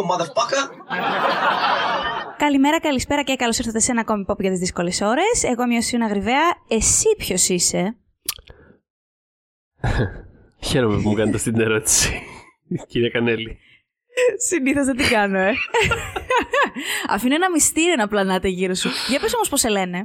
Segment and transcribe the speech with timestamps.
[0.00, 0.70] motherfucker.
[2.36, 5.42] Καλημέρα, καλησπέρα και καλώς ήρθατε σε ένα ακόμη pop για τις δύσκολες ώρες.
[5.42, 6.56] Εγώ είμαι ο Σιούνα Γρυβαία.
[6.68, 7.96] Εσύ ποιος είσαι;
[10.68, 12.22] Χαίρομαι που μου κάνετε αυτή την ερώτηση,
[12.88, 13.58] κυρία Κανέλη.
[14.36, 15.52] Συνήθως δεν την κάνω, ε.
[17.08, 18.88] Αφήνω ένα μυστήριο να πλανάτε γύρω σου.
[19.08, 20.02] Για πες όμως πώς σε λένε.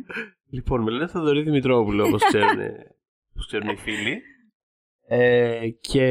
[0.50, 2.60] Λοιπόν, με λένε Θοδωρή Δημητρόπουλο, όπως ξέρουν,
[3.32, 4.22] όπως ξέρουν οι φίλοι.
[5.08, 6.06] Ε, και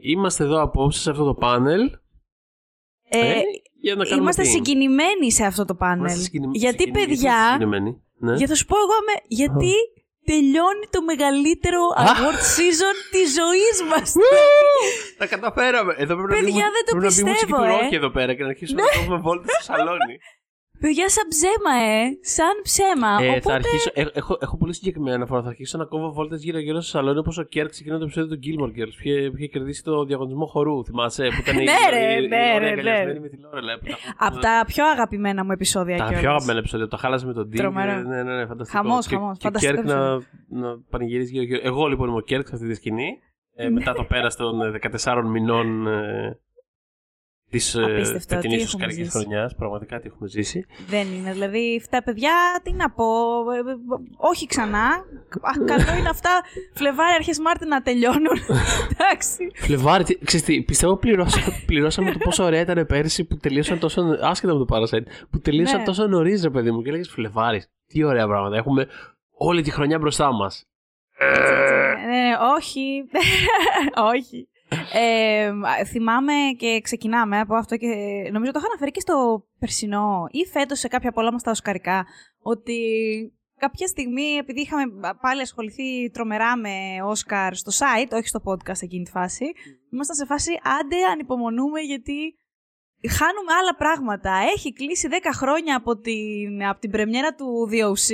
[0.00, 1.90] είμαστε εδώ απόψε σε αυτό το πάνελ.
[3.18, 3.42] Ε, Ε,
[3.80, 5.98] για να κάνουμε είμαστε τι; συγκινημένοι σε αυτό το πάνελ.
[5.98, 7.90] Είμαστε συγκινη- Γιατί, συγκινημένοι, παιδιά, είστε συγκινημένοι.
[8.18, 8.34] Ναι.
[8.34, 9.72] για θα σου πω εγώ, με, γιατί
[10.30, 14.08] τελειώνει το μεγαλύτερο award season της ζωής μας.
[15.18, 15.92] Τα καταφέραμε.
[15.98, 17.80] Εδώ πρέπει Παιδιά, να μπει, δεν το πρέπει να μπει πιστεύω, μουσική του ε.
[17.82, 20.14] Ρόκι εδώ πέρα και να αρχίσουμε να κάνουμε βόλτα στο σαλόνι.
[20.84, 22.02] Παιδιά, σαν ψέμα, ε.
[22.20, 23.10] Σαν ψέμα.
[23.22, 23.40] Ε, Οπότε...
[23.40, 25.42] θα αρχίσω, ε, έχω, έχω πολύ συγκεκριμένη αναφορά.
[25.42, 28.38] Θα αρχίσω να κόβω βόλτες γύρω-γύρω στο σαλόνι όπως ο Κερκ ξεκινά το επεισόδιο του
[28.44, 28.92] Gilmore Girls.
[28.96, 30.84] Που είχε, που είχε κερδίσει το διαγωνισμό χορού.
[30.84, 33.20] Θυμάσαι που ήταν η, Ναι, ρε, η, η, ναι, η, ρε, η, ναι.
[33.20, 33.78] με τη Λόρελαϊ.
[33.78, 36.20] που τα- Από τα πιο αγαπημένα μου επεισόδια Τα κιόλας.
[36.20, 36.88] πιο αγαπημένα επεισόδια.
[36.88, 37.60] Το χάλασε με τον Ντιν.
[37.62, 37.92] Τρομερό.
[38.00, 38.82] Ναι, ναι, ναι, φανταστικό.
[38.82, 39.38] Χαμός, Και- χαμός.
[39.38, 40.14] Και ο Φανταστικό Κερκ να,
[40.48, 41.60] να πανηγυρίζει γύρω-γύρω.
[41.64, 43.08] Εγώ λοιπόν είμαι ο Κερκ σε αυτή τη σκηνή.
[43.54, 46.38] Ε, μετά το πέρας των ε, 14 μηνών ε,
[47.58, 49.18] της Απίστευτο, φετινή τι Οσκαρική έχουμε ζήσει.
[49.18, 49.54] χρονιάς.
[49.54, 50.66] Πραγματικά τι έχουμε ζήσει.
[50.86, 51.32] Δεν είναι.
[51.32, 53.04] Δηλαδή, αυτά παιδιά, τι να πω.
[53.52, 53.74] ε, ε,
[54.16, 54.84] όχι ξανά.
[55.40, 56.30] Α, καλό είναι αυτά
[56.74, 58.36] Φλεβάρι, αρχές Μάρτιν να τελειώνουν.
[58.92, 59.50] Εντάξει.
[59.54, 64.02] Φλεβάρι, τι- ξέρεις τι, πιστεύω πληρώσα, πληρώσαμε το πόσο ωραία ήταν πέρσι που τελείωσαν τόσο.
[64.22, 65.84] άσχετα με το Parasite, που τελείωσαν Ναι.
[65.84, 66.82] τόσο νωρίς, ρε παιδί μου.
[66.82, 68.56] Και έλεγε Φλεβάρι, τι ωραία πράγματα.
[68.56, 68.86] Έχουμε
[69.36, 70.66] όλη τη χρονιά μπροστά μας.
[71.18, 73.04] Ε, όχι.
[74.14, 74.48] όχι.
[74.92, 75.52] Ε,
[75.84, 77.86] θυμάμαι και ξεκινάμε από αυτό και
[78.32, 82.06] νομίζω το είχα αναφέρει και στο περσινό ή φέτος σε κάποια πολλά μας τα οσκαρικά
[82.38, 82.78] ότι
[83.58, 84.84] κάποια στιγμή επειδή είχαμε
[85.20, 89.44] πάλι ασχοληθεί τρομερά με Όσκαρ στο site, όχι στο podcast εκείνη τη φάση,
[89.92, 92.36] ήμασταν σε φάση άντε ανυπομονούμε γιατί
[93.08, 94.32] χάνουμε άλλα πράγματα.
[94.54, 98.08] Έχει κλείσει 10 χρόνια από την, από την πρεμιέρα του DOC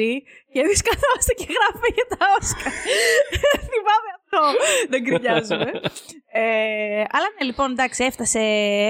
[0.52, 2.72] και εμείς καθόμαστε και γράφουμε για τα Όσκαρ.
[3.70, 4.42] Θυμάμαι αυτό.
[4.88, 5.70] Δεν γκρινιάζουμε.
[6.32, 8.40] ε, αλλά ναι, λοιπόν, εντάξει, έφτασε,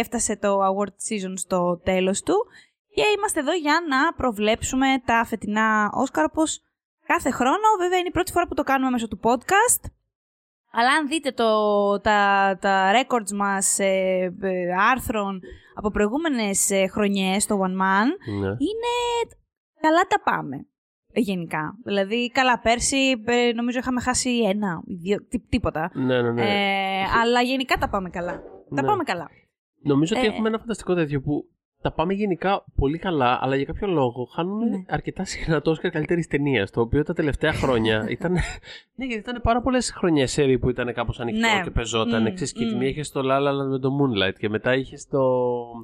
[0.02, 2.36] έφτασε το award season στο τέλος του
[2.94, 6.62] και είμαστε εδώ για να προβλέψουμε τα φετινά Όσκαρ όπως
[7.06, 7.66] κάθε χρόνο.
[7.78, 9.82] Βέβαια είναι η πρώτη φορά που το κάνουμε μέσω του podcast.
[10.72, 11.50] Αλλά αν δείτε το,
[12.00, 15.40] τα, τα records μας ε, ε, άρθρων
[15.74, 18.06] από προηγούμενες ε, χρονιές στο One Man,
[18.40, 18.46] Ναι.
[18.46, 18.92] είναι
[19.80, 20.56] καλά τα πάμε.
[21.12, 21.74] ε, Γενικά.
[21.84, 25.90] Δηλαδή, καλά, πέρσι ε, νομίζω είχαμε χάσει ένα, δύο, τί- τίποτα.
[25.94, 26.42] ναι, ναι, ναι.
[26.42, 28.32] Ε, αλλά γενικά τα πάμε καλά.
[28.74, 28.88] Τα Ναι.
[28.88, 29.28] πάμε καλά.
[29.82, 31.44] Νομίζω ότι ε, έχουμε ένα φανταστικό τέτοιο που
[31.82, 34.84] τα πάμε γενικά πολύ καλά, αλλά για κάποιο λόγο χάνουμε Ναι.
[34.88, 36.70] αρκετά συχνά το Όσκαρ καλύτερης ταινίας.
[36.70, 38.32] Το οποίο τα τελευταία χρόνια ήταν.
[38.94, 41.60] ναι, γιατί ήταν πάρα πολλές χρονιές σερί που ήταν κάπως ανοιχτό Ναι.
[41.64, 42.22] και πεζόταν.
[42.22, 42.78] Μμ, Mm, και τη μμ.
[42.78, 45.18] μία είχε στο La La Land με το Moonlight και μετά είχε στο.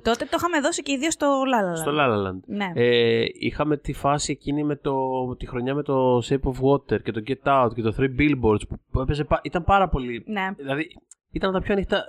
[0.04, 1.76] Τότε το είχαμε δώσει και οι δύο στο Λάλαλα.
[1.76, 2.40] στο La La Land.
[2.46, 2.72] Ναι.
[2.74, 4.94] Ε, είχαμε τη φάση εκείνη με το,
[5.38, 8.68] τη χρονιά με το Shape of Water και το Get Out και το Three Billboards
[8.68, 10.24] που, που έπαιζε, πα- ήταν πάρα πολύ.
[10.26, 10.48] ναι.
[10.56, 10.86] Δηλαδή
[11.30, 12.02] ήταν τα πιο ανοιχτά.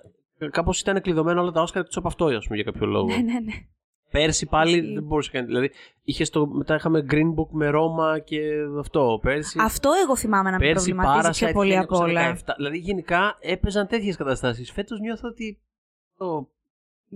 [0.51, 3.07] Κάπως ήταν κλειδωμένα όλα τα Όσκαρ εκτός από αυτό, ας πούμε, για κάποιο λόγο.
[3.07, 3.53] ναι, ναι, ναι.
[4.11, 4.93] Πέρσι πάλι Ισχύει.
[4.93, 5.45] δεν μπορούσε κανεί.
[5.45, 5.71] Δηλαδή,
[6.03, 8.39] είχες το, μετά είχαμε Green Book με Ρώμα και
[8.79, 9.19] αυτό.
[9.21, 12.37] Πέρσι, Αυτό εγώ θυμάμαι να με πέρσι προβληματίζει πιο Parasite πολύ από όλα.
[12.45, 12.53] 1917.
[12.57, 14.71] Δηλαδή, γενικά έπαιζαν τέτοιες καταστάσεις.
[14.71, 15.59] Φέτος νιώθω ότι.
[16.17, 16.49] Το,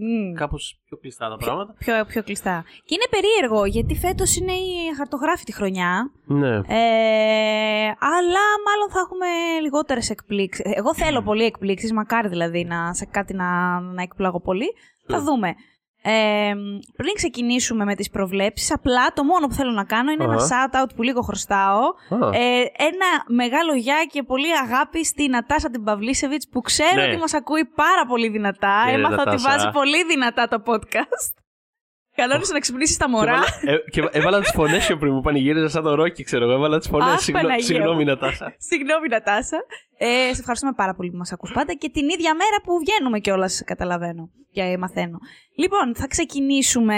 [0.02, 0.34] Μμ.
[0.34, 1.76] κάπως πιο κλειστά τα πράγματα.
[1.78, 2.64] Πιο, πιο κλειστά.
[2.86, 6.12] Και είναι περίεργο γιατί φέτος είναι η χαρτογράφητη χρονιά.
[6.26, 6.56] Ναι.
[6.56, 9.28] Ε, αλλά μάλλον θα έχουμε
[9.62, 10.66] λιγότερες εκπλήξεις.
[10.76, 14.68] Εγώ θέλω πολύ εκπλήξεις, μακάρι δηλαδή να, σε κάτι να, να εκπλάγω πολύ.
[15.08, 15.56] Θα δούμε.
[16.02, 16.54] Ε,
[16.96, 20.70] πριν ξεκινήσουμε με τις προβλέψεις, απλά το μόνο που θέλω να κάνω είναι ένα Αχα.
[20.72, 21.80] shout-out που λίγο χρωστάω.
[22.10, 27.08] Α, Ε, ένα μεγάλο γεια και πολύ αγάπη στη Νατάσα την Παυλίσεβιτς που ξέρω Ναι.
[27.08, 28.84] ότι μας ακούει πάρα πολύ δυνατά.
[28.86, 29.50] Ναι, ρε, Έμαθα ότι Νατάσα.
[29.50, 31.34] βάζει πολύ δυνατά το podcast.
[32.20, 33.32] Κανόνισε να ξυπνήσεις τα και μωρά.
[33.32, 36.54] έβαλα, ε, και έβαλα τις φωνές πιο πριν που πανηγύριζα σαν το Ρόκι, ξέρω εγώ.
[36.54, 37.08] Έβαλα τις φωνές.
[37.08, 38.10] Αχ, Συγγνώμη, Παναγία συγγνώμη, μου.
[38.10, 38.56] Νατάσα.
[38.70, 39.58] Συγγνώμη, Νατάσα.
[39.98, 43.20] Ε, σε ευχαριστούμε πάρα πολύ που μας ακούς πάντα και την ίδια μέρα που βγαίνουμε
[43.20, 45.18] κιόλας, καταλαβαίνω και μαθαίνω.
[45.56, 46.96] Λοιπόν, θα ξεκινήσουμε.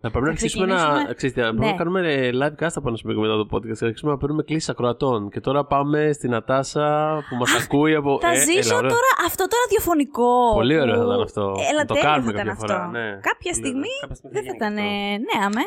[0.00, 0.74] Να πρέπει να αρχίσουμε να.
[0.76, 1.14] ξεκινήσουμε.
[1.14, 1.66] Ξέρεις, τι, πρέπει Ναι.
[1.66, 3.78] να κάνουμε ε, live cast από ένα σημείο μετά το podcast.
[3.80, 5.30] Να αρχίσουμε να παίρνουμε κλήσει ακροατών.
[5.30, 8.18] Και τώρα πάμε στην Νατάσα που μας ακούει από.
[8.20, 8.88] θα ε, ζήσω έλα, ωραίο.
[8.90, 10.52] τώρα αυτό το ραδιοφωνικό.
[10.54, 11.42] Πολύ ωραίο που- θα ήταν αυτό.
[11.70, 12.66] Έλα, Να το τέλειο κάνουμε θα ήταν κάποια αυτό.
[12.66, 13.08] φορά, ναι.
[13.28, 14.00] Κάποια Πολύ στιγμή ωραία.
[14.00, 14.72] Κάποια στιγμή δεν θα γίνει ήταν.
[14.76, 14.88] αυτό.
[15.12, 15.64] ε, Ναι, αμέ.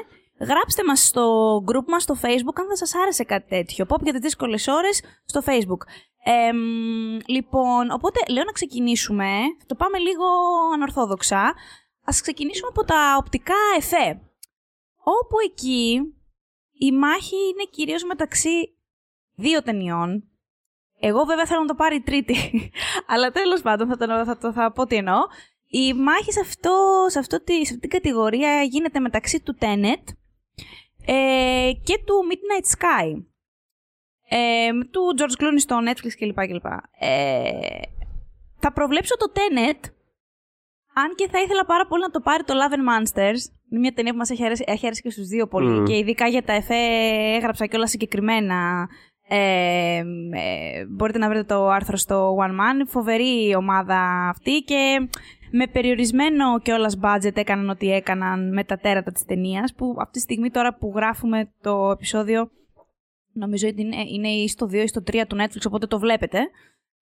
[0.52, 1.24] Γράψτε μας στο
[1.70, 3.86] group μας στο facebook αν θα σας άρεσε κάτι τέτοιο.
[3.90, 4.96] Pop για τις δύσκολες ώρες
[5.32, 5.82] στο facebook.
[6.24, 9.30] Ε, μ, λοιπόν, οπότε λέω να ξεκινήσουμε.
[9.60, 10.26] Θα το πάμε λίγο
[10.76, 11.54] ανορθόδοξα.
[12.10, 14.22] Ας ξεκινήσουμε από τα οπτικά εφέ.
[15.04, 16.14] Όπου εκεί
[16.74, 18.78] η μάχη είναι κυρίως μεταξύ
[19.36, 20.30] δύο ταινιών.
[21.00, 22.36] Εγώ βέβαια θέλω να το πάρει η τρίτη.
[23.12, 25.20] Αλλά τέλος πάντων θα, το, θα, το, θα πω τι εννοώ.
[25.66, 30.04] η μάχη σε, αυτό, σε, αυτό, σε αυτή την κατηγορία γίνεται μεταξύ του Tenet
[31.06, 33.24] ε, και του Midnight Sky.
[34.30, 36.48] Ε, του George Clooney στο Netflix κλπ.
[36.48, 36.66] κλπ.
[37.00, 37.82] Ε,
[38.60, 39.92] θα προβλέψω το Tenet,
[41.00, 43.42] αν και θα ήθελα πάρα πολύ να το πάρει το Love and Monsters.
[43.70, 46.28] Είναι μια ταινία που μας έχει αρέσει, έχει αρέσει και στους δύο πολύ και ειδικά
[46.28, 46.76] για τα εφέ
[47.36, 48.90] έγραψα και όλα συγκεκριμένα.
[49.32, 52.88] Ε, ε, μπορείτε να βρείτε το άρθρο στο One Man.
[52.88, 55.10] Φοβερή ομάδα αυτή και
[55.52, 60.14] με περιορισμένο και όλας budget έκαναν ό,τι έκαναν με τα τέρατα της ταινίας, που αυτή
[60.14, 62.50] τη στιγμή τώρα που γράφουμε το επεισόδιο
[63.34, 66.40] νομίζω ότι είναι, είναι ή στο 2 ή στο 3 του Netflix, οπότε το βλέπετε.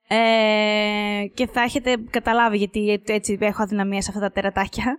[0.07, 4.98] Ε, και θα έχετε καταλάβει γιατί έτσι έχω αδυναμία σε αυτά τα τερατάκια.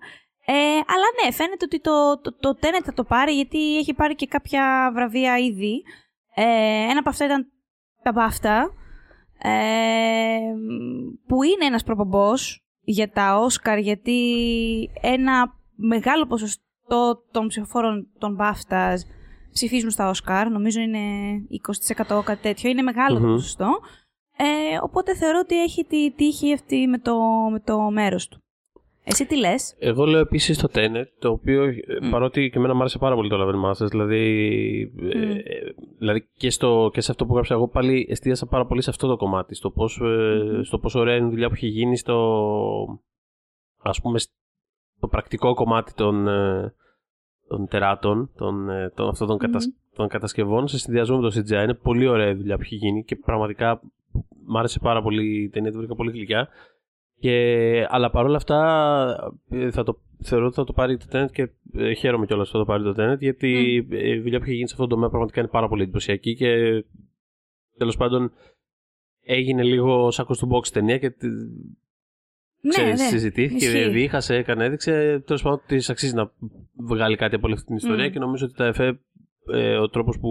[0.51, 4.15] Ε, αλλά ναι, φαίνεται ότι το, το, το Tenet θα το πάρει γιατί έχει πάρει
[4.15, 5.83] και κάποια βραβεία ήδη.
[6.35, 6.43] Ε,
[6.91, 7.47] ένα από αυτά ήταν
[8.03, 8.71] τα BAFTA,
[9.39, 10.39] ε,
[11.27, 14.21] που είναι ένας προπομπός για τα Όσκαρ, γιατί
[15.01, 18.95] ένα μεγάλο ποσοστό των ψηφοφόρων των BAFTA
[19.53, 20.99] ψηφίζουν στα Όσκαρ, νομίζω είναι
[22.19, 23.81] 20% κάτι τέτοιο, είναι μεγάλο το ποσοστό.
[24.41, 27.17] Ε, οπότε θεωρώ ότι έχει τη τύχη αυτή με το,
[27.51, 28.39] με το μέρος του.
[29.05, 32.11] Εσύ τι λες; Εγώ λέω επίσης το Tenet, το οποίο mm.
[32.11, 35.03] παρότι και εμένα μου άρεσε πάρα πολύ το Love Masters, δηλαδή, mm.
[35.03, 35.41] ε,
[35.99, 39.09] δηλαδή και, στο, και σε αυτό που γράψα εγώ πάλι εστίασα πάρα πολύ σε αυτό
[39.09, 40.61] το κομμάτι, στο πόσο, mm.
[40.63, 42.17] στο πόσο ωραία είναι η δουλειά που έχει γίνει στο,
[43.83, 46.25] ας πούμε, στο πρακτικό κομμάτι των,
[47.49, 49.65] των τεράτων, των, των, αυτών των, κατασ...
[49.95, 51.63] των κατασκευών σε συνδυασμό με το CGI.
[51.63, 53.81] Είναι πολύ ωραία η δουλειά που έχει γίνει και πραγματικά
[54.49, 56.49] μ' άρεσε πάρα πολύ η ταινία, τη βρήκα πολύ γλυκιά.
[57.21, 61.49] Και, αλλά παρόλα αυτά ε, θα το, θεωρώ ότι θα το πάρει το Tenet και
[61.75, 63.95] ε, χαίρομαι κιόλας που θα το πάρει το Tenet γιατί mm.
[63.95, 66.85] η δουλειά που έχει γίνει σε αυτό το τομέα πραγματικά είναι πάρα πολύ εντυπωσιακή και
[67.79, 68.33] τέλος πάντων
[69.25, 71.15] έγινε λίγο σάκος του box ταινία και
[72.61, 73.07] ναι, ξέρεις, ναι.
[73.07, 75.23] συζητήθηκε, διήχασε, έκανε, έδειξε.
[75.27, 76.33] Τέλος πάντων, της αξίζει να
[76.77, 79.01] βγάλει κάτι από όλη αυτή την ιστορία και νομίζω ότι τα ΕΦΕ,
[79.53, 80.31] ε, ο τρόπος που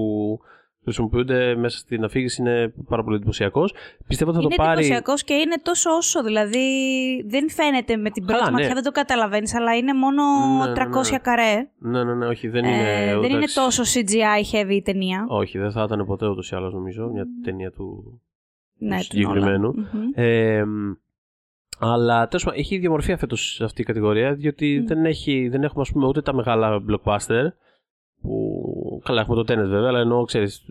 [0.87, 3.73] χρησιμοποιούνται μέσα στην αφήγηση είναι πάρα πολύ εντυπωσιακός.
[4.07, 4.71] Πιστεύω ότι θα είναι το πάρει.
[4.71, 6.23] Είναι εντυπωσιακός και είναι τόσο όσο.
[6.23, 6.65] Δηλαδή
[7.27, 8.73] δεν φαίνεται με την πρώτη Καλά, ματιά, ναι.
[8.73, 10.23] δεν το καταλαβαίνεις, αλλά είναι μόνο
[10.65, 11.17] ναι, ναι, 300 ναι.
[11.17, 11.69] καρέ.
[11.77, 13.09] Ναι, ναι, ναι, όχι, δεν είναι.
[13.09, 15.25] Ε, δεν είναι τόσο CGI heavy η ταινία.
[15.27, 18.19] Όχι, δεν θα ήταν ποτέ ούτως ή άλλως νομίζω μια ταινία του,
[18.77, 19.73] ναι, του συγκεκριμένου.
[20.13, 20.63] Ε,
[21.79, 24.87] αλλά τέλος πάντων έχει ιδιομορφία φέτος αυτή η κατηγορία, διότι mm.
[24.87, 27.43] δεν, έχει, δεν έχουμε ας πούμε, ούτε τα μεγάλα blockbuster
[28.21, 28.61] που
[29.03, 30.63] καλά έχουμε το τένετ βέβαια, αλλά εννοώ ξέρεις...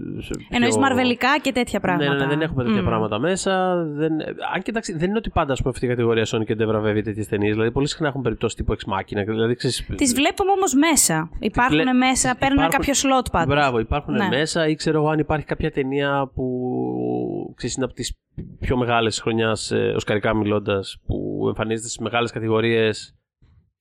[0.48, 0.80] Εννοείς πιο...
[0.80, 2.12] μαρβελικά και τέτοια πράγματα.
[2.12, 2.84] Ναι, ναι, ναι δεν έχουμε τέτοια mm.
[2.84, 3.84] πράγματα μέσα.
[3.84, 4.12] Δεν...
[4.54, 7.28] Αν κοιτάξεις, δεν είναι ότι πάντα πούμε, αυτή η κατηγορία Sony και δεν βραβεύει τέτοιες
[7.28, 7.52] ταινίες.
[7.52, 9.24] Δηλαδή, πολύ συχνά έχουν περιπτώσει τύπου Ex Machina.
[9.26, 9.86] Δηλαδή, ξέρεις...
[9.96, 11.30] Τις βλέπουμε όμως μέσα.
[11.38, 11.92] Υπάρχουν Λε...
[11.92, 12.84] μέσα, παίρνουν υπάρχουν...
[12.84, 13.54] κάποιο slot πάντως.
[13.54, 14.28] Μπράβο, υπάρχουν ναι.
[14.28, 18.16] μέσα ή ξέρω εγώ αν υπάρχει κάποια ταινία που ξέρεις είναι από τις
[18.60, 23.14] πιο μεγάλες χρονιάς, ε, οσκαρικά μιλώντας, που εμφανίζεται στις μεγάλες κατηγορίες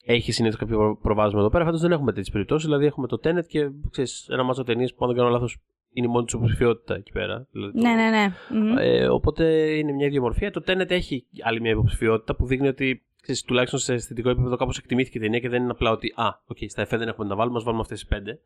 [0.06, 1.66] έχει συνήθως κάποιο προβάδισμα εδώ πέρα.
[1.66, 2.66] Φέτος δεν έχουμε τέτοιες περιπτώσεις.
[2.66, 5.58] Δηλαδή έχουμε το Tenet και ξέρεις, ένα μάτσο ταινίες που, αν δεν κάνω λάθος,
[5.94, 7.48] είναι η μόνη τους υποψηφιότητα εκεί πέρα.
[7.52, 8.84] Δηλαδή, ναι, ναι, ναι.
[8.84, 9.46] Ε, οπότε
[9.78, 10.52] είναι μια ιδιομορφία.
[10.52, 14.78] Το Tenet έχει άλλη μια υποψηφιότητα που δείχνει ότι ξέρεις, τουλάχιστον σε αισθητικό επίπεδο κάπως
[14.78, 17.32] εκτιμήθηκε η ταινία και δεν είναι απλά ότι Α, okay, στα εφέ δεν έχουμε να
[17.32, 18.40] τα βάλουμε, ας βάλουμε αυτές τις πέντε.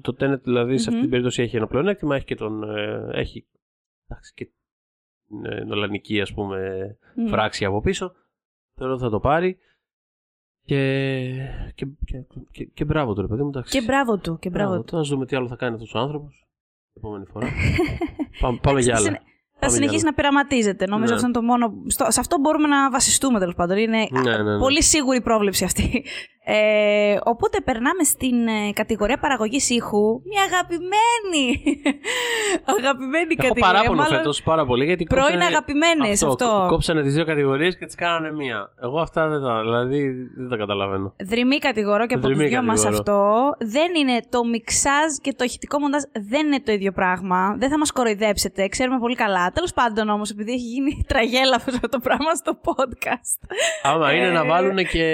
[0.00, 2.76] Το Tenet δηλαδή σε αυτή την περίπτωση έχει ένα πλεονέκτημα, έχει και τον.
[2.76, 3.46] Ε, έχει
[4.08, 4.48] εντάξει, και
[5.42, 6.86] ε, νολανική ας πούμε
[7.16, 7.28] mm.
[7.28, 8.12] φράξη από πίσω.
[8.74, 9.58] Θεωρώ ότι θα το πάρει.
[10.64, 11.28] Και,
[11.74, 13.48] και, και, και, και μπράβο του, ρε παιδί μου.
[13.48, 13.78] Εντάξει.
[13.78, 14.38] Και μπράβο του.
[14.38, 14.96] Και μπράβο, μπράβο του.
[14.96, 16.46] Να δούμε τι άλλο θα κάνει αυτός ο άνθρωπος.
[16.96, 17.46] Επόμενη φορά.
[18.40, 19.20] πάμε, πάμε για άλλα
[19.64, 20.86] θα συνεχίσει να πειραματίζεται.
[20.86, 21.14] Νομίζω ναι.
[21.14, 21.72] αυτό είναι το μόνο.
[21.86, 23.76] Στο, σε αυτό μπορούμε να βασιστούμε τέλος πάντων.
[23.76, 24.58] Είναι ναι, ναι, ναι.
[24.58, 26.04] πολύ σίγουρη η πρόβλεψη αυτή.
[26.44, 30.22] Ε, οπότε περνάμε στην ε, κατηγορία παραγωγής ήχου.
[30.24, 31.62] Μια αγαπημένη.
[32.78, 33.80] αγαπημένη Έχω κατηγορία.
[33.80, 34.84] Έχω παράπονο φέτος πάρα πολύ.
[34.84, 35.44] Γιατί πρώην κόψανε...
[35.44, 36.44] αγαπημένες αυτό.
[36.44, 36.66] αυτό.
[36.68, 38.72] Κόψανε τις δύο κατηγορίες και τις κάνανε μία.
[38.82, 41.14] Εγώ αυτά δεν τα, δηλαδή, δεν τα καταλαβαίνω.
[41.24, 43.50] Δρυμή κατηγορό και από τους δυο μας αυτό.
[43.58, 47.56] Δεν είναι το μιξάζ και το ηχητικό μοντάζ δεν είναι το ίδιο πράγμα.
[47.58, 48.68] Δεν θα μας κοροϊδέψετε.
[48.68, 49.50] Ξέρουμε πολύ καλά.
[49.54, 53.56] Τέλος πάντων όμως, επειδή έχει γίνει τραγέλα αυτό το πράγμα στο podcast.
[53.82, 55.04] Άμα είναι να ε, βάλουν και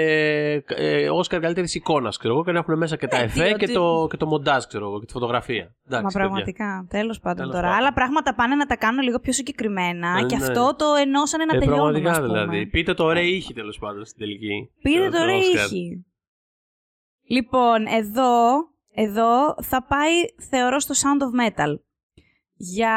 [0.67, 3.67] ε, Όσκαρ καλύτερης εικόνας, ξέρω εγώ, και να έχουν μέσα και τα ε, εφέ και,
[3.67, 5.75] το, και το μοντάζ, ξέρω εγώ, και τη φωτογραφία.
[5.85, 6.87] Εντάξει, Μα πραγματικά.
[6.89, 7.75] Τέλος πάντων τώρα.
[7.75, 10.45] Άλλα πράγματα πάνε να τα κάνουν λίγο πιο συγκεκριμένα και ναι.
[10.45, 12.01] αυτό το ενώσανε να ε, τελειώνουν.
[12.01, 12.67] Πραγματικά δηλαδή.
[12.67, 14.71] Πείτε το ωραίο ήχη τέλος πάντων στην τελική.
[14.81, 16.05] Πείτε το ωραίο ήχη.
[17.27, 18.33] Λοιπόν, εδώ,
[18.93, 20.13] εδώ θα πάει,
[20.49, 21.75] θεωρώ, στο Sound of Metal
[22.61, 22.95] για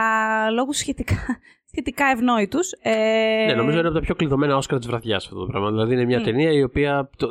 [0.53, 1.39] λόγους σχετικά,
[1.73, 2.73] σχετικά ευνόητους.
[2.83, 3.45] Ε...
[3.47, 5.71] Ναι, νομίζω είναι από τα πιο κλειδωμένα Όσκαρ της βραδιάς αυτό το πράγμα.
[5.71, 6.25] Δηλαδή είναι μια mm.
[6.25, 7.31] ταινία η οποία, το, ε,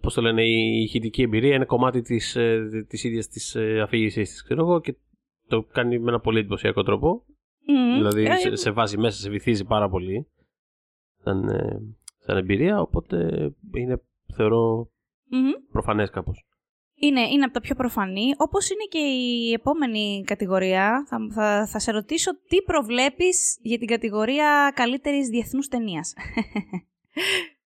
[0.00, 3.80] πώς το λένε, η ηχητική εμπειρία είναι κομμάτι της της, ε, της ίδιας της ε,
[3.80, 4.96] αφήγησής της, ξέρω εγώ, και
[5.46, 7.24] το κάνει με ένα πολύ εντυπωσιακό τρόπο.
[7.26, 7.96] Mm.
[7.96, 10.26] Δηλαδή σε, σε βάζει μέσα, σε βυθίζει πάρα πολύ.
[11.20, 11.44] Ήταν,
[12.18, 13.16] σαν εμπειρία, οπότε
[13.74, 14.02] είναι,
[14.34, 14.90] θεωρώ,
[15.72, 16.46] προφανές κάπως.
[17.02, 18.34] Είναι, είναι από τα πιο προφανή.
[18.36, 21.04] Όπως είναι και η επόμενη κατηγορία.
[21.08, 26.14] Θα, θα, θα σε ρωτήσω τι προβλέπεις για την κατηγορία καλύτερης διεθνούς ταινίας.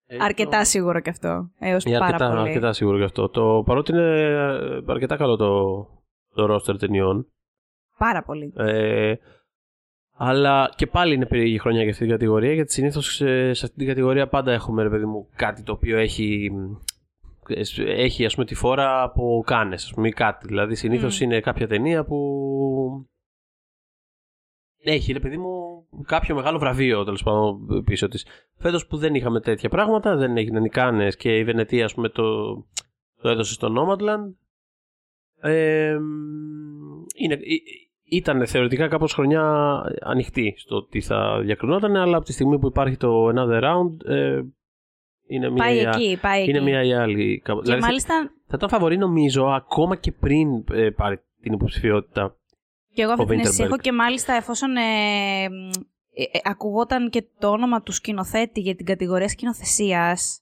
[0.09, 1.51] Ε, αρκετά σίγουρο και αυτό.
[1.59, 2.39] Έως πάρα αρκετά, πολύ.
[2.39, 3.29] αρκετά σίγουρο και αυτό.
[3.29, 4.03] Το, παρότι είναι
[4.87, 5.63] αρκετά καλό το,
[6.33, 7.27] το roster ταινιών.
[7.97, 8.53] Πάρα πολύ.
[8.57, 9.13] Ε,
[10.17, 13.77] αλλά και πάλι είναι περίεργη χρονιά για αυτή την κατηγορία, γιατί συνήθως σε, σε αυτή
[13.77, 16.51] την κατηγορία πάντα έχουμε, ρε παιδί μου, κάτι το οποίο έχει,
[17.77, 20.47] έχει ας πούμε, τη φόρα από κάνε, ας πούμε, ή κάτι.
[20.47, 21.21] Δηλαδή, συνήθως Mm.
[21.21, 22.17] είναι κάποια ταινία που.
[24.79, 28.25] Έχει, ρε παιδί μου, κάποιο μεγάλο βραβείο τέλος πάντων πίσω της.
[28.57, 32.09] Φέτος που δεν είχαμε τέτοια πράγματα, δεν έγιναν οι κάνες και η Βενετία, ας πούμε,
[32.09, 32.53] το,
[33.21, 34.33] το έδωσε στο Nomadland.
[35.41, 35.97] Ε,
[37.15, 37.63] είναι, ή-
[38.03, 39.43] ήταν θεωρητικά κάπως χρονιά
[39.99, 44.41] ανοιχτή στο τι θα διακρινόταν, αλλά από τη στιγμή που υπάρχει το Another Round ε,
[45.27, 46.65] είναι μία, Πάει ή α- εκεί, πάει είναι εκεί.
[46.65, 47.41] μία ή άλλη.
[47.43, 51.53] κάπου- Και δηλαδή θα- μάλιστα, θα ήταν φαβορή νομίζω ακόμα και πριν ε, πάρει την
[51.53, 52.35] υποψηφιότητα.
[52.93, 53.65] και εγώ αυτή ο την αίσθηση Winterberg.
[53.65, 54.81] έχω και μάλιστα εφόσον ε,
[55.49, 55.69] μ,
[56.13, 60.41] ε, ε, ακουγόταν και το όνομα του σκηνοθέτη για την κατηγορία σκηνοθεσίας.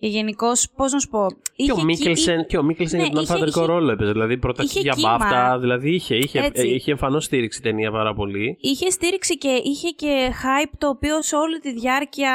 [0.00, 1.26] Και γενικώς, πώς να σου πω.
[1.42, 3.90] Και είχε ο εκεί- Μίκελσεν, και ο Μίκελσεν Ναι, για τον είχε- ανθαδρικό είχε- ρόλο
[3.90, 4.12] έπαιζε.
[4.12, 5.16] Δηλαδή πρόταση είχε για κύμα.
[5.18, 5.58] μπάφτα.
[5.58, 6.68] Δηλαδή είχε, είχε, Έτσι.
[6.68, 8.56] ε, είχε εμφανώς στήριξη η ταινία πάρα πολύ.
[8.60, 12.32] Είχε στήριξη και είχε και hype το οποίο σε όλη τη διάρκεια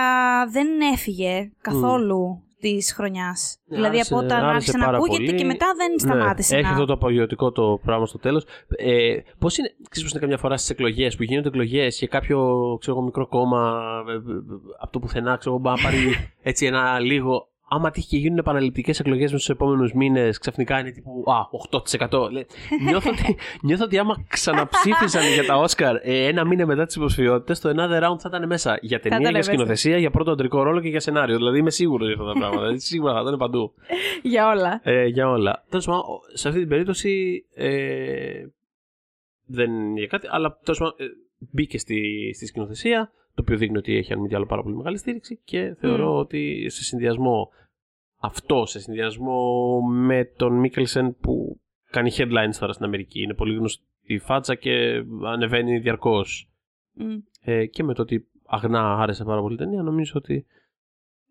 [0.51, 3.57] δεν έφυγε καθόλου της χρονιάς.
[3.65, 5.37] Ναι, δηλαδή άρεσε- από όταν άρεσε άρχισε να πάρα ακούγεται πολύ.
[5.37, 6.67] και μετά δεν σταμάτησε Ναι, να...
[6.67, 8.43] έχει αυτό το απογειωτικό το πράγμα στο τέλος.
[8.77, 12.37] Ε, Πώς είναι, ξέρεις πώς είναι καμιά φορά στις εκλογές που γίνονται εκλογές και κάποιο
[12.79, 14.19] ξέρω, εγώ, μικρό κόμμα ε, ε, ε,
[14.79, 15.97] από το πουθενά ξέρω, εγώ, μπορεί να πάρει
[16.49, 17.47] έτσι ένα λίγο.
[17.69, 21.35] Άμα τύχει και γίνουν επαναληπτικές εκλογές με στους επόμενους μήνες, ξαφνικά είναι τύπου Α,
[22.09, 22.31] 8%.
[22.31, 22.45] Λέει,
[22.83, 27.59] νιώθω, ότι, νιώθω ότι άμα ξαναψήφισαν για τα Όσκαρ ε, ένα μήνα μετά τις υποψηφιότητες,
[27.59, 28.77] το Another Round θα ήταν μέσα.
[28.81, 29.51] Για ταινία, ήταν για μέσα.
[29.51, 31.35] σκηνοθεσία, για πρώτο αντρικό ρόλο και για σενάριο.
[31.35, 32.61] Δηλαδή είμαι σίγουρος για αυτά τα πράγματα.
[32.61, 33.73] Δηλαδή, σίγουρα θα ήταν παντού
[34.31, 34.79] Για όλα.
[34.83, 35.63] ε, για όλα.
[35.69, 38.45] Τέλος πάντων, ο- σε αυτή την περίπτωση ε,
[39.45, 41.05] δεν είναι για κάτι, αλλά τέλος πάντων ε,
[41.51, 44.75] μπήκε στη, στη σκηνοθεσία, το οποίο δείχνει ότι έχει αν μη τι άλλο πάρα πολύ
[44.75, 46.17] μεγάλη στήριξη και θεωρώ Μμ.
[46.17, 47.49] ότι σε συνδυασμό
[48.19, 53.83] αυτό, σε συνδυασμό με τον Μίκελσεν που κάνει headlines τώρα στην Αμερική, είναι πολύ γνωστή
[54.03, 56.49] η φάτσα και ανεβαίνει διαρκώς.
[56.93, 57.17] Μμ.
[57.41, 60.45] Ε, και με το ότι αγνά άρεσε πάρα πολύ η ταινία, νομίζω ότι.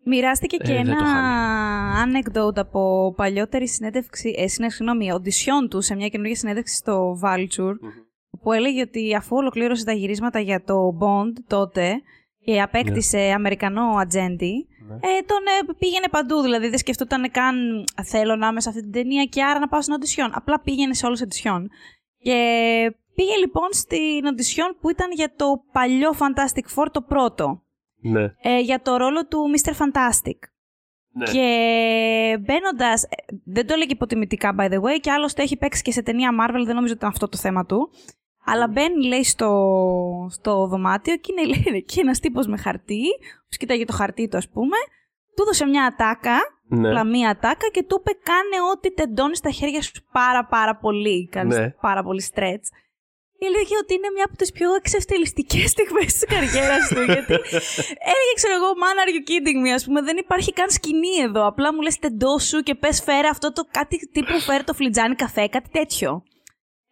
[0.03, 5.81] Μοιράστηκε και Ε, δεν ένα το anecdote από παλιότερη συνέντευξη, ε, συνέ- συγγνώμη, οντισιόν του
[5.81, 7.73] σε μια καινούργια συνέντευξη στο Vulture,
[8.41, 12.01] που έλεγε ότι αφού ολοκλήρωσε τα γυρίσματα για το Bond τότε
[12.45, 14.93] και απέκτησε Αμερικανό ατζέντη, Ναι.
[14.95, 15.37] ε, τον
[15.69, 16.41] ε, πήγαινε παντού.
[16.41, 19.81] Δηλαδή δεν σκεφτόταν καν θέλω να είμαι σε αυτή την ταινία και άρα να πάω
[19.81, 20.31] στην οντισιόν.
[20.33, 21.69] Απλά πήγαινε σε όλες τις οντισιόν.
[22.21, 22.35] Και
[23.15, 27.63] πήγε λοιπόν στην οντισιόν που ήταν για το παλιό Fantastic Four το πρώτο.
[28.01, 28.23] Ναι.
[28.41, 29.71] Ε, για το ρόλο του Mr.
[29.71, 30.37] Fantastic.
[31.11, 31.25] ναι.
[31.25, 33.05] Και μπαίνοντας.
[33.45, 36.61] Δεν το έλεγε υποτιμητικά, by the way, και άλλωστε έχει παίξει και σε ταινία Marvel,
[36.65, 37.89] δεν νομίζω ότι ήταν αυτό το θέμα του.
[38.45, 39.49] Αλλά μπαίνει, λέει, στο,
[40.31, 43.03] στο δωμάτιο και είναι λέει, εκεί ένας τύπος με χαρτί,
[43.49, 44.77] που κοίταγε το χαρτί του, ας πούμε.
[45.35, 46.87] Του έδωσε μια ατάκα, ναι.
[46.87, 51.27] απλά μια ατάκα και του είπε: Κάνε ό,τι τεντώνεις στα χέρια σου πάρα πάρα πολύ.
[51.31, 51.69] Κάνεις Ναι.
[51.69, 52.67] πάρα πολύ stretch.
[53.39, 57.01] Και έλεγε ότι είναι μια από τις πιο εξευτελιστικές στιγμές της καριέρας του.
[57.01, 57.33] γιατί
[58.11, 60.01] έλεγε, ξέρω εγώ, man, are you kidding me, ας πούμε.
[60.01, 61.47] Δεν υπάρχει καν σκηνή εδώ.
[61.47, 65.47] Απλά μου λες τεντώσου και πες φέρε αυτό το κάτι τύπου φέρε το φλιτζάνι καφέ,
[65.47, 66.23] κάτι τέτοιο.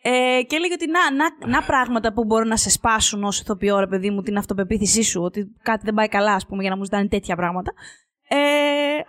[0.09, 3.79] Ε, και έλεγε ότι να, να, να πράγματα που μπορούν να σε σπάσουν ως ηθοποιό,
[3.79, 6.77] ρε παιδί μου, την αυτοπεποίθησή σου, ότι κάτι δεν πάει καλά, ας πούμε, για να
[6.77, 7.73] μου ζητάνε τέτοια πράγματα.
[8.27, 8.37] Ε,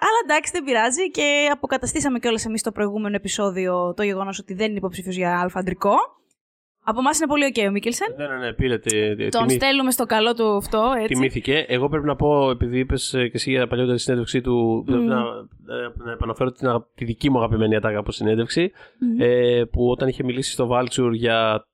[0.06, 4.68] αλλά εντάξει, δεν πειράζει και αποκαταστήσαμε κιόλας εμείς στο προηγούμενο επεισόδιο το γεγονός ότι δεν
[4.68, 5.94] είναι υποψήφιος για Α' αντρικό.
[6.90, 8.14] Από εμάς είναι πολύ οκ ο Μίκελσεν.
[8.18, 11.14] Ναι, ναι, ναι, πήρε τη, τη- Τον τιμή- στέλνουμε στο καλό του αυτό, έτσι.
[11.14, 11.64] Τιμήθηκε.
[11.68, 15.08] Εγώ πρέπει να πω, επειδή είπες και εσύ για παλιότερη συνέντευξή του, πρέπει Μμμ.
[15.08, 18.70] να, ε, να επαναφέρω την, αγα- τη δική μου αγαπημένη ατάκα από συνέντευξη.
[19.00, 19.20] Μμμ.
[19.20, 21.64] Ε, που όταν είχε μιλήσει στο Vulture για,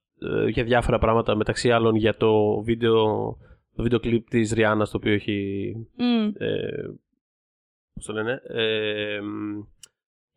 [0.44, 3.02] ε, για διάφορα πράγματα, μεταξύ άλλων για το βίντεο,
[3.76, 5.72] το βίντεο κλιπ της Ριάννας, το οποίο έχει.
[5.96, 6.32] Μμ.
[6.38, 6.58] Ε,
[7.94, 8.40] πώς το λένε.
[8.48, 9.62] Ε, μ,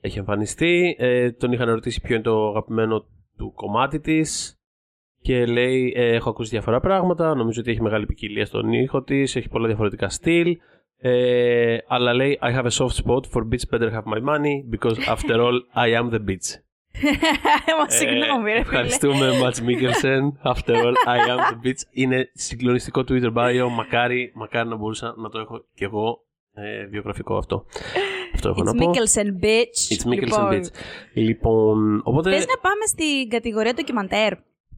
[0.01, 0.95] έχει εμφανιστεί.
[0.99, 3.05] Ε, τον είχαν ρωτήσει ποιο είναι το αγαπημένο
[3.37, 4.51] του κομμάτι της
[5.27, 9.35] και λέει ε, έχω ακούσει διάφορα πράγματα, νομίζω ότι έχει μεγάλη ποικιλία στον ήχο της,
[9.35, 10.57] έχει πολλά διαφορετικά στυλ
[10.99, 14.97] ε, αλλά λέει I have a soft spot for beats better have my money because
[15.07, 16.49] after all I am the beats.
[17.79, 18.77] Μα συγγνώμη, ρε φίλε.
[18.77, 20.51] Ε, Ευχαριστούμε Mats Mikkelsen.
[20.51, 21.81] After all, I am the bitch.
[21.91, 23.69] Είναι συγκλονιστικό Twitter bio.
[23.71, 27.65] Μακάρι, μακάρι να μπορούσα να το έχω κι εγώ ε, βιογραφικό αυτό.
[28.33, 28.91] Αυτό έχω It's να πω.
[28.91, 29.95] Mikkelsen, bitch.
[29.95, 30.67] It's Mikkelsen Λοιπόν, bitch.
[31.13, 32.31] Λοιπόν, οπότε.
[32.31, 34.33] Θες να πάμε στην κατηγορία ντοκιμαντέρ.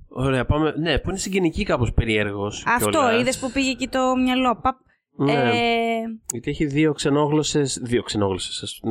[0.10, 0.74] Ωραία, πάμε.
[0.78, 2.64] Ναι, που είναι συγγενική κάπως περίεργος.
[2.68, 4.60] Αυτό, είδες που πήγε εκεί το μυαλό.
[4.62, 4.78] Παπ.
[5.12, 5.34] Ναι.
[5.34, 6.02] Ε,
[6.32, 7.80] Γιατί έχει δύο ξενόγλωσσες.
[7.84, 8.82] Δύο ξενόγλωσσες.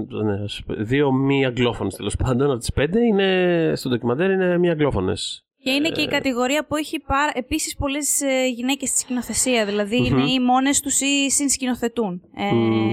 [0.78, 2.50] Δύο μη αγγλόφωνες τέλος πάντων.
[2.50, 5.46] Από τις πέντε είναι, στο ντοκιμαντέρ είναι μη αγγλόφωνες.
[5.62, 9.64] και είναι και η κατηγορία που έχει πάρα, επίσης πολλές ε, γυναίκες στη σκηνοθεσία.
[9.66, 10.04] Δηλαδή Μμμ.
[10.06, 12.22] είναι ή μόνες τους ή συνσκηνοθετούν.
[12.34, 12.90] Ε, Μμμ.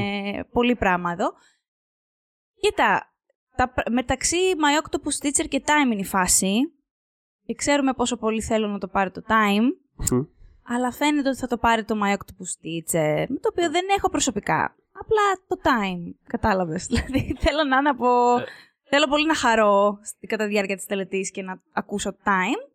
[0.52, 1.32] Πολύ πράγμα εδώ.
[2.62, 3.14] Κοίτα,
[3.56, 6.50] τα, πρα- μεταξύ My Octopus Teacher και Time είναι η φάση.
[7.46, 9.64] Και ξέρουμε πόσο πολύ θέλω να το πάρει το Time.
[10.68, 14.10] Αλλά φαίνεται ότι θα το πάρει το My Octopus Teacher, με το οποίο δεν έχω
[14.10, 14.76] προσωπικά.
[14.92, 16.86] Απλά το time, κατάλαβες.
[16.90, 18.38] Δηλαδή θέλω να είναι από...
[18.38, 18.44] Ε.
[18.90, 22.70] Θέλω πολύ να χαρώ στη- κατά τη διάρκεια της τελετής και να ακούσω time.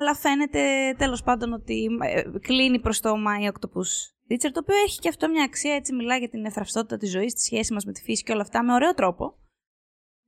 [0.00, 3.88] Αλλά φαίνεται τέλος πάντων ότι ε, κλείνει προς το My Octopus
[4.30, 7.34] Teacher, το οποίο έχει και αυτό μια αξία, έτσι μιλάει για την ευθραυστότητα της ζωής,
[7.34, 9.38] τη σχέση μας με τη φύση και όλα αυτά, με ωραίο τρόπο.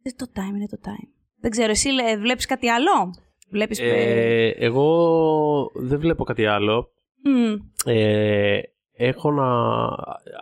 [0.03, 1.09] Ε, Το time είναι το time.
[1.41, 3.15] Δεν ξέρω, εσύ λέ- βλέπεις κάτι άλλο;
[3.51, 3.79] Βλέπεις...
[3.81, 6.89] ε, Ε, εγώ δεν βλέπω κάτι άλλο.
[7.25, 7.57] μ,
[7.91, 8.61] Ε,
[8.93, 9.47] έχω να.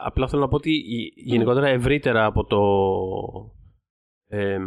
[0.04, 2.60] Απλά θέλω να πω ότι η- γενικότερα ευρύτερα από το.
[4.28, 4.58] Ε,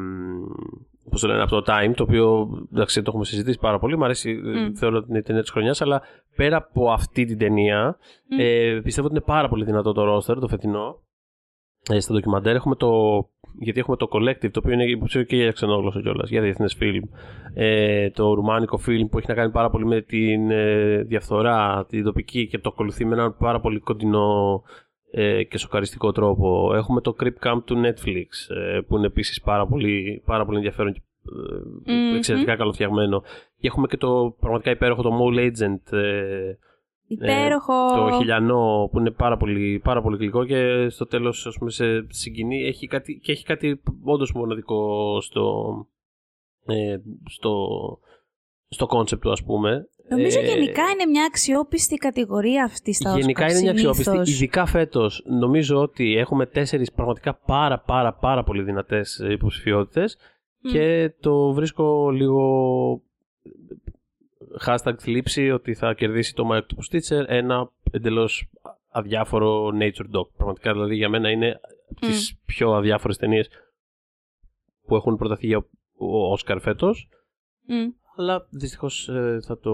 [1.09, 3.97] πώς το λένε, από το Time, το οποίο εντάξει, το έχουμε συζητήσει πάρα πολύ.
[3.97, 4.73] Μ' αρέσει, ε, Μμ.
[4.73, 6.01] θεωρώ ότι είναι η ταινία της χρονιάς, αλλά
[6.35, 7.97] πέρα από αυτή την ταινία,
[8.29, 8.39] Μμ.
[8.39, 10.99] ε, πιστεύω ότι είναι πάρα πολύ δυνατό το roster, το φετινό.
[11.89, 12.89] Ε, στο ντοκιμαντέρ έχουμε το.
[13.59, 17.03] Γιατί έχουμε το Collective, το οποίο είναι υποψήφιο και για ξενόγλωσσο κιόλας, για διεθνές φιλμ.
[17.53, 22.03] Ε, το ρουμάνικο φιλμ που έχει να κάνει πάρα πολύ με την ε, διαφθορά, την
[22.03, 24.63] τοπική και το ακολουθεί με έναν πάρα πολύ κοντινό
[25.11, 26.71] ε, και σοκαριστικό τρόπο.
[26.75, 30.93] Έχουμε το Creep Camp του Netflix, ε, που είναι επίσης πάρα πολύ, πάρα πολύ ενδιαφέρον
[30.93, 31.01] και
[31.85, 32.15] ε, Μμμ.
[32.15, 33.23] εξαιρετικά καλοφτιαγμένο.
[33.59, 35.97] Και έχουμε και το πραγματικά υπέροχο το Mole Agent,
[37.19, 37.73] ε, Υπέροχο.
[37.95, 42.05] το χιλιανό που είναι πάρα πολύ, πάρα πολύ γλυκό και στο τέλος ας πούμε σε
[42.09, 45.75] συγκινεί έχει κάτι, και έχει κάτι όντως μοναδικό στο
[46.65, 46.97] ε,
[47.29, 47.67] στο
[48.67, 53.45] στο concept του ας πούμε Νομίζω Ε, γενικά είναι μια αξιόπιστη κατηγορία αυτή στα Γενικά
[53.45, 54.03] Oscar, είναι μια αξιόπιστη.
[54.03, 54.29] συνήθως.
[54.29, 60.17] Ειδικά φέτος, νομίζω ότι έχουμε τέσσερις πραγματικά πάρα πάρα πάρα πολύ δυνατές υποψηφιότητες
[60.59, 60.71] Μμ.
[60.71, 63.01] και το βρίσκω λίγο
[64.65, 68.49] hashtag θλίψη ότι θα κερδίσει το My Octopus Teacher ένα εντελώς
[68.91, 70.29] αδιάφορο nature doc.
[70.37, 71.59] Πραγματικά δηλαδή για μένα είναι
[71.89, 73.49] από τις πιο αδιάφορες ταινίες
[74.85, 75.57] που έχουν προταθεί για
[75.97, 77.09] ο Όσκαρ φέτος.
[77.65, 77.89] Μμ.
[78.15, 79.71] Αλλά δυστυχώς ε, θα το...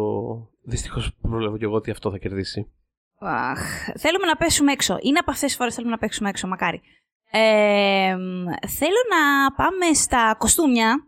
[0.61, 2.71] Δυστυχώς προλαβαίνω και εγώ ότι αυτό θα κερδίσει.
[3.19, 3.59] Αχ,
[3.97, 4.97] θέλουμε να πέσουμε έξω.
[5.01, 6.81] Είναι από αυτές τις φορές θέλουμε να παίξουμε έξω, μακάρι.
[7.31, 11.07] Ε, μ, θέλω να πάμε στα κοστούμια,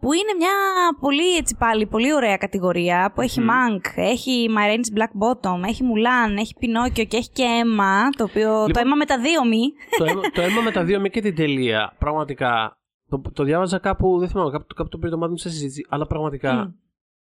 [0.00, 0.50] που είναι μια
[1.00, 3.48] πολύ, έτσι πάλι, πολύ ωραία κατηγορία, που έχει Μμμ.
[3.48, 8.24] Mank, έχει My Rain's Black Bottom, έχει Mulan, έχει Pinocchio και έχει και Emma, το
[8.24, 9.60] οποίο το Λοιπόν- Emma με τα δύο μη.
[9.98, 11.94] το, αίμα, το αίμα με τα δύο μη και την τελεία.
[11.98, 12.72] Πραγματικά.
[13.08, 15.86] Το, το διάβαζα κάπου, δεν θυμάμαι, κάπου, κάπου το πήρε το μάτι μου σε συζήτηση.
[15.88, 16.70] Αλλά πραγματικά Μμ.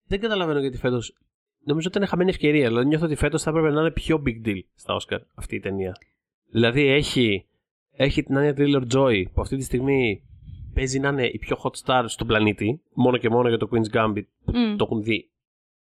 [0.06, 1.16] δεν καταλαβαίνω γιατί φέτος.
[1.64, 2.66] Νομίζω ότι ήταν χαμένη ευκαιρία.
[2.66, 5.60] Δηλαδή νιώθω ότι φέτος θα έπρεπε να είναι πιο big deal στα Oscar αυτή η
[5.60, 5.96] ταινία.
[6.50, 7.46] Δηλαδή έχει,
[7.92, 10.22] έχει την Anya Taylor Joy που αυτή τη στιγμή
[10.74, 12.82] παίζει να είναι η πιο hot star στον πλανήτη.
[12.92, 14.76] Μόνο και μόνο για το Queen's Gambit που Μμ.
[14.76, 15.30] το έχουν δει.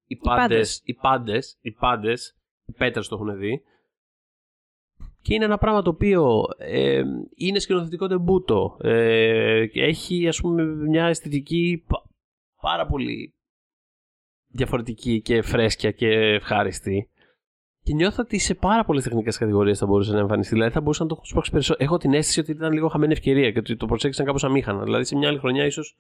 [0.06, 0.40] Οι πάντες.
[0.48, 3.62] πάντες, οι πάντες, οι πάντες, οι πέτρες το έχουν δει.
[5.22, 7.02] Και είναι ένα πράγμα το οποίο ε,
[7.34, 8.76] είναι σκηνοθετικό τεμπούτο.
[8.80, 12.04] Ε, και έχει ας πούμε μια αισθητική πα-
[12.60, 13.34] πάρα πολύ
[14.48, 17.08] διαφορετική και φρέσκια και ευχάριστη.
[17.84, 20.54] Και νιώθω ότι σε πάρα πολλές τεχνικές κατηγορίες θα μπορούσε να εμφανιστεί.
[20.54, 21.84] Δηλαδή θα μπορούσε να το σπρώξει περισσότερο.
[21.84, 24.82] Έχω την αίσθηση ότι ήταν λίγο χαμένη ευκαιρία και ότι το προσέξαν κάπως αμήχανα.
[24.82, 25.96] Δηλαδή σε μια άλλη χρονιά ίσως.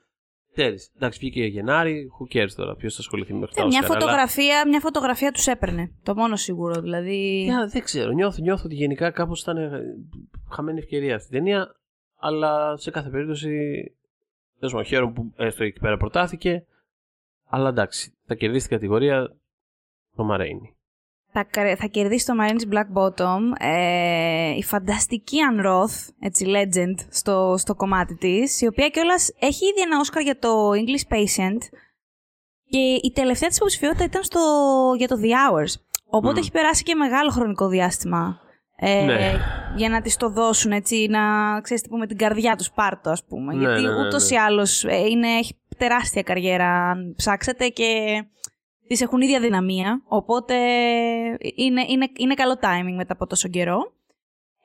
[0.52, 3.62] Ξέρεις, εντάξει, βγήκε για Γενάρη, who cares τώρα, ποιος θα ασχοληθεί με αυτά.
[3.62, 5.90] Ε, μια, φωτογραφία, μια φωτογραφία τους έπαιρνε.
[6.02, 7.48] Το μόνο σίγουρο, δηλαδή.
[7.48, 8.12] Yeah, δεν ξέρω.
[8.12, 9.80] Νιώθω, νιώθω ότι γενικά κάπως ήταν ε,
[10.50, 11.76] χαμένη ευκαιρία αυτή η ταινία.
[12.18, 13.48] Αλλά σε κάθε περίπτωση.
[14.58, 16.64] Τέλος πάντων, χαίρομαι που έστω εκεί πέρα προτάθηκε.
[17.48, 19.36] Αλλά εντάξει, θα κερδίσει την κατηγορία
[20.16, 20.73] το Μαρέινι.
[21.36, 26.94] Θα, κα- θα κερδίσει το Marines Black Bottom ε, η φανταστική Ann Roth, έτσι legend
[27.10, 31.58] στο, στο κομμάτι της, η οποία κιόλας έχει ήδη ένα Oscar για το English Patient
[32.70, 34.40] και η τελευταία της υποψηφιότητα ήταν στο,
[34.98, 35.72] για το The Hours.
[36.06, 36.38] Οπότε Μμμ.
[36.38, 38.38] έχει περάσει και μεγάλο χρονικό διάστημα
[38.76, 39.32] ε, Ναι.
[39.76, 41.20] για να της το δώσουν έτσι, να
[41.60, 43.54] ξέρεις τι πούμε, την καρδιά τους πάρτο ας πούμε.
[43.54, 44.36] Ναι, Γιατί ναι, ναι, ούτως ναι.
[44.36, 47.84] ή άλλως ε, είναι, έχει τεράστια καριέρα αν ψάξετε και
[48.88, 50.54] τις έχουν ίδια δυναμία, οπότε
[51.54, 53.78] είναι, είναι, είναι καλό timing μετά από τόσο καιρό.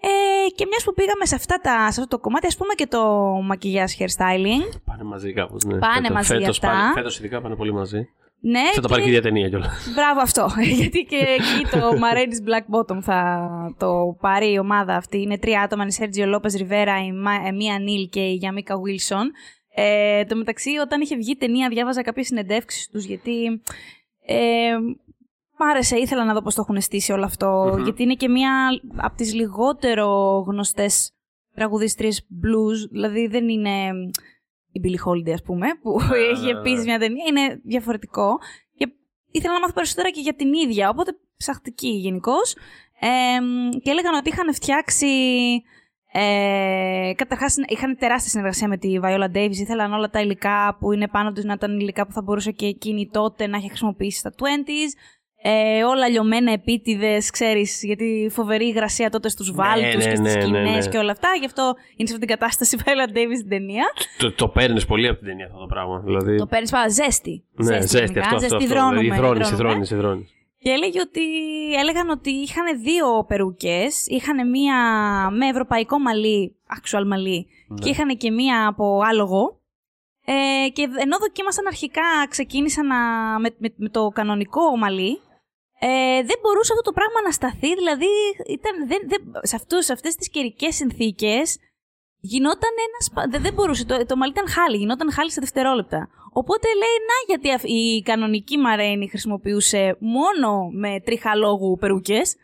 [0.02, 2.88] Ε, και μιας που πήγαμε σε, αυτά τα, σε αυτό το κομμάτι, ας πούμε και
[2.88, 3.02] το
[3.44, 4.80] μακιγιάζ hairstyling.
[4.86, 5.64] Πάνε μαζί κάπως.
[5.64, 5.78] Ναι.
[5.80, 6.68] Πάνε Φέτος- μαζί φέτος αυτά.
[6.68, 8.08] Πάνε, φέτος ειδικά πάνε πολύ μαζί.
[8.42, 9.92] Ναι, Θα το πάρει και η ίδια ταινία κιόλας.
[9.96, 10.48] Μπράβο αυτό.
[10.80, 15.22] Γιατί και εκεί το Marines Black Bottom θα το πάρει η ομάδα αυτή.
[15.22, 15.82] Είναι τρία άτομα.
[15.84, 19.32] Είναι η Σέρτζιο Λόπε Ριβέρα, η Μα- ε, Μία Νίλ και η Γιαμίκα Βίλσον.
[19.76, 23.62] Ε, το μεταξύ, όταν είχε βγει η ταινία, διάβαζα κάποιες συνεντεύξεις τους γιατί.
[24.32, 24.78] Ε,
[25.58, 27.30] μ' άρεσε, ήθελα να δω πώς το έχουν στήσει όλο
[27.84, 31.12] γιατί είναι και μία από τις λιγότερο γνωστές
[31.56, 33.90] τραγουδίστριες blues, δηλαδή δεν είναι
[34.72, 36.60] η Billie Holiday, ας πούμε, που Ναι, έχει ναι, ναι.
[36.60, 38.38] επίσης μια ταινία, είναι διαφορετικό.
[38.78, 38.92] Και
[39.32, 42.56] ήθελα να μάθω περισσότερα και για την ίδια, οπότε ψαχτική γενικώς.
[43.82, 45.08] και έλεγαν ότι είχαν φτιάξει.
[46.12, 49.56] Ε, Καταρχάς, είχαν τεράστια συνεργασία με τη Viola Davis.
[49.56, 52.66] Ήθελαν όλα τα υλικά που είναι πάνω τους να ήταν υλικά που θα μπορούσε και
[52.66, 54.94] εκείνη τότε να έχει χρησιμοποιήσει στα 20s.
[55.42, 60.34] Ε, όλα λιωμένα επίτηδες, ξέρεις, γιατί φοβερή υγρασία τότε στους βάλτους ναι, και στις ναι,
[60.34, 60.92] ναι, σκηνές ναι.
[60.92, 61.28] και όλα αυτά.
[61.40, 61.64] Γι' αυτό
[61.96, 63.86] είναι σε αυτήν την κατάσταση η Viola Davis στην ταινία.
[64.18, 66.00] Το, το παίρνεις πολύ από την ταινία αυτό το πράγμα.
[66.06, 67.44] Δηλαδή, Το παίρνεις πάρα ζέστη.
[67.56, 68.20] ναι, ζέστη, γενικά.
[68.22, 68.68] αυτό, αυτό, Ζέστη αυτό.
[68.76, 69.86] δρώνουμε, Δηλαδή, θρώνεις, δρώνουμε.
[69.86, 70.34] θρώνεις, θρώνεις.
[70.62, 71.24] Και έλεγε ότι,
[71.74, 74.06] έλεγαν ότι είχαν δύο περούκες.
[74.08, 74.76] Είχαν μία
[75.32, 77.80] με ευρωπαϊκό μαλλί, actual μαλλί, Ναι.
[77.80, 79.62] και είχαν και μία από άλογο.
[80.26, 82.96] Ε, και ενώ δοκίμασαν αρχικά, ξεκίνησαν να,
[83.40, 85.20] με, με, με το κανονικό μαλλί,
[85.80, 87.76] ε, δεν μπορούσε αυτό το πράγμα να σταθεί.
[87.76, 88.08] Δηλαδή,
[88.48, 91.58] ήταν, δεν, δεν, σε, αυτούς, σε αυτές τις καιρικές συνθήκες
[92.20, 93.06] γινόταν ένας.
[93.06, 93.86] σπα- Δεν, δεν μπορούσε.
[93.86, 94.78] Το, το μαλλί ήταν χάλι.
[94.78, 96.10] Γινόταν χάλι σε δευτερόλεπτα.
[96.34, 102.36] Οπότε λέει, να γιατί αυ- η κανονική Μαρένη χρησιμοποιούσε μόνο με τριχαλόγου περούκες.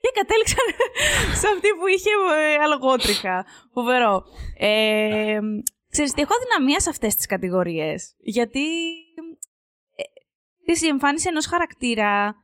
[0.00, 0.64] Και κατέληξαν
[1.40, 3.46] σε αυτή που είχε ε, αλογότριχα.
[3.72, 4.22] Φοβερό.
[4.58, 5.38] Ε,
[5.90, 8.14] ξέρεις τι, έχω αδυναμία σε αυτές τις κατηγορίες.
[8.18, 8.60] Γιατί
[9.96, 10.02] ε,
[10.62, 12.34] ξέρεις, η εμφάνιση ενός χαρακτήρα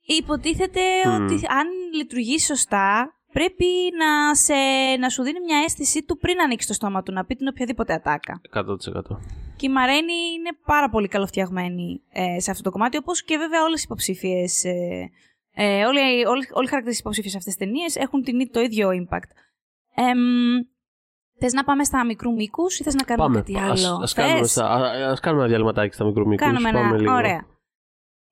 [0.00, 1.14] υποτίθεται Μμμ.
[1.24, 3.66] ότι αν λειτουργεί σωστά πρέπει
[4.00, 4.54] να, σε,
[5.00, 7.92] να σου δίνει μια αίσθηση του πριν ανοίξει το στόμα του να πει την οποιαδήποτε
[7.92, 8.40] ατάκα.
[8.54, 8.60] 100%.
[9.56, 13.62] Και η Μαρένη είναι πάρα πολύ καλοφτιαγμένη ε, σε αυτό το κομμάτι, όπως και βέβαια
[13.62, 14.64] όλες οι υποψήφιες.
[14.64, 15.10] Ε,
[15.54, 18.60] ε, όλοι, όλοι, όλοι οι χαρακτήρες υποψήφιες σε αυτές τις ταινίες έχουν την, ί- το
[18.60, 19.30] ίδιο impact.
[19.94, 20.18] Εμ,
[21.38, 23.38] θες να πάμε στα μικρού μήκους ή θες να κάνουμε Πάμε.
[23.40, 26.46] κάτι Ας, άλλο; ας, κάνουμε, Θες; στα- α- ας κάνουμε ένα διαλυματάκι στα μικρού μήκους.
[26.46, 26.80] Κάνουμε ένα.
[26.80, 27.12] Πάμε λίγο.
[27.14, 27.46] Ωραία.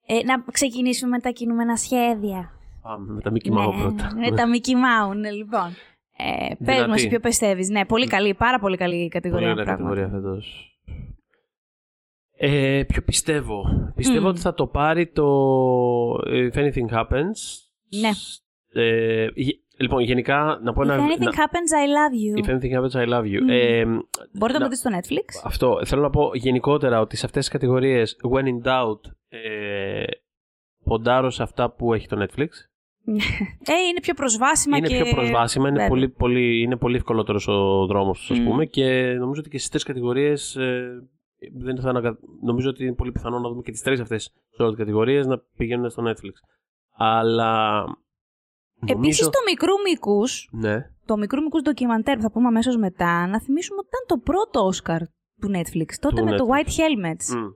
[0.07, 2.51] Ε, να ξεκινήσουμε με τα κινούμενα σχέδια.
[2.85, 4.13] Πάμε με τα Mickey Mouse πρώτα.
[4.17, 5.69] με τα Mickey Mouse, ναι, λοιπόν.
[6.17, 6.91] Ε, πες Δυνατή.
[6.91, 7.69] μας ποιο πιστεύεις.
[7.69, 9.49] Ναι, πολύ καλή, πάρα πολύ καλή κατηγορία.
[9.49, 10.01] Πολύ ωραία πράγματι.
[10.01, 10.69] κατηγορία φέτος.
[12.37, 13.65] Ε, ποιο πιστεύω.
[13.97, 14.27] Πιστεύω Μμμ.
[14.27, 15.25] ότι θα το πάρει το
[16.27, 17.39] ε, If Anything Happens.
[18.01, 18.11] Ναι.
[18.83, 20.97] Ε, γε- λοιπόν, γενικά να πω If ένα...
[20.97, 22.45] anything να- happens, I love you.
[22.45, 23.41] If anything happens, I love you.
[23.43, 23.49] Μμ.
[23.49, 23.85] Ε,
[24.33, 25.41] Μπορείτε να να- το δείτε στο Netflix.
[25.45, 25.81] αυτό.
[25.85, 30.05] Θέλω να πω γενικότερα ότι σε αυτές τις κατηγορίες When in doubt ε,
[30.85, 32.49] ποντάρω σε αυτά που έχει το Netflix.
[33.07, 35.03] Ε, είναι πιο προσβάσιμα είναι και...
[35.03, 35.89] πιο προσβάσιμα, είναι Βέβαια.
[35.89, 38.45] πολύ, πολύ, είναι πολύ ευκολότερος ο δρόμος τους, ας Μμ.
[38.45, 41.09] πούμε, και νομίζω ότι και στις τρεις κατηγορίες ε,
[41.55, 42.19] δεν θα ανακα...
[42.43, 45.27] νομίζω ότι είναι πολύ πιθανό να δούμε και τις τρεις αυτές σε όλες τις κατηγορίες
[45.27, 46.33] να πηγαίνουν στο Netflix.
[46.97, 47.83] Αλλά
[48.81, 49.25] Επίσης νομίζω...
[49.31, 53.79] το μικρού μήκους, Ναι, το μικρού μήκους ντοκιμαντέρ που θα πούμε αμέσως μετά, να θυμίσουμε
[53.79, 55.01] ότι ήταν το πρώτο Όσκαρ
[55.41, 55.95] του Netflix.
[56.01, 56.53] Τότε Του με το Netflix.
[56.53, 57.37] White Helmets.
[57.37, 57.47] Μμ,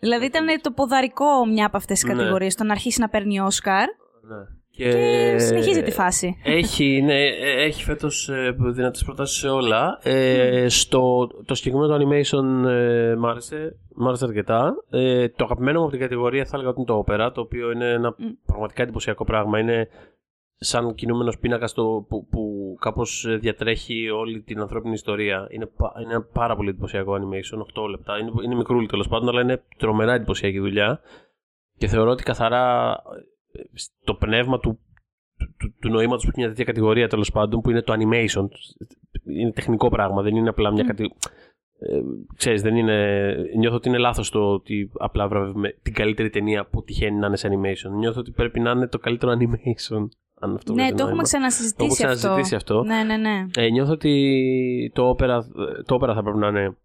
[0.00, 2.14] Δηλαδή ήταν το ποδαρικό μια από αυτές τις Ναι.
[2.14, 3.86] κατηγορίες, το να αρχίσει να παίρνει Όσκαρ
[4.28, 4.56] ναι.
[4.78, 6.36] Και συνεχίζει τη φάση.
[6.44, 9.98] Έχει, ναι, ε, έχει φέτος ε, δυνατές προτάσεις σε όλα.
[10.02, 14.74] Ε, στο, το συγκεκριμένο το animation ε, μ' άρεσε, μ' άρεσε αρκετά.
[14.90, 17.70] Ε, το αγαπημένο μου από την κατηγορία θα έλεγα ότι είναι το Opera, το οποίο
[17.70, 18.24] είναι ένα Μμ.
[18.46, 19.58] πραγματικά εντυπωσιακό πράγμα.
[19.58, 19.88] Είναι
[20.60, 25.46] σαν κινούμενος πίνακας το, που, που κάπως ε, διατρέχει όλη την ανθρώπινη ιστορία.
[25.50, 28.18] Είναι, πα- είναι ένα πάρα πολύ εντυπωσιακό animation, 8 λεπτά.
[28.18, 31.00] Είναι, είναι μικρούλι τέλος πάντων, αλλά είναι τρομερά εντυπωσιακή δουλειά.
[31.76, 33.36] Και θεωρώ ότι καθαρά ε,
[33.72, 34.78] στο πνεύμα του,
[35.38, 38.48] του, του, του νοήματος που έχει μια τέτοια κατηγορία τέλος πάντων, που είναι το animation.
[39.24, 40.86] Είναι τεχνικό πράγμα, δεν είναι απλά μια Μμ.
[40.86, 41.18] κατηγορία.
[41.80, 42.00] Ε,
[42.36, 43.26] ξέρεις, δεν είναι...
[43.56, 47.36] Νιώθω ότι είναι λάθος το ότι απλά βραβεύουμε την καλύτερη ταινία που τυχαίνει να είναι
[47.36, 47.90] σε animation.
[47.98, 50.08] Νιώθω ότι πρέπει να είναι το καλύτερο animation.
[50.40, 51.22] Αν αυτό ναι, βγάζει το έχουμε νόημα.
[51.22, 52.82] ξανασυζητήσει Το έχουμε ξαναζητήσει αυτό.
[52.82, 53.46] Ναι, ναι, ναι.
[53.56, 55.46] Ε, νιώθω ότι το όπερα,
[55.86, 56.76] το όπερα θα πρέπει να είναι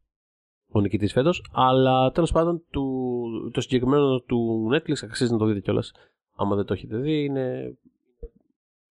[0.71, 5.59] ο νικητής φέτος, αλλά τέλος πάντων του, το συγκεκριμένο του Netflix αξίζει να το δείτε
[5.59, 5.91] κιόλας.
[6.35, 7.77] Άμα δεν το έχετε δει, είναι,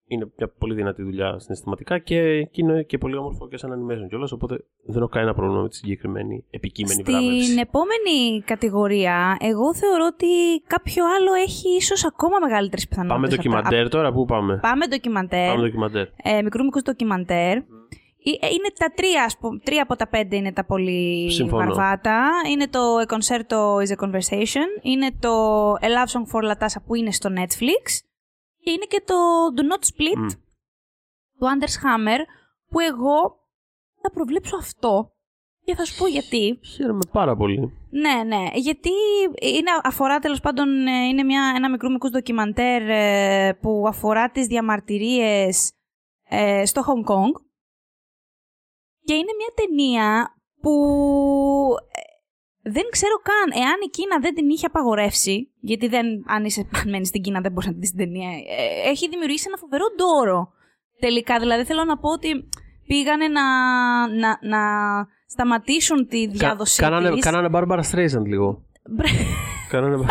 [0.07, 4.07] είναι μια πολύ δυνατή δουλειά συναισθηματικά και, και είναι και πολύ όμορφο και σαν animation
[4.09, 7.59] κιόλας, οπότε δεν έχω κανένα πρόβλημα με τη συγκεκριμένη επικείμενη Στην βράβευση.
[7.59, 10.27] επόμενη κατηγορία, εγώ θεωρώ ότι
[10.67, 13.15] κάποιο άλλο έχει ίσως ακόμα μεγαλύτερες πιθανότητες.
[13.21, 15.47] Πάμε από τα- ντοκιμαντέρ τώρα, πού πάμε; Πάμε ντοκιμαντέρ.
[15.47, 16.07] Πάμε ντοκιμαντέρ.
[16.23, 17.57] ε, μικρού μήκους ντοκιμαντέρ.
[17.57, 17.63] Ε,
[18.25, 21.65] Είναι τα τρία, ας πούμε, τρία από τα πέντε είναι τα πολύ Συμφωνώ.
[21.65, 22.31] βαρβάτα.
[22.49, 24.67] Είναι το A Concerto is a Conversation.
[24.81, 25.29] Είναι το
[25.73, 27.83] A Love Song for Latasha που είναι στο Netflix.
[28.57, 29.15] Και είναι και το
[29.55, 30.27] Do Not Split Μμ.
[31.37, 32.19] του Anders Hammer
[32.69, 33.39] που εγώ
[34.01, 35.11] θα προβλέψω αυτό
[35.65, 36.59] και θα σου πω γιατί.
[36.75, 37.73] Χαίρομαι πάρα πολύ.
[37.89, 38.43] Ναι, ναι.
[38.53, 38.89] Γιατί
[39.41, 44.47] είναι, αφορά τέλος πάντων ε, είναι μια, ένα μικρού μικρούς ντοκιμαντέρ ε, που αφορά τις
[44.47, 45.71] διαμαρτυρίες
[46.29, 47.42] ε, στο Hong Kong.
[49.05, 50.73] Και είναι μια ταινία που
[52.61, 56.89] δεν ξέρω καν εάν η Κίνα δεν την είχε απαγορεύσει, γιατί δεν, αν, είσαι, αν
[56.89, 59.85] μένεις στην Κίνα δεν μπορείς να τη δεις την ταινία, ε, έχει δημιουργήσει ένα φοβερό
[59.95, 60.51] ντόρο.
[60.99, 62.49] Τελικά, δηλαδή θέλω να πω ότι
[62.87, 63.43] πήγανε να,
[64.07, 64.61] να, να
[65.25, 67.23] σταματήσουν τη διάδοση Κα, κάνανε, της.
[67.23, 68.65] κάνανε Barbara Streisand λίγο.
[69.69, 69.97] κάνανε...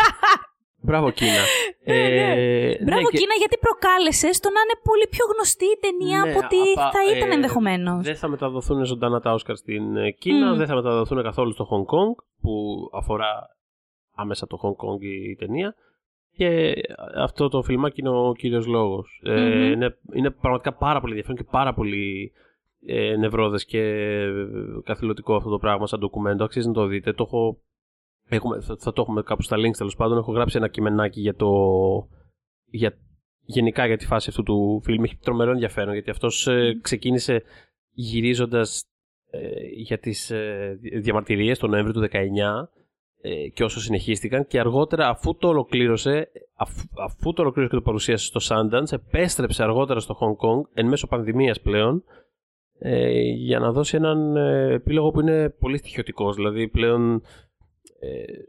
[0.83, 1.43] Μπράβο Κίνα.
[1.85, 2.31] Ναι, ναι.
[2.33, 6.19] Ε, Μπράβο ναι, και- Κίνα γιατί προκάλεσες το να είναι πολύ πιο γνωστή η ταινία
[6.23, 8.05] Ναι, από ότι απα- θα ήταν ε, ενδεχομένως.
[8.05, 10.57] Δεν θα μεταδοθούν ζωντανά τα Όσκαρ στην ε, Κίνα, Μμ.
[10.57, 12.51] δεν θα μεταδοθούν καθόλου στο Hong Kong, που
[12.93, 13.31] αφορά
[14.15, 15.75] άμεσα το Hong Kong η ταινία.
[16.35, 16.73] Και
[17.15, 19.21] αυτό το φιλμάκι είναι ο κύριος λόγος.
[19.23, 19.71] Ε, Μμμ.
[19.71, 22.31] είναι, είναι πραγματικά πάρα πολύ ενδιαφέρον και πάρα πολύ
[22.85, 24.31] ε, νευρώδες και ε,
[24.83, 26.43] καθηλωτικό αυτό το πράγμα σαν ντοκουμέντο.
[26.43, 27.13] Αξίζει να το δείτε.
[27.13, 27.57] Το έχω,
[28.35, 30.17] έχουμε, θα, θα το έχουμε κάπου στα links τέλος πάντων.
[30.17, 31.49] Έχω γράψει ένα κειμενάκι για το...
[32.65, 32.97] Για,
[33.45, 35.03] γενικά για τη φάση αυτού του φιλμ.
[35.03, 37.43] Έχει τρομερό ενδιαφέρον γιατί αυτός ε, ξεκίνησε
[37.91, 38.83] γυρίζοντας
[39.29, 39.39] ε,
[39.75, 42.17] για τις ε, διαμαρτυρίες τον Νοέμβριο του 19
[43.25, 47.85] ε, και όσο συνεχίστηκαν και αργότερα αφού το ολοκλήρωσε αφού, αφού το ολοκλήρωσε και το
[47.85, 52.03] παρουσίασε στο Sundance επέστρεψε αργότερα στο Hong Kong εν μέσω πανδημίας πλέον
[52.79, 57.21] ε, για να δώσει έναν ε, επίλογο που είναι πολύ στοιχειωτικός δηλαδή πλέον ε,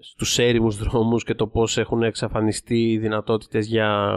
[0.00, 4.12] στους έρημους δρόμους και το πώς έχουν εξαφανιστεί οι δυνατότητες για,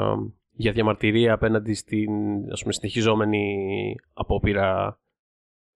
[0.52, 2.10] για διαμαρτυρία απέναντι στην
[2.52, 5.00] ας πούμε, συνεχιζόμενη απόπειρα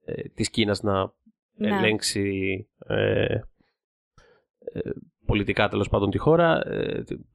[0.05, 1.13] ε, της Κίνας να
[1.55, 1.77] Ναι.
[1.77, 3.23] ελέγξει ε,
[4.73, 4.79] ε,
[5.25, 7.25] πολιτικά τέλος πάντων τη χώρα, ε, την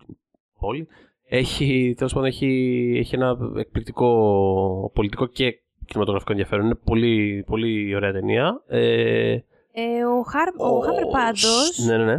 [0.58, 0.88] πόλη.
[1.28, 6.64] Έχει, τέλος πάντων, έχει, έχει ένα εκπληκτικό πολιτικό και κινηματογραφικό ενδιαφέρον.
[6.64, 8.62] Είναι πολύ, πολύ ωραία ταινία.
[9.78, 12.18] Ε, Ε, ο, Χαρ, ο Χάμερ πάντως Ναι, ναι, ναι.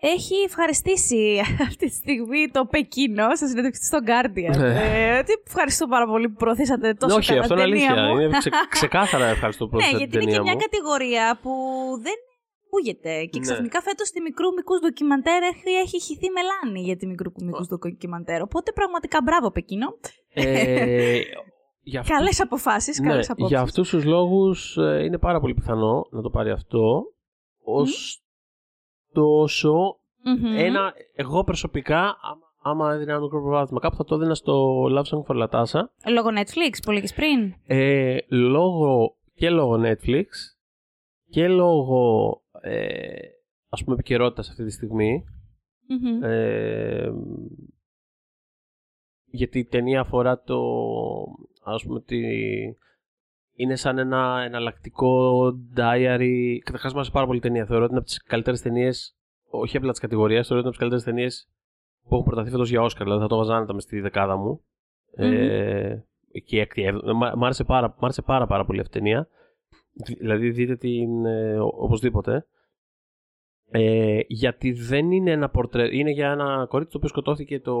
[0.00, 4.56] έχει ευχαριστήσει αυτή τη στιγμή το Πεκίνο σε συνέντευξη στον Guardian.
[4.58, 4.72] Ναι.
[5.18, 8.08] ε, τι ευχαριστώ πάρα πολύ που προωθήσατε τόσο Όχι, καλά αυτό την είναι ταινία αλήθεια.
[8.14, 8.18] μου.
[8.20, 10.66] Είναι ξε, ξεκάθαρα ευχαριστώ που ναι, πρόσθετα γιατί την είναι και ταινία μια μου.
[10.70, 11.52] κατηγορία που
[12.06, 12.16] δεν
[12.66, 13.24] ακούγεται.
[13.30, 13.44] Και Ναι.
[13.46, 18.40] ξαφνικά φέτος τη μικρού μήκου ντοκιμαντέρ έχει, έχει χυθεί μελάνη για τη μικρού μήκου ντοκιμαντέρ.
[18.42, 19.88] Οπότε πραγματικά μπράβο Πεκίνο.
[20.34, 21.20] Ε,
[21.88, 23.48] για αυτούς- Καλές αποφάσεις, Ναι, καλές απόψεις.
[23.48, 27.02] για αυτούς τους λόγους ε, είναι πάρα πολύ πιθανό να το πάρει αυτό.
[29.12, 29.98] Ωστόσο,
[30.56, 35.02] ένα, εγώ προσωπικά, άμα, άμα έδινα ένα μικρό προβάδισμα, κάπου θα το έδινα στο Love
[35.04, 35.80] Song for Latasa.
[36.10, 37.54] Λόγω Netflix, που έλεγε πριν.
[37.66, 40.24] Ε, λόγω, και λόγω Netflix
[41.30, 43.16] και λόγω ε,
[43.68, 45.24] ας πούμε επικαιρότητας αυτή τη στιγμή.
[45.88, 46.22] Μμμ.
[46.22, 47.12] Ε,
[49.30, 50.60] γιατί η ταινία αφορά το
[51.74, 52.18] ας πούμε τη,
[53.56, 55.44] είναι σαν ένα εναλλακτικό
[55.76, 56.58] diary.
[56.64, 57.66] Καταρχάς μου άρεσε πάρα πολύ η ταινία.
[57.66, 59.12] Θεωρώ ότι είναι από τις καλύτερες ταινίες
[59.50, 61.50] όχι απλά της κατηγορίας θεωρώ ότι είναι από τις καλύτερες ταινίες
[62.08, 63.02] που έχουν προταθεί φέτος για Όσκαρ.
[63.04, 64.64] Δηλαδή θα το βάζα άνετα μες στη δεκάδα μου.
[65.16, 65.98] Ε,
[66.32, 67.12] εκεί έκτη έβδομη.
[67.18, 69.28] Μ' μ' άρεσε πάρα, μ' άρεσε πάρα, πάρα πολύ αυτή η ταινία.
[69.92, 72.46] Δη- δηλαδή δείτε την ε, ο- οπωσδήποτε
[73.70, 77.76] ε, γιατί δεν είναι ένα πορτρέ είναι για ένα κορίτσι το οποίο σκοτώθηκε το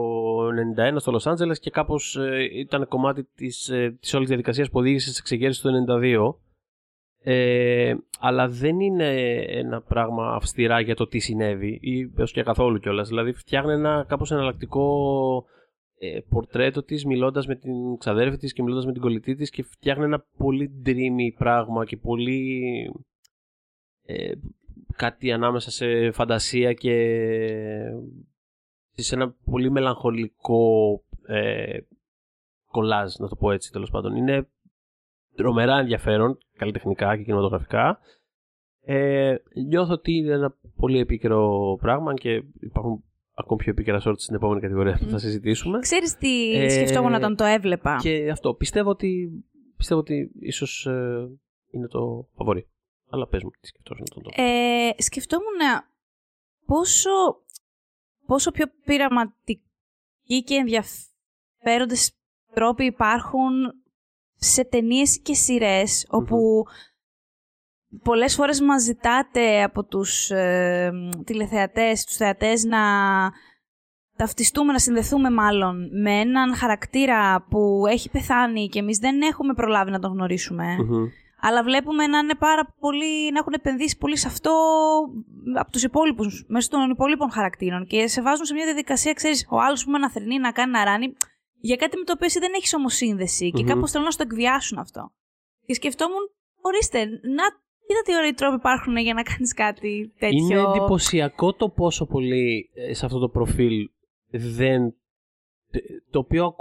[0.94, 4.78] 91 στο Λος Άντζελες και κάπως ε, ήταν κομμάτι της, ε, της όλης διαδικασίας που
[4.78, 6.34] οδήγησε σε εξεγέρση το 92
[7.30, 12.78] ε, αλλά δεν είναι ένα πράγμα αυστηρά για το τι συνέβη ή έως και καθόλου
[12.78, 13.08] κιόλας.
[13.08, 15.44] Δηλαδή φτιάχνει ένα κάπως εναλλακτικό
[15.98, 19.62] ε, πορτρέτο της μιλώντας με την ξαδέρφη της και μιλώντας με την κολλητή της και
[19.62, 22.60] φτιάχνει ένα πολύ dreamy πράγμα και πολύ
[24.02, 24.32] ε,
[24.98, 26.94] κάτι ανάμεσα σε φαντασία και
[28.94, 31.78] σε ένα πολύ μελαγχολικό ε,
[32.70, 34.16] κολάζ, να το πω έτσι τέλος πάντων.
[34.16, 34.48] Είναι
[35.34, 37.98] τρομερά ενδιαφέρον, καλλιτεχνικά και κινηματογραφικά.
[38.80, 44.34] Ε, νιώθω ότι είναι ένα πολύ επίκαιρο πράγμα και υπάρχουν ακόμη πιο επίκαιρα short στην
[44.34, 45.78] επόμενη κατηγορία που θα συζητήσουμε.
[45.78, 49.30] Ξέρεις τι Ε, σκεφτόμουν όταν το έβλεπα; Και αυτό, πιστεύω ότι,
[49.76, 51.28] πιστεύω ότι ίσως ε,
[51.70, 52.68] είναι το φαβορή.
[53.10, 54.42] Αλλά πες μου τι σκεφτόσουν τον τόπο.
[54.42, 55.60] Ε, σκεφτόμουν
[56.66, 57.10] πόσο,
[58.26, 62.12] πόσο πιο πειραματικοί και ενδιαφέροντες
[62.54, 63.52] τρόποι υπάρχουν
[64.36, 66.64] σε ταινίες και σειρές όπου
[68.02, 70.92] πολλές φορές μας ζητάτε από τους ε,
[71.24, 72.80] τηλεθεατές, τους θεατές να
[74.16, 79.90] ταυτιστούμε, να συνδεθούμε μάλλον με έναν χαρακτήρα που έχει πεθάνει και εμείς δεν έχουμε προλάβει
[79.90, 80.76] να τον γνωρίσουμε.
[80.78, 81.06] Μμμ.
[81.40, 84.52] Αλλά βλέπουμε να, είναι πάρα πολύ, να έχουν επενδύσει πολύ σε αυτό
[85.54, 87.86] από τους υπόλοιπους, μέσω των υπόλοιπων χαρακτήρων.
[87.86, 90.84] Και σε βάζουν σε μια διαδικασία, ξέρεις, ο άλλος που με αναθρυνεί να κάνει να
[90.84, 91.16] ράνει,
[91.60, 93.50] για κάτι με το οποίο εσύ δεν έχεις όμως σύνδεση.
[93.50, 93.68] Και Μμμ.
[93.68, 95.12] κάπως θέλουν να στο εκβιάσουν αυτό.
[95.66, 97.44] Και σκεφτόμουν, ορίστε, να
[97.86, 100.38] κοίτα τι ωραίοι τρόποι υπάρχουν για να κάνεις κάτι τέτοιο.
[100.38, 103.90] Είναι εντυπωσιακό το πόσο πολύ ε, σε αυτό το προφίλ
[104.30, 104.94] δεν.
[106.10, 106.54] Το οποίο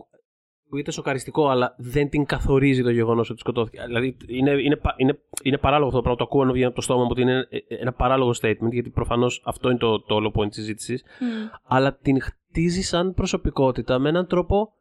[0.67, 3.84] ακούγεται σοκαριστικό, αλλά δεν την καθορίζει το γεγονός ότι σκοτώθηκε.
[3.86, 6.17] Δηλαδή είναι, είναι, είναι, είναι παράλογο αυτό το πράγμα.
[6.17, 9.41] Το ακούω ενώ βγαίνει από το στόμα μου ότι είναι ένα παράλογο statement, γιατί προφανώς
[9.45, 11.03] αυτό είναι το, το όλο point της συζήτησης.
[11.03, 11.60] Mm.
[11.63, 14.73] Αλλά την χτίζει σαν προσωπικότητα με έναν τρόπο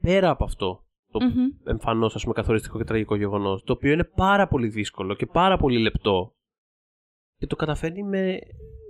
[0.00, 0.82] πέρα από αυτό.
[1.10, 1.70] Το Μμμ.
[1.70, 3.62] εμφανώς ας πούμε καθοριστικό και τραγικό γεγονός.
[3.62, 6.32] Το οποίο είναι πάρα πολύ δύσκολο και πάρα πολύ λεπτό.
[7.36, 8.38] Και το καταφέρνει με,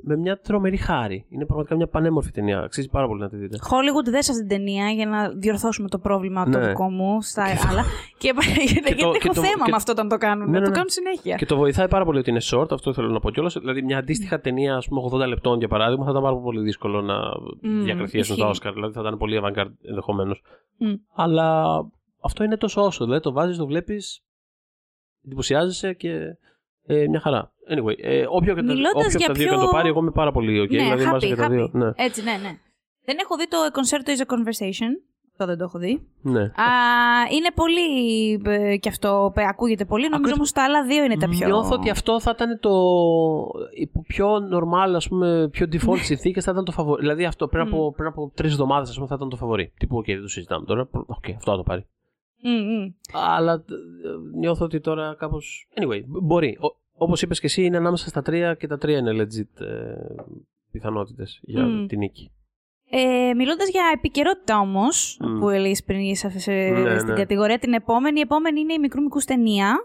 [0.02, 1.26] με μια τρομερή χάρη.
[1.28, 2.58] Είναι πραγματικά μια πανέμορφη ταινία.
[2.60, 3.56] Αξίζει πάρα πολύ να τη δείτε.
[3.62, 6.66] Hollywood δες αυτή την ταινία για να διορθώσουμε το πρόβλημα το Ναι.
[6.66, 7.84] δικό μου στα άλλα.
[8.18, 8.32] και
[8.72, 10.44] γιατί το- έχω και το- θέμα και- με αυτό όταν το κάνουν.
[10.50, 10.74] Ναι, ναι, Το ναι.
[10.74, 11.36] κάνουν συνέχεια.
[11.36, 13.54] Και το βοηθάει πάρα πολύ ότι είναι short, αυτό θέλω να πω κιόλας.
[13.58, 17.00] Δηλαδή, μια αντίστοιχα ταινία, ας πούμε, 80 λεπτών για παράδειγμα, θα ήταν πάρα πολύ δύσκολο
[17.02, 17.14] να
[17.62, 18.50] Μμμ, διακριθεί στα ισχύει.
[18.68, 18.70] Oscar.
[18.74, 20.42] Δηλαδή, θα ήταν πολύ avant-garde ενδεχομένως.
[20.76, 20.92] Μμ.
[21.14, 21.64] Αλλά
[22.22, 23.04] αυτό είναι τόσο όσο.
[23.04, 24.22] Δηλαδή, το βάζεις, το βλέπεις,
[25.24, 26.36] εντυπωσιάζεσαι και
[26.86, 27.52] ε, μια χαρά.
[27.70, 29.72] Anyway, ε, όποιο και τα, Μιλώντας όποιο από για τα δύο πιο- και να το
[29.76, 30.70] πάρει, εγώ είμαι πάρα πολύ ok.
[30.70, 31.64] Ναι, δηλαδή, happy, είμαστε και τα δύο.
[31.64, 31.70] happy.
[31.78, 31.90] Ναι.
[31.96, 32.58] Έτσι, ναι, ναι.
[33.04, 34.90] Δεν έχω δει το A Concerto is a Conversation.
[35.40, 36.06] Αυτό δεν το έχω δει.
[36.22, 36.40] ναι.
[36.42, 36.66] Α,
[37.36, 37.86] είναι πολύ.
[38.44, 40.02] Ε, και αυτό ε, ακούγεται πολύ.
[40.08, 41.46] Νομίζω Ακούγεται- όμως τα άλλα δύο είναι τα πιο.
[41.46, 42.70] Νιώθω ότι αυτό θα ήταν το.
[43.76, 47.00] υπό πιο normal, ας πούμε, πιο default συνθήκες θα ήταν το φαβορή.
[47.00, 49.72] Δηλαδή αυτό πριν από, πριν από τρεις εβδομάδες, ας πούμε, θα ήταν το φαβορή.
[49.78, 50.88] Τύπου, OK, δεν το συζητάμε τώρα.
[50.92, 51.86] Οκ, αυτό θα το πάρει.
[52.42, 52.92] Μμ, μμ.
[53.12, 55.38] Αλλά ε, νιώθω ότι τώρα κάπω.
[55.80, 56.58] Anyway, μπορεί.
[56.98, 59.94] Όπως είπες και εσύ, είναι ανάμεσα στα τρία και τα τρία είναι legit ε,
[60.70, 61.86] πιθανότητες για Μμ.
[61.86, 62.30] την νίκη.
[62.90, 65.38] Ε, Μιλώντας για επικαιρότητα όμως, Μμ.
[65.38, 67.18] που έλεγε πριν είσαι σε, Ναι, στην ναι.
[67.18, 68.18] κατηγορία, την επόμενη.
[68.18, 69.76] Η επόμενη είναι η μικρού μικρού ταινία.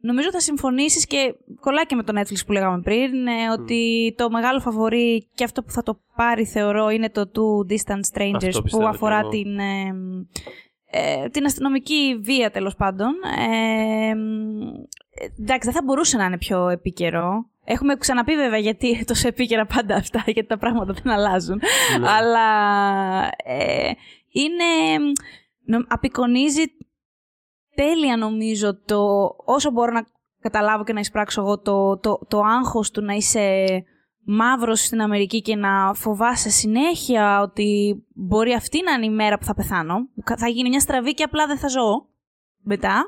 [0.00, 4.30] Νομίζω θα συμφωνήσεις και κολλάει και με το Netflix που λέγαμε πριν, ε, ότι το
[4.30, 8.58] μεγάλο φαβορή και αυτό που θα το πάρει θεωρώ είναι το Two Distant Strangers Αυτό
[8.58, 9.28] που πιστεύω κι αφορά εγώ.
[9.28, 9.94] την, ε,
[10.90, 13.12] ε, την αστυνομική βία τέλος πάντων.
[15.18, 17.50] Ε, εντάξει, δεν θα μπορούσε να είναι πιο επίκαιρο.
[17.64, 21.60] Έχουμε ξαναπεί βέβαια γιατί τόσο επίκαιρα πάντα αυτά, γιατί τα πράγματα δεν αλλάζουν.
[22.00, 22.08] Ναι.
[22.08, 22.48] Αλλά
[23.44, 23.90] ε,
[24.30, 24.64] είναι.
[25.64, 26.62] νο- απεικονίζει
[27.74, 30.06] τέλεια νομίζω το όσο μπορώ να
[30.40, 33.64] καταλάβω και να εισπράξω εγώ το, το, το άγχος του να είσαι
[34.24, 39.44] μαύρος στην Αμερική και να φοβάσαι συνέχεια ότι μπορεί αυτή να είναι η μέρα που
[39.44, 40.08] θα πεθάνω.
[40.38, 42.08] Θα γίνει μια στραβή και απλά δεν θα ζω
[42.62, 43.04] μετά.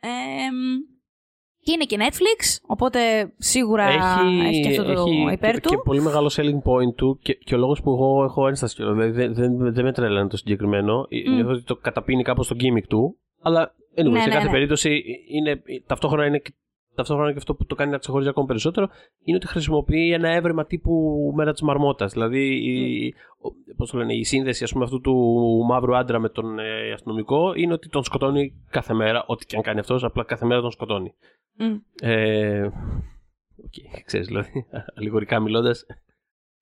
[0.00, 0.93] Ε, και
[1.72, 5.68] είναι και Netflix, οπότε σίγουρα έχει, και αυτό το έχει υπέρ και, του.
[5.68, 8.94] και πολύ μεγάλο selling point του και, και ο λόγος που εγώ έχω ένσταση κιόλας,
[8.94, 11.00] δηλαδή δεν, δεν, δεν με τρέλανε το συγκεκριμένο.
[11.02, 11.34] Mm.
[11.34, 13.16] Νιώθω ότι το καταπίνει κάπως το gimmick του.
[13.42, 14.50] Αλλά anyway, Ναι, σε ναι, κάθε ναι.
[14.50, 16.54] περίπτωση είναι, ταυτόχόνα είναι και-
[16.94, 18.88] Ταυτόχρονα και αυτό που το κάνει να ξεχωρίζει ακόμα περισσότερο
[19.24, 20.92] είναι ότι χρησιμοποιεί ένα έβρεμα τύπου
[21.36, 22.12] μέρα της μαρμότας.
[22.12, 25.14] Δηλαδή, η, ο- πώς το λένε, η σύνδεση ας πούμε, αυτού του
[25.68, 29.24] μαύρου άντρα με τον ε, αστυνομικό είναι ότι τον σκοτώνει κάθε μέρα.
[29.26, 31.14] Ό,τι και αν κάνει αυτός, απλά κάθε μέρα τον σκοτώνει.
[31.58, 31.74] Μμ.
[32.02, 32.62] Ε,
[33.64, 35.86] οκ, ξέρεις, δηλαδή, αλληγορικά μιλώντας,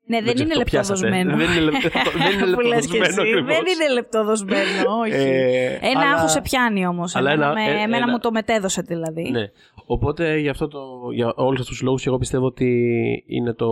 [0.05, 0.99] Ναι, δεν, ξέρω, είναι το πιάσατε.
[1.09, 1.37] λεπτοδοσμένο.
[1.37, 1.89] Δεν είναι λεπτο-
[2.25, 3.19] δεν είναι Που λες και λεπτοδοσμένο εσύ.
[3.21, 3.55] ακριβώς.
[3.55, 5.11] Δεν είναι λεπτοδοσμένο, όχι.
[5.13, 7.15] Ε, ένα αλλά- άγχος σε πιάνει όμως.
[7.15, 9.29] αλλά Εμένα, ένα- με- ε, εμένα ένα- μου το μετέδωσε δηλαδή.
[9.31, 9.43] Ναι.
[9.85, 10.79] Οπότε για, αυτό το,
[11.13, 12.67] για όλους αυτούς τους λόγους εγώ πιστεύω ότι
[13.27, 13.67] είναι το,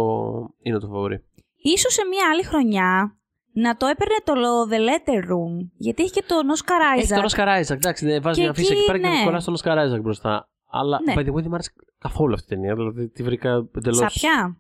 [0.62, 1.24] είναι το φαβορή.
[1.62, 3.16] Ίσως σε μια άλλη χρονιά
[3.54, 4.34] να το έπαιρνε το
[4.72, 5.70] The Letter Room.
[5.78, 7.16] Γιατί έχει και τον Oscar Έχει Isaac.
[7.16, 9.24] τον Oscar Isaac, εντάξει, ναι, βάζει Και μια αφήσα εκεί εκεί, πέρα και ναι.
[9.26, 10.50] κολλάς τον Oscar Isaac μπροστά.
[10.72, 11.14] Αλλά Ναι.
[11.16, 13.98] by the way δεν μου άρεσε καθόλου αυτή η ταινία, δηλαδή τη βρήκα εντελώς...
[13.98, 14.58] Σαπιά.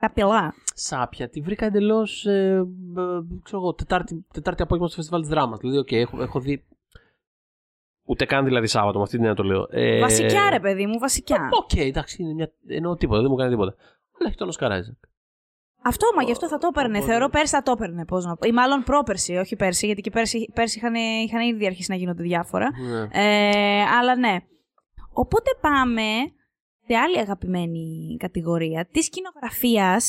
[0.00, 0.54] Καπηλά.
[0.74, 1.28] Σάπια.
[1.28, 2.26] Τη βρήκα εντελώς.
[2.26, 3.02] Ε, ε,
[3.42, 5.58] ξέρω εγώ, τετάρτη, τετάρτη απόγευμα στο φεστιβάλ της δράμας.
[5.58, 6.64] Δηλαδή, οκ, έχω, έχω δει.
[8.08, 9.66] Ούτε καν δηλαδή Σάββατο, με αυτή την έννοια το λέω.
[9.70, 11.48] Ε, Βασικιά, ρε παιδί μου, βασικιά.
[11.52, 12.52] Οκ, εντάξει, είναι μια...
[12.66, 13.74] εννοώ τίποτα, δεν μου κάνει τίποτα.
[14.18, 15.08] Αλλά έχει τον Oscar Isaac.
[15.82, 16.96] Αυτό, μα γι' αυτό θα το έπαιρνε.
[16.96, 18.04] Οπότε- Θεωρώ πέρσι θα το έπαιρνε.
[18.04, 18.46] Πώς να πω.
[18.46, 22.22] Ή μάλλον πρόπερσι, όχι πέρσι, γιατί και πέρσι, πέρσι είχαν, είχαν ήδη αρχίσει να γίνονται
[22.22, 22.70] διάφορα.
[22.80, 23.08] Ναι.
[23.12, 24.36] Ε, αλλά ναι.
[25.12, 26.02] Οπότε πάμε
[26.86, 30.00] σε άλλη αγαπημένη κατηγορία της σκηνογραφία,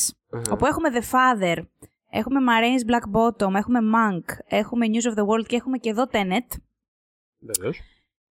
[0.52, 1.58] όπου έχουμε The Father,
[2.10, 5.90] έχουμε Ma Rainey's Black Bottom, έχουμε Mank, έχουμε News of the World και έχουμε και
[5.90, 6.58] εδώ Tenet.
[7.40, 7.80] Βεβαίως.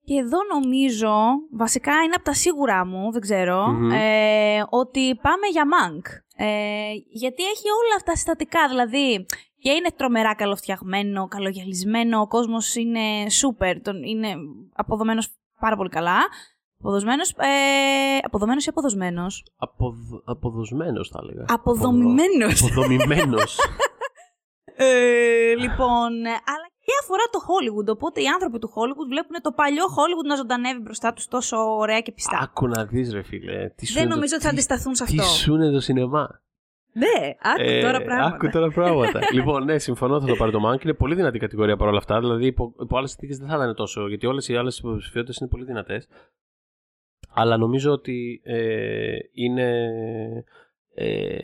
[0.03, 1.13] Και εδώ νομίζω,
[1.51, 3.91] βασικά είναι από τα σίγουρά μου, δεν ξερω Μμμ.
[3.91, 6.05] ε, ότι πάμε για Monk.
[6.37, 9.25] Ε, γιατί έχει όλα αυτά συστατικά, δηλαδή
[9.59, 14.35] και είναι τρομερά καλοφτιαγμένο, καλογιαλισμένο, ο κόσμος είναι σούπερ, τον, είναι
[14.73, 16.17] αποδομένος πάρα πολύ καλά.
[16.85, 19.95] Αποδοσμένος, ε, αποδομένος ή αποδοσμένος; Αποδ...
[20.25, 21.45] Αποδοσμένος, θα έλεγα.
[21.47, 22.63] Αποδομημένος.
[22.63, 23.57] Αποδομημένος.
[24.77, 27.87] Ε, λοιπόν, ε, αλλά και αφορά το Hollywood.
[27.95, 31.99] Οπότε οι άνθρωποι του Hollywood βλέπουν το παλιό Hollywood να ζωντανεύει μπροστά τους τόσο ωραία
[32.01, 32.39] και πιστά.
[32.41, 33.69] Άκου να δεις, ρε φίλε.
[33.69, 35.31] Τι σου Δεν είναι το- νομίζω ότι θα τι- αντισταθούν σε Τι αυτό.
[35.33, 36.27] σου είναι το σινεμά;
[36.93, 38.35] Ναι, άκου Ε, τώρα πράγματα.
[38.35, 39.19] Άκου τώρα πράγματα.
[39.37, 40.83] λοιπόν, ναι, συμφωνώ, θα το πάρει το Mank.
[40.83, 42.19] Είναι πολύ δυνατή κατηγορία παρόλα αυτά.
[42.19, 44.07] Δηλαδή, υπό, υπό άλλες συνθήκες δεν θα ήταν τόσο.
[44.07, 46.07] Γιατί όλες οι άλλες υποψηφιότητες είναι πολύ δυνατές.
[47.35, 49.87] Αλλά νομίζω ότι ε, είναι.
[50.93, 51.37] Ε,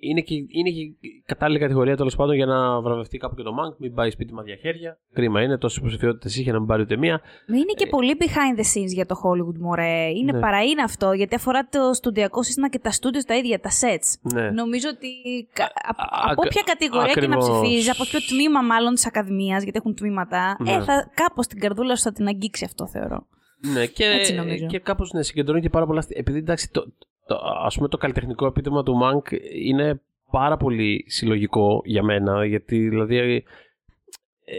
[0.00, 3.50] είναι και, είναι και η κατάλληλη κατηγορία τέλος πάντων για να βραβευτεί κάπου και το
[3.60, 3.76] Mank.
[3.78, 4.98] Μην πάει σπίτι μαδιά χέρια.
[5.12, 7.20] Κρίμα είναι, τόσες υποψηφιότητες είχε να μην πάρει ούτε μία.
[7.48, 10.08] Είναι και πολύ behind the scenes για το Hollywood, μωρέ.
[10.10, 10.40] Είναι Ναι.
[10.40, 14.32] παρά είναι αυτό, γιατί αφορά το στοντιακό σύστημα και τα στούντιος τα ίδια, τα sets.
[14.34, 14.50] Ναι.
[14.50, 15.08] Νομίζω ότι
[15.52, 17.60] κα- α- Α- από ακ- ποια κατηγορία και να ακριβώς.
[17.60, 20.72] ψηφίζει, από ποιο τμήμα μάλλον της Ακαδημίας, γιατί έχουν τμήματα, Ναι.
[20.72, 23.26] ε, θα, κάπως την καρδούλα σου θα την αγγίξει αυτό, θεωρώ.
[23.72, 24.66] Ναι, και, Έτσι νομίζω.
[24.66, 26.00] και κάπως ναι, συγκεντρώνει και πάρα πολλά.
[26.00, 26.20] στοιχεία.
[26.20, 26.92] Επειδή εντάξει, το,
[27.26, 30.00] το, ας πούμε, το καλλιτεχνικό επίτευγμα του Mank είναι
[30.30, 32.44] πάρα πολύ συλλογικό για μένα.
[32.46, 33.16] Γιατί δηλαδή.
[33.16, 34.56] ε,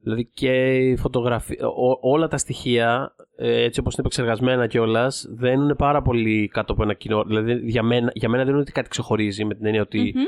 [0.00, 5.60] δηλαδή και η φωτογραφία, ό- όλα τα στοιχεία, ε, έτσι όπως είναι επεξεργασμένα κιόλας, δεν
[5.60, 7.24] είναι πάρα πολύ κάτω από ένα κοινό.
[7.24, 10.24] Δηλαδή για μένα, για μένα δεν είναι ότι κάτι ξεχωρίζει με την έννοια ότι Μμμ.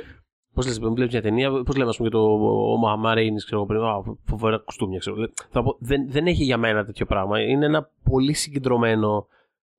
[0.54, 2.22] Πώς λες, μην βλέπεις μια ταινία, πώς λέμε, ας πούμε, και το
[2.72, 5.16] ο Μαχαμά Ρέινι, ξέρω εγώ πριν, α, φοβερά κουστούμια, ξέρω.
[5.16, 5.28] εγώ.
[5.50, 7.40] Θα πω, δεν, δεν έχει για μένα τέτοιο πράγμα.
[7.40, 9.26] Είναι ένα πολύ συγκεντρωμένο.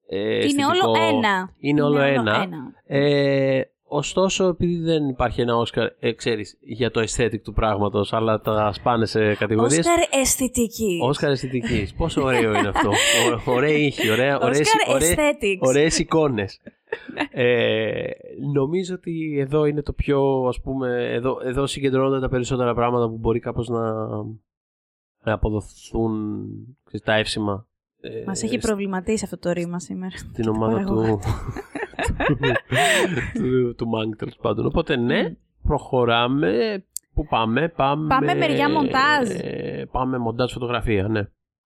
[0.08, 1.54] Ε, Είναι αισθητικό- όλο ένα.
[1.58, 2.48] Είναι όλο ένα.
[2.86, 3.62] Ε,
[3.94, 8.72] ωστόσο, επειδή δεν υπάρχει ένα Όσκαρ, ε, ξέρεις, για το aesthetic του πράγματος, αλλά τα
[8.74, 9.78] σπάνε σε κατηγορίες.
[9.80, 11.02] Όσκαρ αισθητικής.
[11.02, 11.94] Όσκαρ αισθητικής.
[11.94, 12.90] Πόσο ωραίο είναι αυτό.
[12.90, 15.60] Ω- Ωραία ήχη, ωραία, ωραίες, Όσκαρ ωραίες, aesthetics.
[15.68, 16.60] ωραίες εικόνες.
[17.32, 18.04] ε,
[18.54, 23.18] νομίζω ότι εδώ είναι το πιο, ας πούμε, εδώ, εδώ συγκεντρώνονται τα περισσότερα πράγματα που
[23.18, 23.94] μπορεί κάπως να,
[25.24, 26.42] να αποδοθούν
[26.86, 27.66] ξέρεις, τα εύσημα.
[28.02, 30.18] Ε, Μας έχει προβληματίσει αυτό το ρήμα σήμερα.
[30.34, 31.20] στην ομάδα του, παραγωγό.
[33.34, 34.66] του, του Μάγκ τέλος πάντων.
[34.66, 36.84] Οπότε ναι, προχωράμε.
[37.14, 38.08] Πού πάμε, πάμε.
[38.08, 39.30] Πάμε μεριά μοντάζ.
[39.30, 41.22] ε, πάμε μοντάζ φωτογραφία, ναι.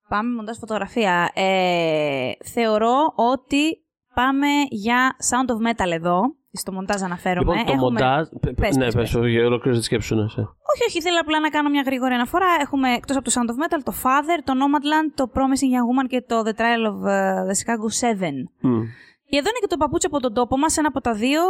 [0.07, 1.31] Πάμε μοντάζ φωτογραφία.
[1.33, 3.83] Ε, θεωρώ ότι
[4.13, 6.21] πάμε για sound of metal εδώ.
[6.55, 7.51] Στο μοντάζ αναφέρομαι.
[7.51, 8.27] Λοιπόν, το Έχουμε- μοντάζ.
[8.27, 9.15] πε- πε- Πες, ναι, πες, πες, πες.
[9.21, 10.27] όχι, ολοκλήρωσε τη σκέψη σου, ναι.
[10.29, 10.39] σε.
[10.41, 12.47] Όχι, όχι, ήθελα απλά να κάνω μια γρήγορη αναφορά.
[12.61, 16.07] Έχουμε εκτός από το Sound of Metal, το Father, το Nomadland, το Promising Young Woman
[16.07, 18.29] και το The Trial of uh, the Chicago 7.
[18.59, 18.81] Μμ.
[19.29, 21.41] Και εδώ είναι και το παπούτσι από τον τόπο μας, ένα από τα δύο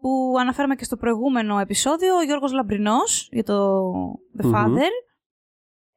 [0.00, 3.54] που αναφέραμε και στο προηγούμενο επεισόδιο, ο Γιώργος Λαμπρινός για το
[4.38, 4.52] The Μμμ.
[4.54, 4.90] Father.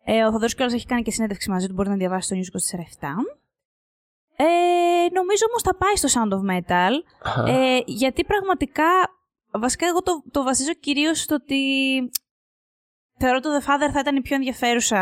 [0.10, 2.78] Ε, ο Θοδωρής κιόλας έχει κάνει και συνέντευξη μαζί του, μπορείτε να διαβάσετε στο News
[2.78, 2.80] 24
[4.40, 4.46] Ε,
[5.14, 7.50] νομίζω όμως θα πάει στο Sound of Metal, Αχα.
[7.50, 8.86] ε, γιατί πραγματικά,
[9.52, 11.62] βασικά εγώ το, το βασίζω κυρίως στο ότι
[13.18, 15.00] θεωρώ το The Father θα ήταν η πιο ενδιαφέρουσα,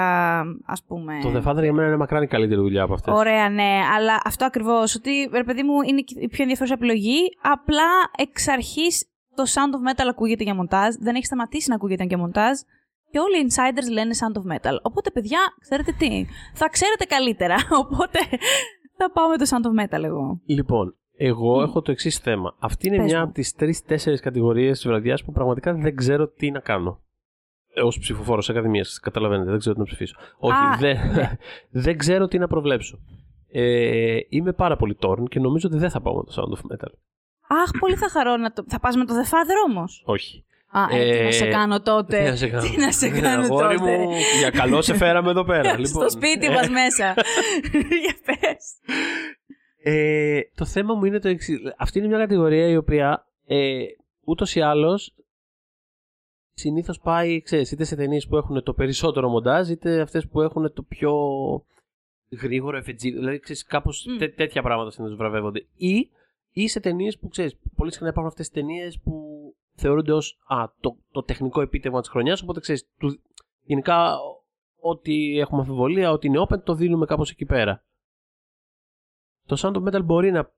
[0.66, 1.20] ας πούμε.
[1.22, 3.14] Το The Father για μένα είναι μακράν η καλύτερη δουλειά από αυτές.
[3.14, 4.96] Ωραία, ναι, αλλά αυτό ακριβώς.
[4.96, 7.20] Ότι ρε παιδί μου είναι η πιο ενδιαφέρουσα επιλογή.
[7.42, 9.06] Απλά εξ αρχής
[9.36, 10.96] το Sound of Metal ακούγεται για μοντάζ.
[11.00, 12.60] Δεν έχει σταματήσει να ακούγεται για μοντάζ.
[13.12, 14.76] Και όλοι οι insiders λένε Sound of Metal.
[14.82, 16.26] Οπότε, παιδιά, ξέρετε τι.
[16.54, 17.56] Θα ξέρετε καλύτερα.
[17.84, 18.20] Οπότε
[18.98, 20.40] θα πάω με το Sound of Metal εγώ.
[20.46, 22.56] Λοιπόν, εγώ έχω το εξής θέμα.
[22.60, 23.24] Αυτή είναι Πες μια μου.
[23.24, 27.00] από τις τρει-τέσσερι κατηγορίες της βραδιάς που πραγματικά δεν ξέρω τι να κάνω.
[27.84, 30.16] Ω ψηφοφόρος Ακαδημία, καταλαβαίνετε, δεν ξέρω τι να ψηφίσω.
[30.38, 31.32] Όχι, Α, δεν, ναι.
[31.86, 33.00] δεν ξέρω τι να προβλέψω.
[33.52, 36.74] Ε, είμαι πάρα πολύ τόρν και νομίζω ότι δεν θα πάω με το Sound of
[36.74, 36.92] Metal.
[37.48, 38.64] Αχ, πολύ θα χαρώ να το.
[38.68, 40.04] Θα πας με το The Father όμως.
[40.06, 40.46] Όχι.
[40.72, 42.24] Α, ε, τι να σε Ε, κάνω τότε.
[42.24, 42.70] Τι να σε κάνω.
[42.70, 43.98] Τι να σε κάνω Αγόρι τότε.
[43.98, 44.10] μου,
[44.40, 45.78] για καλό σε φέραμε εδώ πέρα.
[45.80, 45.86] λοιπόν.
[45.86, 47.14] Στο σπίτι μας μέσα.
[48.04, 48.74] Για πες.
[49.84, 51.58] Ε, το θέμα μου είναι το εξή.
[51.78, 53.84] Αυτή είναι μια κατηγορία η οποία ε,
[54.26, 55.14] ούτως ή άλλως
[56.54, 60.74] συνήθως πάει, ξέρεις, είτε σε ταινίες που έχουν το περισσότερο μοντάζ, είτε αυτές που έχουν
[60.74, 61.14] το πιο
[62.42, 63.12] γρήγορο εφετζί.
[63.12, 64.18] Δηλαδή, ξέρεις, κάπως Μμ.
[64.36, 65.66] τέτοια πράγματα συνήθως βραβεύονται.
[65.76, 66.10] Ή,
[66.52, 69.35] ή σε ταινίες που ξέρεις, πολύ συχνά υπάρχουν αυτές τις ταινίες που
[69.76, 70.38] θεωρούνται ως
[70.80, 72.42] το, το τεχνικό επίτευγμα της χρονιάς.
[72.42, 72.90] Οπότε ξέρεις,
[73.62, 74.18] γενικά
[74.80, 77.84] ό,τι έχουμε αμφιβολία, ότι είναι open, το δίνουμε κάπως εκεί πέρα.
[79.46, 80.54] Το Sound of Metal μπορεί να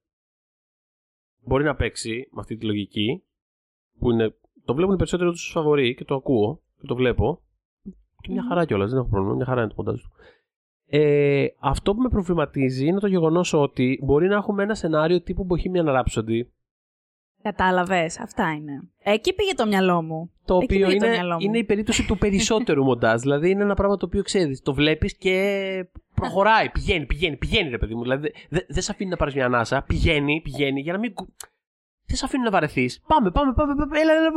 [1.48, 3.24] μπορεί να παίξει με αυτή τη λογική
[4.00, 7.42] που είναι, το βλέπουν οι περισσότεροι τους φαβοροί και το ακούω και το βλέπω
[8.22, 8.48] και μια Μμμ.
[8.48, 10.12] χαρά κιόλας, δεν έχω πρόβλημα, μια χαρά είναι το μοντάζ του.
[10.90, 15.48] Ε, αυτό που με προβληματίζει είναι το γεγονός ότι μπορεί να έχουμε ένα σενάριο τύπου
[15.50, 16.42] Bohemian Rhapsody
[17.52, 18.04] Κατάλαβε.
[18.22, 18.90] Αυτά είναι.
[19.04, 20.32] Εκεί πήγε το μυαλό μου.
[20.46, 21.40] το Εκεί οποίο πήγε το είναι, μυαλό μου.
[21.42, 23.22] είναι η περίπτωση του περισσότερου μοντάζ.
[23.22, 25.36] Δηλαδή είναι ένα πράγμα το οποίο ξέρει, το βλέπει και
[26.16, 26.70] προχωράει.
[26.70, 28.02] Πηγαίνει, πηγαίνει, πηγαίνει, ρε παιδί μου.
[28.02, 29.84] Δηλαδή δεν δε σε αφήνει να πάρει μια ανάσα.
[29.88, 31.14] Πηγαίνει, πηγαίνει για να μην.
[31.14, 31.30] κου-
[32.08, 32.90] Δεν σε αφήνει να βαρεθεί.
[33.08, 34.00] Πάμε, πάμε, πάμε, πάμε.
[34.00, 34.32] Έλα, έλα,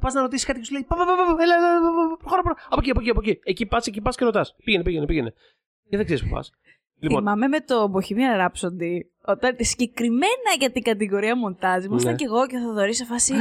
[0.00, 0.84] Πα να ρωτήσει κάτι και σου λέει.
[0.88, 1.42] Πάμε, πάμε, πάμε.
[1.44, 2.66] Έλα, έλα, έλα, έλα, προχώρα, προχώρα.
[2.70, 3.40] Από εκεί, από εκεί, από εκεί.
[3.44, 4.46] Εκεί πα, εκεί πα και ρωτά.
[4.64, 5.32] Πήγαινε, πήγαινε, πήγαινε.
[5.88, 6.44] Και δεν ξέρει που πα.
[7.00, 8.94] Λοιπόν, Θυμάμαι με το Bohemian Rhapsody,
[9.24, 12.16] όταν συγκεκριμένα για την κατηγορία μοντάζ, ήμασταν Ναι.
[12.18, 13.34] κι εγώ και ο Θοδωρής σε φάση.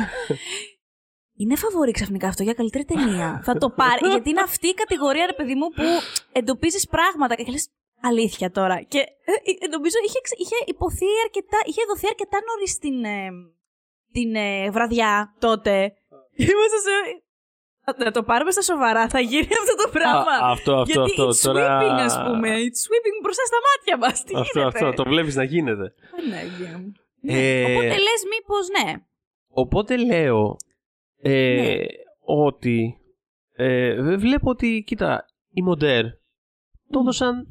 [1.35, 3.41] Είναι φαβορή ξαφνικά αυτό για καλύτερη ταινία.
[3.43, 4.07] θα το πάρει.
[4.13, 5.83] Γιατί είναι αυτή η κατηγορία, ρε παιδί μου, που
[6.31, 7.67] εντοπίζεις πράγματα και λες.
[8.03, 8.81] Αλήθεια τώρα.
[8.81, 9.31] Και ε,
[9.63, 13.27] ε, νομίζω είχε, ξε- είχε υποθεί αρκετά, είχε δοθεί αρκετά νωρίς την, ε,
[14.11, 15.73] την ε, βραδιά τότε.
[16.35, 16.93] Είμαστε σε.
[17.97, 20.31] Να το πάρουμε στα σοβαρά, θα γίνει αυτό το πράγμα.
[20.47, 21.27] α, αυτό, αυτό, Γιατί αυτό.
[21.27, 21.79] it's Τώρα...
[21.81, 22.49] sweeping, ας πούμε.
[22.49, 24.23] It's sweeping μπροστά στα μάτια μας.
[24.23, 25.03] Τι Αυτό, γίνεται; αυτό.
[25.03, 25.93] Το βλέπεις να γίνεται.
[26.15, 26.91] Παναγία μου.
[27.23, 28.93] Ε, Οπότε λες μήπως ναι.
[29.49, 30.55] Οπότε λέω
[31.21, 31.77] ε, Ναι.
[32.19, 32.97] ότι
[33.53, 36.03] ε, βλέπω ότι, κοίτα, οι Μοντέρ
[36.89, 37.47] το έδωσαν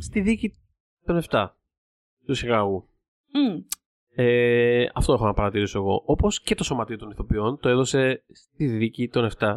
[0.00, 0.52] στη δίκη
[1.04, 1.46] των 7
[2.26, 2.88] του Σιγάγου.
[3.32, 3.60] Μμ.
[4.14, 6.02] Ε, αυτό έχω να παρατηρήσω εγώ.
[6.06, 9.56] Όπως και το σωματείο των ηθοποιών το έδωσε στη δίκη των 7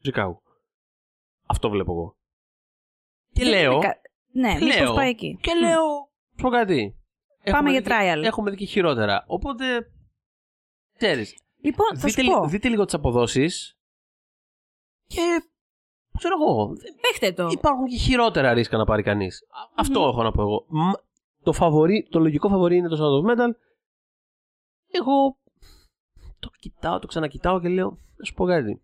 [0.00, 0.42] του Σικάγου.
[1.46, 2.16] Αυτό βλέπω εγώ.
[3.32, 4.00] Και Δεν λέω; είναι κα-
[4.32, 5.38] Ναι, και μήπως λέω- πάει εκεί.
[5.40, 6.10] Και λέω.
[6.42, 6.94] Πω κάτι.
[7.42, 8.22] Έχουμε για δει- trial.
[8.24, 9.24] Έχουμε δει και χειρότερα.
[9.26, 9.92] Οπότε.
[10.96, 11.38] Ξέρεις.
[11.62, 12.46] Λοιπόν, θα Δείτε, σου πω.
[12.46, 13.78] δείτε λίγο τις αποδόσεις.
[15.06, 15.42] Και.
[16.18, 16.76] Ξέρω εγώ.
[17.00, 17.48] Παίχτε το.
[17.50, 19.46] Υπάρχουν και χειρότερα ρίσκα να πάρει κανείς.
[19.76, 20.08] Αυτό Μμμ.
[20.08, 20.64] έχω να πω εγώ.
[20.68, 20.90] Μ,
[21.42, 23.50] Το, φαβορί, το λογικό φαβορί είναι το Sound of Metal.
[24.92, 25.38] Εγώ
[26.38, 28.82] το κοιτάω, το ξανακοιτάω και λέω, να σου πω κάτι.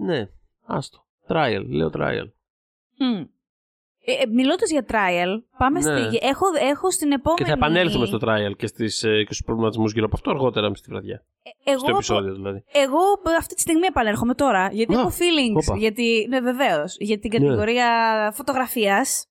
[0.00, 0.28] Ναι,
[0.66, 1.04] άστο.
[1.28, 2.28] Trial, λέω trial.
[2.98, 3.24] Μμ.
[4.04, 5.82] Ε, ε, Μιλώντας για trial, πάμε Ναι.
[6.08, 6.18] στη.
[6.22, 7.38] Έχω, έχω στην επόμενη.
[7.40, 10.74] Και θα επανέλθουμε στο trial και, στις, ε, και στους προβληματισμούς γύρω από αυτό αργότερα
[10.74, 11.24] στη βραδιά.
[11.64, 12.64] Εγώ, στο επεισόδιο δηλαδή.
[12.72, 12.98] εγώ
[13.38, 14.68] αυτή τη στιγμή επανέρχομαι τώρα.
[14.72, 15.62] Γιατί Α, έχω feelings.
[15.68, 15.78] όπα.
[15.78, 16.96] Γιατί, ναι, βεβαίως.
[16.98, 17.38] Για την Ναι.
[17.38, 17.88] κατηγορία
[18.34, 19.24] φωτογραφίας.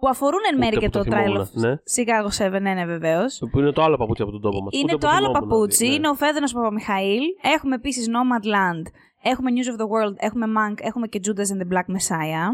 [0.00, 1.74] Που αφορούν εν μέρει Ούτε και που το το trial θυμόμουν, of ναι.
[1.96, 3.38] Chicago 7, ναι, ναι, βεβαίως.
[3.50, 4.72] Που είναι το άλλο παπούτσι από τον τόπο μας.
[4.74, 5.94] Είναι Ούτε το που άλλο θυμόμουν, παπούτσι, ναι.
[5.94, 7.20] είναι ο Φέδωνο Παπαμιχαήλ.
[7.42, 8.82] Έχουμε επίσης Nomadland,
[9.22, 12.48] έχουμε News of the World, έχουμε Monk, έχουμε και Judas and the Black Messiah.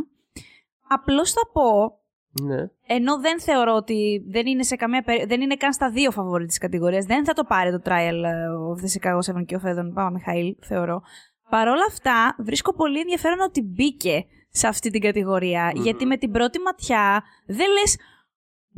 [0.89, 1.99] Απλώς θα πω,
[2.43, 2.57] Ναι.
[2.87, 6.47] ενώ δεν θεωρώ ότι δεν είναι, σε καμία, περί- δεν είναι καν στα δύο φαβόρι
[6.47, 9.59] της κατηγορίας, δεν θα το πάρει το trial ε, of the Chicago 7 και ο
[9.59, 11.03] Φέδων Παπαμιχαήλ, θεωρώ.
[11.51, 15.73] Παρ' όλα αυτά, βρίσκω πολύ ενδιαφέρον ότι μπήκε σε αυτή την κατηγορία.
[15.75, 15.83] Μμμ.
[15.83, 17.97] Γιατί με την πρώτη ματιά δεν λες.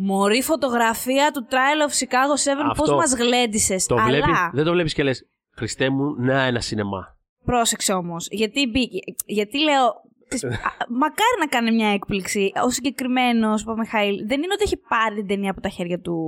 [0.03, 2.83] Μωρή φωτογραφία του Trial of Chicago 7, Αυτό.
[2.83, 3.87] πώς μας γλέντισες.
[3.87, 7.19] Το Αλλά, βλέπεις, δεν το βλέπεις και λες, Χριστέ μου, να ένα σινεμά.
[7.51, 9.93] Πρόσεξε όμως, γιατί μπήκε, γιατί λέω,
[10.29, 12.53] της- α, μακάρι να κάνει μια έκπληξη.
[12.65, 16.19] Ο συγκεκριμένος Παπαμιχαήλ δεν είναι ότι έχει πάρει την ταινία από τα χέρια του,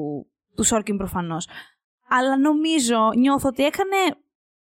[0.56, 1.48] του Σόρκιν προφανώς.
[2.08, 3.96] Αλλά νομίζω, νιώθω ότι έκανε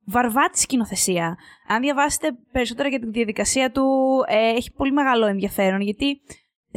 [0.07, 1.37] βαρβάτη σκηνοθεσία.
[1.69, 3.85] Αν διαβάσετε περισσότερα για τη διαδικασία του,
[4.29, 6.21] ε, έχει πολύ μεγάλο ενδιαφέρον, γιατί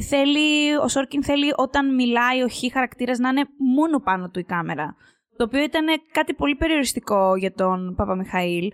[0.01, 3.45] θέλει, ο Σόρκιν θέλει όταν μιλάει ο χ χαρακτήρας να είναι
[3.75, 4.95] μόνο πάνω του η κάμερα.
[5.37, 8.71] Το οποίο ήταν κάτι πολύ περιοριστικό για τον Παπαμιχαήλ.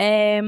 [0.00, 0.40] Ε,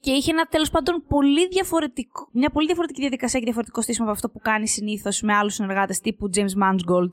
[0.00, 4.14] και είχε ένα τέλος πάντων πολύ διαφορετικό, μια πολύ διαφορετική διαδικασία και διαφορετικό στήσιμο από
[4.14, 7.08] αυτό που κάνει συνήθως με άλλους συνεργάτες τύπου James Mangold.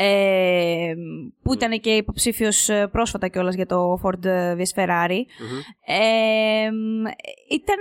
[0.00, 0.94] Ε,
[1.42, 5.20] που ήταν και υποψήφιος πρόσφατα κιόλας για το Ford vs Ferrari.
[5.86, 6.70] Ε,
[7.50, 7.78] ήταν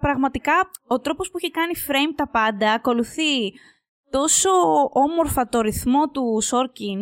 [0.00, 0.52] πραγματικά
[0.86, 3.52] ο τρόπος που είχε κάνει frame τα πάντα ακολουθεί
[4.10, 4.50] τόσο
[4.92, 7.00] όμορφα το ρυθμό του Σόρκιν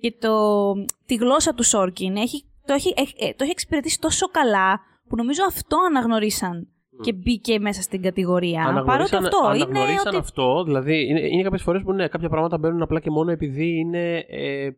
[0.00, 0.72] και το,
[1.06, 2.16] τη γλώσσα του Σόρκιν.
[2.16, 6.68] Έχει, το, έχει, έχει- ε, το έχει εξυπηρετήσει τόσο καλά που νομίζω αυτό αναγνωρίσαν
[7.02, 8.82] και μπήκε μέσα στην κατηγορία.
[8.86, 10.16] Παρότι αυτό είναι αναγνωρίσαν ότι...
[10.16, 13.78] αυτό, δηλαδή είναι, είναι κάποιες φορές που ναι, κάποια πράγματα μπαίνουν απλά και μόνο επειδή
[13.78, 14.68] είναι ε,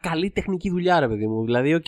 [0.00, 1.44] καλή τεχνική δουλειά, ρε παιδί μου.
[1.44, 1.84] Δηλαδή, οκ,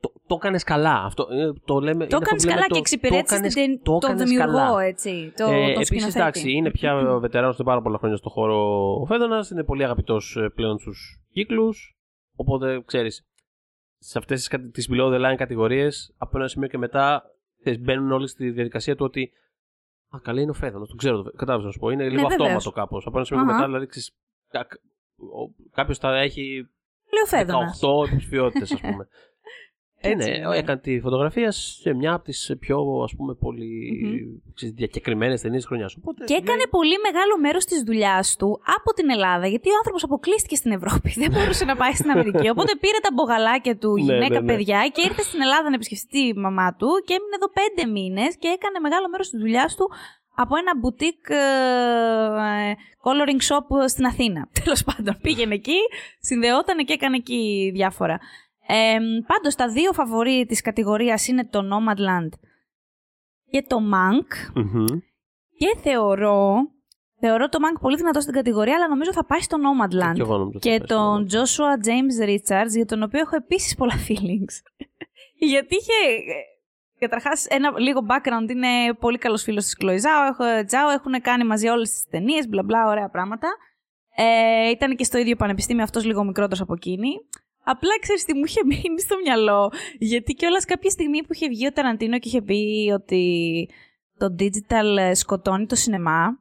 [0.00, 1.02] το, το έκανες καλά.
[1.04, 3.34] Αυτό, ε, το λέμε, Το είναι αυτό έκανες που λέμε καλά το- και εξυπηρέτησες το
[3.34, 4.82] έκανες- την- το τον έκανες δημιουργό, καλά.
[4.82, 5.32] έτσι.
[5.36, 6.18] Το, Ε, τον Επίσης, σκηνοθέτη.
[6.18, 6.94] εντάξει, είναι πια
[7.24, 8.56] βετεράνος είναι πάρα πολλά χρόνια στο χώρο
[9.00, 11.96] ο Φέδωνας, είναι πολύ αγαπητός πλέον στους κύκλους.
[12.36, 13.26] Οπότε ξέρεις,
[13.98, 17.22] σε αυτές τις below the line κατηγορίες, από ένα σημείο και μετά
[17.60, 19.32] ξέρεις, μπαίνουν όλοι στη διαδικασία του ότι.
[20.16, 21.22] Α, καλά είναι ο Φέδωνας, το ξέρω.
[21.22, 21.90] Κατάλαβες να σου πω.
[21.90, 22.42] Είναι λίγο Ναι, βεβαίως.
[22.56, 23.06] αυτόματο κάπως.
[23.06, 23.56] Από ένα σημείο και Αχα.
[23.58, 24.16] μετά, δηλαδή, ξέρεις,
[25.72, 26.42] κάποιος θα έχει
[27.12, 27.80] Λέει ο Φέδωνας.
[27.82, 29.08] 18 υποψηφιότητε, ας πούμε.
[30.00, 30.56] Ε, Έτσι ναι, είναι, ναι.
[30.56, 33.70] έκανε τη φωτογραφία σε μια από τις πιο ας πούμε, πολύ
[34.54, 35.96] ξέρεις, διακεκριμένες ταινίες της χρονιάς.
[35.96, 40.02] Οπότε, Και έκανε πολύ μεγάλο μέρος της δουλειάς του από την Ελλάδα, γιατί ο άνθρωπος
[40.04, 41.10] αποκλείστηκε στην Ευρώπη.
[41.16, 42.48] Δεν μπορούσε να πάει στην Αμερική.
[42.54, 44.52] Οπότε πήρε τα μπογαλάκια του, Ναι, γυναίκα, ναι, ναι.
[44.52, 48.36] παιδιά, και ήρθε στην Ελλάδα να επισκεφτεί τη μαμά του και έμεινε εδώ πέντε μήνες
[48.40, 49.86] και έκανε μεγάλο μέρος της δουλειάς του
[50.42, 52.72] από ένα boutique ε,
[53.04, 54.48] coloring shop στην Αθήνα.
[54.64, 55.78] Τέλος πάντων, πήγαινε εκεί,
[56.20, 58.18] συνδεόταν και έκανε εκεί διάφορα.
[58.70, 62.28] Ε, πάντως, τα δύο φαβορή της κατηγορίας είναι το Nomadland
[63.50, 64.54] και το Monk.
[64.54, 64.84] Μμμ.
[65.58, 66.56] Και θεωρώ,
[67.20, 70.14] θεωρώ το Mank πολύ δυνατό στην κατηγορία, αλλά νομίζω θα πάει στο Nomadland.
[70.14, 73.36] Και εγώ νομίζω θα Και πάει στο τον Joshua James Richards, για τον οποίο έχω
[73.36, 74.54] επίσης πολλά feelings.
[75.50, 75.92] Γιατί είχε...
[76.98, 80.28] Καταρχάς, ένα λίγο background είναι πολύ καλός φίλος της Chloe Zhao.
[80.30, 83.48] Έχω, Zhao έχουν κάνει μαζί όλες τις ταινίες, μπλα μπλα, ωραία πράγματα.
[84.16, 87.08] Ε, ήταν και στο ίδιο πανεπιστήμιο, αυτός λίγο μικρότερος από εκείνη.
[87.70, 89.72] Απλά ξέρεις τι μου είχε μείνει στο μυαλό.
[89.98, 93.22] Γιατί κιόλας κάποια στιγμή που είχε βγει ο Ταραντίνο και είχε πει ότι
[94.18, 96.38] το digital ε, σκοτώνει το σινεμά,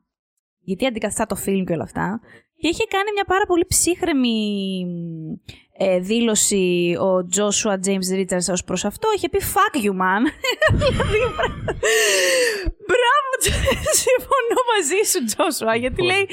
[0.60, 2.20] γιατί αντικαθιστά το film και όλα αυτά.
[2.60, 4.40] Και είχε κάνει μια πάρα πολύ ψύχρεμη
[5.78, 9.08] ε, δήλωση ο Joshua James Richards ως προς αυτό.
[9.16, 10.24] Είχε πει fuck you man.
[10.78, 11.56] Δηλαδή, μπρα-
[12.90, 13.30] Μπράβο,
[14.04, 16.28] συμφωνώ μαζί σου Joshua, γιατί λέει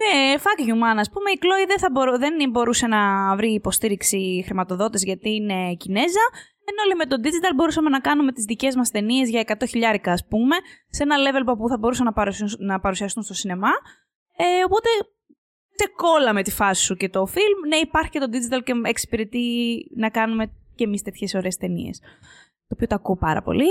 [0.00, 0.98] Ναι, fuck you man.
[1.04, 3.00] Α πούμε, η Chloe δεν, θα μπορού, δεν μπορούσε να
[3.36, 6.24] βρει υποστήριξη χρηματοδότε γιατί είναι Κινέζα.
[6.68, 10.12] Ενώ όλοι με το digital μπορούσαμε να κάνουμε τις δικές μας ταινίες για 100 χιλιάρικα,
[10.12, 10.56] ας πούμε,
[10.90, 13.70] σε ένα level που θα μπορούσαν να παρουσιαστούν, να παρουσιαστούν στο σινεμά.
[14.36, 14.88] Ε, οπότε
[15.76, 17.68] ξεκόλαμε τη φάση σου και το film.
[17.68, 19.46] Ναι, υπάρχει και το digital και εξυπηρετεί
[19.96, 21.98] να κάνουμε και εμείς τέτοιες ωραίες ταινίες.
[22.68, 23.68] Το οποίο το ακούω πάρα πολύ.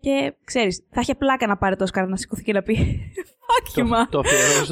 [0.00, 2.76] Και ξέρεις, θα είχε πλάκα να πάρει το Όσκαρ να σηκωθεί και να πει.
[3.52, 4.06] Fuck you, man.
[4.10, 4.64] Το αφιερώσω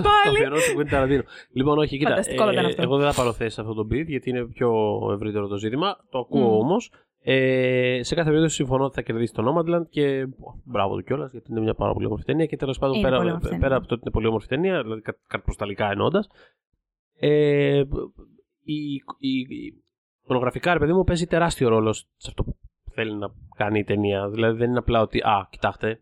[0.71, 1.23] στο Quentin Ταραντίνο.
[1.53, 2.11] Λοιπόν, όχι, κοίτα.
[2.11, 2.83] Φανταστικό ήταν Ε, αυτό.
[2.83, 4.71] εγώ δεν θα πάρω θέση σε αυτό το beat γιατί είναι πιο
[5.15, 5.97] ευρύτερο το ζήτημα.
[6.11, 6.59] Το ακούω Μμ.
[6.59, 6.93] όμως.
[7.23, 11.33] Ε, σε κάθε περίπτωση συμφωνώ ότι θα κερδίσει το Nomadland και μπο, μπράβο του κιόλας
[11.33, 13.61] γιατί είναι μια πάρα πολύ όμορφη ταινία και τέλος πάντων Είναι πολύ πέρα, όμορφη ταινία.
[13.61, 16.25] πέρα από το ότι είναι πολύ όμορφη ταινία, δηλαδή κα- κάτι προσταλικά εννοώντα.
[17.19, 17.83] Ε,
[18.65, 19.83] η, η, η,
[20.27, 22.57] πορνογραφικά, ρε παιδί μου, παίζει τεράστιο ρόλο σε αυτό που
[22.93, 24.29] θέλει να κάνει η ταινία.
[24.31, 26.01] Δηλαδή δεν είναι απλά ότι, α, κοιτάξτε,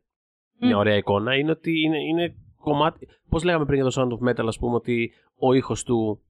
[0.60, 0.78] μια Μμ.
[0.78, 1.34] ωραία εικόνα.
[1.36, 2.34] Είναι ότι είναι, είναι
[2.68, 3.08] κομμάτι.
[3.28, 6.20] Πώς λέγαμε πριν για το Sound of Metal, ας πούμε, ότι ο ήχος του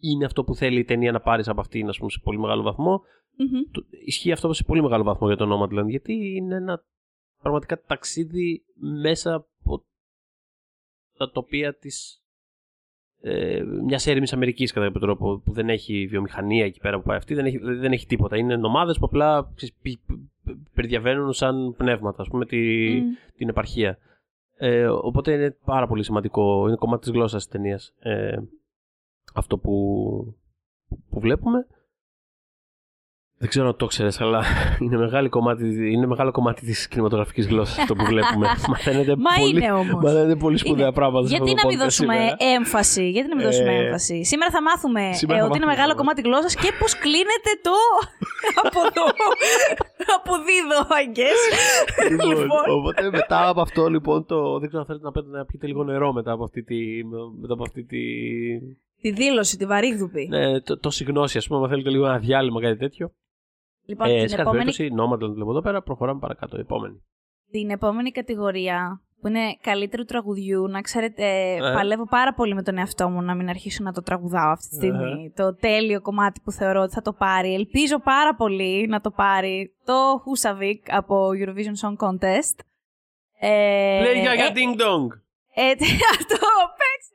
[0.00, 2.62] είναι αυτό που θέλει η ταινία να πάρεις από αυτήν, ας πούμε, σε πολύ μεγάλο
[2.62, 3.02] βαθμό.
[3.36, 3.60] Μμμ.
[3.72, 6.84] Το- Ισχύει αυτό σε πολύ μεγάλο βαθμό για το Nomadland, γιατί είναι ένα
[7.42, 8.64] πραγματικά ταξίδι
[9.02, 9.84] μέσα από
[11.16, 12.22] τα τοπία της
[13.22, 17.16] ε, μιας έρημης Αμερικής κατά κάποιο τρόπο που δεν έχει βιομηχανία εκεί πέρα που πάει
[17.16, 18.36] αυτή, δεν έχει, δεν έχει τίποτα.
[18.36, 20.00] Είναι νομάδες που απλά ξέρεις, πη-
[20.44, 22.56] πη- περιδιαβαίνουν σαν πνεύματα, ας πούμε, τη,
[22.90, 23.04] Μμ.
[23.36, 23.98] την επαρχία.
[24.62, 26.66] Ε, οπότε είναι πάρα πολύ σημαντικό.
[26.66, 28.38] Είναι κομμάτι της γλώσσας της ταινίας ε,
[29.34, 29.74] αυτό που,
[31.10, 31.66] που βλέπουμε.
[33.42, 34.40] Δεν ξέρω αν το ξέρεις, αλλά
[34.80, 38.46] είναι, μεγάλη κομμάτι, είναι μεγάλο κομμάτι της κινηματογραφικής γλώσσας αυτό που βλέπουμε.
[38.72, 40.02] Μαθαίνετε Μα πολύ, είναι όμως.
[40.04, 40.92] μαθαίνετε πολύ σπουδαία Είναι.
[40.94, 42.36] πράγματα σε Γιατί αυτό το να μην podcast δώσουμε σήμερα.
[42.56, 43.04] έμφαση.
[43.14, 45.72] Γιατί να μην δώσουμε Ε, έμφαση; Σήμερα θα μάθουμε σήμερα ε, θα ότι είναι μάθουμε
[45.74, 45.98] μεγάλο πράγματα.
[46.00, 47.76] κομμάτι γλώσσας και πώς κλείνεται το.
[48.64, 49.04] από το.
[50.16, 51.40] αποδίδω, I guess.
[52.10, 52.64] Λοιπόν, λοιπόν.
[52.78, 54.38] οπότε μετά από αυτό λοιπόν το.
[54.60, 56.78] Δεν ξέρω αν θέλετε να, πείτε, να πιείτε λίγο νερό μετά από αυτή τη.
[57.42, 58.00] Μετά από αυτή τη
[59.02, 60.26] Τη δήλωση, τη βαρύγδουπη.
[60.28, 63.12] ναι, το, το συγνώση, ας πούμε, αν θέλετε λίγο ένα διάλειμμα κάτι τέτοιο.
[63.90, 66.56] Λοιπόν, ε, την, σε κάθε επόμενη, περίπτωση, Nomadland βλέπω εδώ πέρα, προχωράμε παρακάτω.
[66.58, 67.02] Επόμενη.
[67.50, 71.24] την επόμενη κατηγορία που είναι καλύτερου τραγουδιού, να ξέρετε,
[71.54, 71.58] Ε.
[71.74, 74.74] παλεύω πάρα πολύ με τον εαυτό μου να μην αρχίσω να το τραγουδάω αυτή τη
[74.74, 75.32] στιγμή.
[75.36, 77.54] Το τέλειο κομμάτι που θεωρώ ότι θα το πάρει.
[77.54, 82.56] Ελπίζω πάρα πολύ να το πάρει το Husavik από Eurovision Song Contest.
[83.40, 85.06] Ε, Λέει για ε, για ding dong!
[85.54, 85.84] ε, τι-
[86.18, 86.36] αυτό,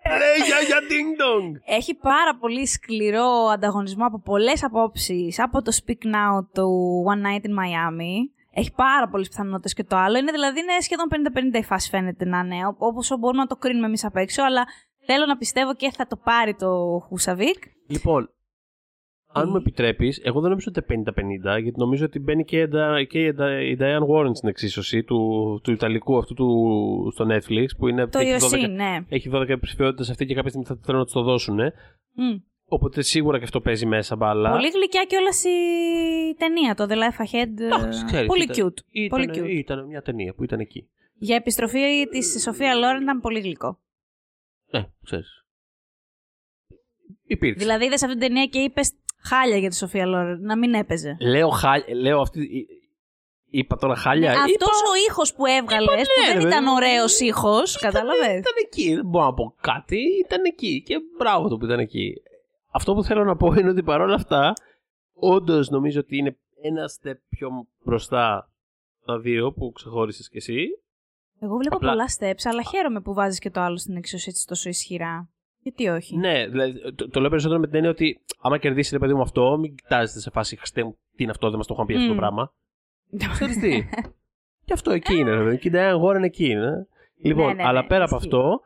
[0.10, 0.26] παίξτε!
[0.26, 1.62] Λέει για για ding dong!
[1.66, 6.70] Έχει πάρα πολύ σκληρό ανταγωνισμό από πολλές απόψεις, από το Speak Now του
[7.12, 8.14] One Night in Miami.
[8.58, 10.18] Έχει πάρα πολλές πιθανότητες και το άλλο.
[10.18, 11.08] Είναι δηλαδή είναι σχεδόν
[11.56, 14.44] 50-50 η φάση φαίνεται να είναι, ό- όπως μπορούμε να το κρίνουμε εμείς απ' έξω,
[14.44, 14.66] αλλά
[15.06, 16.68] θέλω να πιστεύω και θα το πάρει το
[17.10, 17.60] Husavik.
[17.88, 18.30] Λοιπόν,
[19.36, 21.04] αν Τι; μου επιτρέπεις, εγώ δεν νομίζω ότι είναι
[21.58, 24.50] 50-50, γιατί νομίζω ότι μπαίνει και, η Nda- και η Nda- η Diane Warren στην
[24.50, 25.20] εξίσωση του,
[25.64, 29.00] του Ιταλικού αυτού του, στο Netflix, που είναι, Το έχει, 12, Yosin, ναι.
[29.10, 31.56] έχει 12 υποψηφιότητες αυτή και κάποια στιγμή θα θέλουν να τους το δώσουν.
[32.12, 32.38] Μμ.
[32.68, 34.52] Οπότε σίγουρα και αυτό παίζει μέσα μπάλα.
[34.52, 35.30] Πολύ γλυκιά κιόλα
[36.30, 37.60] η ταινία, το The Life Ahead.
[37.60, 38.80] ε, Εντάξει, ξέρεις, πολύ ήταν- cute.
[38.92, 39.50] Ήταν, πολύ cute.
[39.58, 40.90] ήταν μια ταινία που ήταν εκεί.
[41.18, 43.80] Για επιστροφή της Σοφία Λόρεν ήταν πολύ γλυκό.
[44.72, 45.46] Ναι, ξέρεις.
[47.28, 47.60] Υπήρξε.
[47.66, 48.92] Δηλαδή είδες αυτή την ταινία και είπες
[49.28, 51.18] χάλια για τη Σοφία Λόρεν, να μην έπαιζε.
[51.20, 52.40] Λέω, χάλια, λέω αυτή.
[52.42, 52.84] εί-
[53.50, 54.32] Είπα τώρα χάλια.
[54.32, 56.74] Αυτό είπα, ο ήχος που έβγαλες, είπα, που ναι, δεν ρε, ήταν παιδί μου.
[56.76, 58.96] ωραίος ήχος, κατάλαβες; Ήταν εκεί.
[58.96, 60.00] Δεν μπορώ να πω κάτι.
[60.26, 60.82] Ήταν εκεί.
[60.86, 62.14] Και μπράβο του που ήταν εκεί.
[62.72, 64.54] Αυτό που θέλω να πω είναι ότι παρόλα αυτά,
[65.14, 67.50] όντως νομίζω ότι είναι ένα step πιο
[67.84, 68.50] μπροστά
[69.06, 70.68] τα δύο που ξεχώρισες κι εσύ.
[71.40, 74.48] Εγώ βλέπω Απλά- πολλά steps, αλλά χαίρομαι που βάζεις και το άλλο στην εξωσία έτσι
[74.48, 75.30] τόσο ισχυρά.
[75.66, 79.00] Γιατί όχι; Ναι, δηλαδή, το, το λέω περισσότερο με την έννοια ότι άμα κερδίσει ρε
[79.00, 81.74] παιδί μου αυτό, μην κοιτάζετε σε φάση Χριστέ μου, τι είναι αυτό, δεν μας το
[81.74, 82.18] είχαν πει αυτό το Μμ.
[82.18, 82.54] πράγμα.
[83.32, 83.84] Ξέρεις τι;
[84.66, 85.58] Και αυτό εκεί είναι, ρε παιδί.
[85.58, 86.88] Και η Diane Warren εκεί είναι.
[87.22, 88.28] Λοιπόν, Ναι, ναι, αλλά ναι, πέρα από ισχύει.
[88.28, 88.62] αυτό,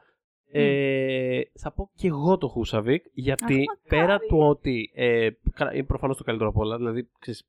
[0.51, 4.03] ε, θα πω και εγώ το Χούσαβικ, γιατί Αχ, μακάρι.
[4.05, 7.43] πέρα του ότι ε, καλά, είναι προφανώς το καλύτερο από όλα, δηλαδή, ξέρεις,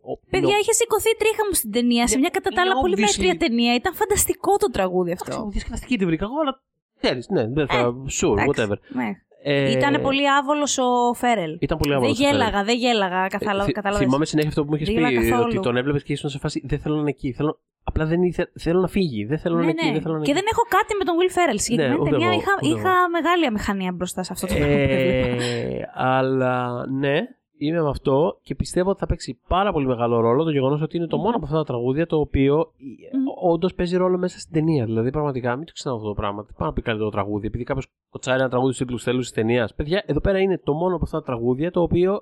[0.00, 2.60] ο- Παιδιά, είναι ο- είχε σηκωθεί τρίχα μου στην ταινία, σε Ναι, μια κατά τα
[2.62, 3.74] άλλα είναι πολύ obviously- μέτρια ταινία.
[3.74, 5.48] Ήταν φανταστικό το τραγούδι Εντάξει, αυτό.
[5.48, 6.62] διασκεδαστική την βρήκα εγώ, αλλά
[7.04, 8.50] ξέρεις, ναι, δεν θα, sure, εντάξει.
[8.62, 8.76] whatever.
[8.94, 9.08] Ναι.
[9.46, 11.56] Ε, Ήταν πολύ άβολος ο Φέρελ.
[11.60, 12.36] Ήταν πολύ Δεν άβολος ο Φέρελ.
[12.36, 13.26] γέλαγα, δεν γέλαγα.
[13.26, 14.06] Καθάλα, Ε, θυ- κατάλαβες.
[14.06, 15.48] Θυμάμαι συνέχεια αυτό που μου είχες Δεν πει, γέλαγα καθόλου.
[15.52, 17.32] ότι τον έβλεπες και ήσουν σε φάση Δεν θέλω να είναι εκεί.
[17.32, 17.58] Θέλω...
[17.84, 18.50] Απλά δεν ήθε...
[18.58, 19.24] θέλω να φύγει.
[19.24, 19.86] Δεν θέλω να Ναι, είναι εκεί.
[19.86, 19.92] ναι.
[19.92, 20.40] Δεν θέλω να είναι Και εκεί.
[20.40, 21.58] δεν έχω κάτι με τον Will Ferrell.
[21.66, 24.80] Συγκεκριμένη ούτε ταινία εγώ, είχα, ούτε είχα μεγάλη αμηχανία μπροστά σε αυτό το πράγμα που
[24.82, 25.44] έβλεπα.
[25.44, 27.16] Ε, αλλά ναι,
[27.56, 30.96] είμαι με αυτό και πιστεύω ότι θα παίξει πάρα πολύ μεγάλο ρόλο το γεγονός ότι
[30.96, 33.50] είναι το μόνο από αυτά τα τραγούδια το οποίο Μμμ.
[33.52, 34.84] όντως παίζει ρόλο μέσα στην ταινία.
[34.84, 36.42] Δηλαδή, πραγματικά, μην το ξεχνάω αυτό το πράγμα.
[36.42, 37.46] Δεν πάω να πει καλύτερο τραγούδι.
[37.46, 39.74] Επειδή κάποιος κοτσάρει ένα τραγούδι στους τίτλους τέλους της ταινίας.
[39.74, 42.20] Παιδιά, εδώ πέρα είναι το μόνο από αυτά τα τραγούδια το οποίο ε,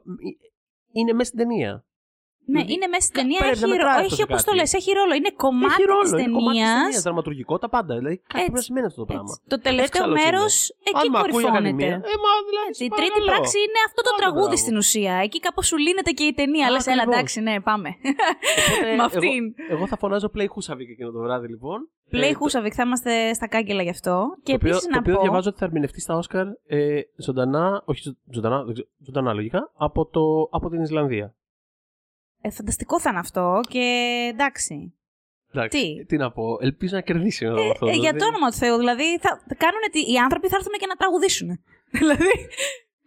[0.93, 1.85] είναι μέσα στην ταινία.
[2.45, 3.41] Ναι, Δηλαδή, είναι μέσα στην κα- ταινία.
[3.43, 3.75] πρέπει Έχει, να ρο...
[3.77, 4.59] μετράει αυτό έχει σε όπως το κάτι.
[4.61, 5.13] λες, έχει ρόλο.
[5.21, 6.83] Είναι κομμάτι Έχει ρόλο, τη είναι κομμάτι της ταινίας.
[6.87, 7.93] ταινίας, δραματουργικό, τα πάντα.
[7.99, 9.33] Δηλαδή κάτι πρέπει να σημαίνει αυτό το πράγμα.
[9.53, 10.89] Το τελευταίο Έξαλλος μέρος είναι.
[10.91, 11.59] εκεί Αν με ακούει η κορυφώνεται.
[11.59, 13.31] Ακαδημία, ε, μα δηλαδή, Έτσι, σε η τρίτη παρακαλώ.
[13.33, 14.65] πράξη είναι αυτό το Άντε, τραγούδι μπράβο.
[14.65, 15.15] στην ουσία.
[15.27, 16.67] Εκεί κάπως σου λύνεται και η ταινία.
[16.69, 17.15] Α, Λε, έλα ακριβώς.
[17.15, 17.89] εντάξει, ναι, πάμε.
[18.61, 19.43] Οπότε, Με αυτήν.
[19.63, 21.79] Εγώ, εγώ θα φωνάζω Play Husavik εκείνο το βράδυ λοιπόν.
[22.15, 24.15] Play Ε, το- Husavik, θα είμαστε στα κάγκελα γι' αυτό.
[24.47, 25.21] Και το οποίο, επίσης το να οποίο πω.
[25.25, 29.61] διαβάζω ότι θα ερμηνευτεί στα Όσκαρ ε, ζωντανά, όχι ζω- ζωντανά, δεν ξέρω, ζωντανά λογικά,
[29.87, 30.21] από, το,
[30.51, 31.35] από την Ισλανδία.
[32.43, 33.85] Ε, φανταστικό θα είναι αυτό και
[34.33, 34.95] εντάξει.
[35.55, 37.87] Εντάξει, Τι; τι να πω, ελπίζω να κερδίσει με αυτό.
[37.87, 37.99] Ε, δηλαδή.
[37.99, 39.83] για το όνομα του Θεού, δηλαδή θα κάνουν,
[40.13, 41.49] οι άνθρωποι θα έρθουν και να τραγουδήσουν.
[41.99, 42.33] δηλαδή,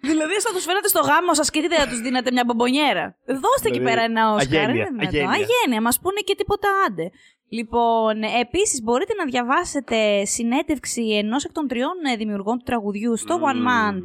[0.10, 3.18] δηλαδή θα τους φέρετε στο γάμο σας και τι θα τους δίνετε μια μπομπονιέρα.
[3.26, 4.60] Δώστε εκεί Δηλαδή, πέρα ένα Όσκαρ.
[4.60, 5.08] αγένεια, είναι δυνατόν.
[5.08, 5.30] αγένεια.
[5.30, 5.82] αγένεια.
[5.82, 7.12] Μας πούνε και τίποτα άντε.
[7.50, 13.40] Λοιπόν, επίσης μπορείτε να διαβάσετε συνέντευξη ενός εκ των τριών ε, δημιουργών του τραγουδιού στο
[13.50, 13.96] One Man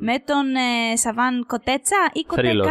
[0.00, 2.70] με τον ε, Σαβάν Κοτέτσα ή Κοτέκα.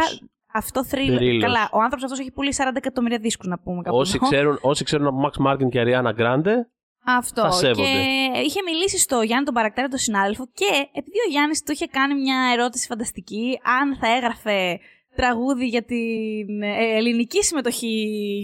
[0.52, 0.64] Θρύλος.
[0.64, 1.16] Αυτό θρύλο.
[1.16, 1.42] Θρύλος.
[1.44, 4.26] Καλά, ο άνθρωπος αυτός έχει πουλήσει 40 εκατομμύρια δίσκους να πούμε κάπου Όσοι εδώ.
[4.30, 6.54] ξέρουν, όσοι ξέρουν από Max Martin και Ariana Grande,
[7.04, 7.42] Αυτό.
[7.42, 7.82] Θα σέβονται.
[7.82, 11.86] Και είχε μιλήσει στο Γιάννη τον Παρακτέρα, τον συνάδελφο, και επειδή ο Γιάννης του είχε
[11.86, 14.78] κάνει μια ερώτηση φανταστική, αν θα έγραφε
[15.16, 17.92] τραγούδι για την ε, ελληνική συμμετοχή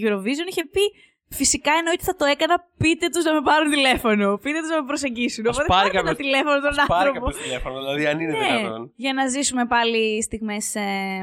[0.05, 0.81] Eurovision, είχε πει.
[1.29, 2.57] Φυσικά εννοείται θα το έκανα.
[2.77, 4.37] Πείτε τους να με πάρουν τηλέφωνο.
[4.43, 5.47] Πείτε τους να με προσεγγίσουν.
[5.49, 7.27] Ας Οπότε πάρει πάρτε ένα κάποιος- τηλέφωνο τον ας πάρει άνθρωπο.
[7.27, 8.93] κάποιος τηλέφωνο, δηλαδή αν είναι Ναι, δυνατόν.
[8.97, 10.81] για να ζήσουμε πάλι στιγμές ε,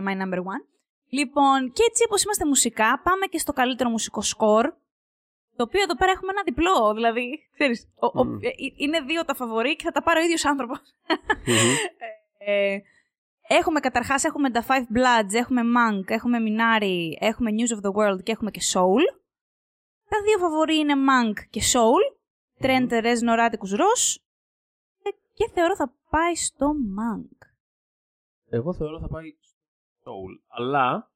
[0.08, 0.62] My Number One.
[1.14, 4.66] Λοιπόν, και έτσι όπως είμαστε μουσικά, πάμε και στο καλύτερο μουσικό σκορ.
[5.56, 8.38] Το οποίο εδώ πέρα έχουμε ένα διπλό, δηλαδή, ξέρεις, ο- ο- Μμμ.
[8.42, 10.80] ε, ε, είναι δύο τα φαβορή και θα τα πάρει ο ίδιος άνθρωπος.
[11.46, 11.56] Μμμ.
[12.46, 12.78] Ε,
[13.48, 18.24] έχουμε καταρχάς, έχουμε τα Five Bloods, έχουμε Monk, έχουμε Minari, έχουμε News of the World
[18.24, 19.04] και έχουμε και Soul.
[20.10, 22.04] Τα δύο φαβορή είναι Monk και Soul.
[22.66, 24.16] Trent Reznor, Atticus Ross.
[25.04, 27.38] Ε, Και θεωρώ θα πάει στο Monk.
[28.50, 29.36] Εγώ θεωρώ θα πάει
[30.06, 30.32] Soul.
[30.48, 31.12] Αλλά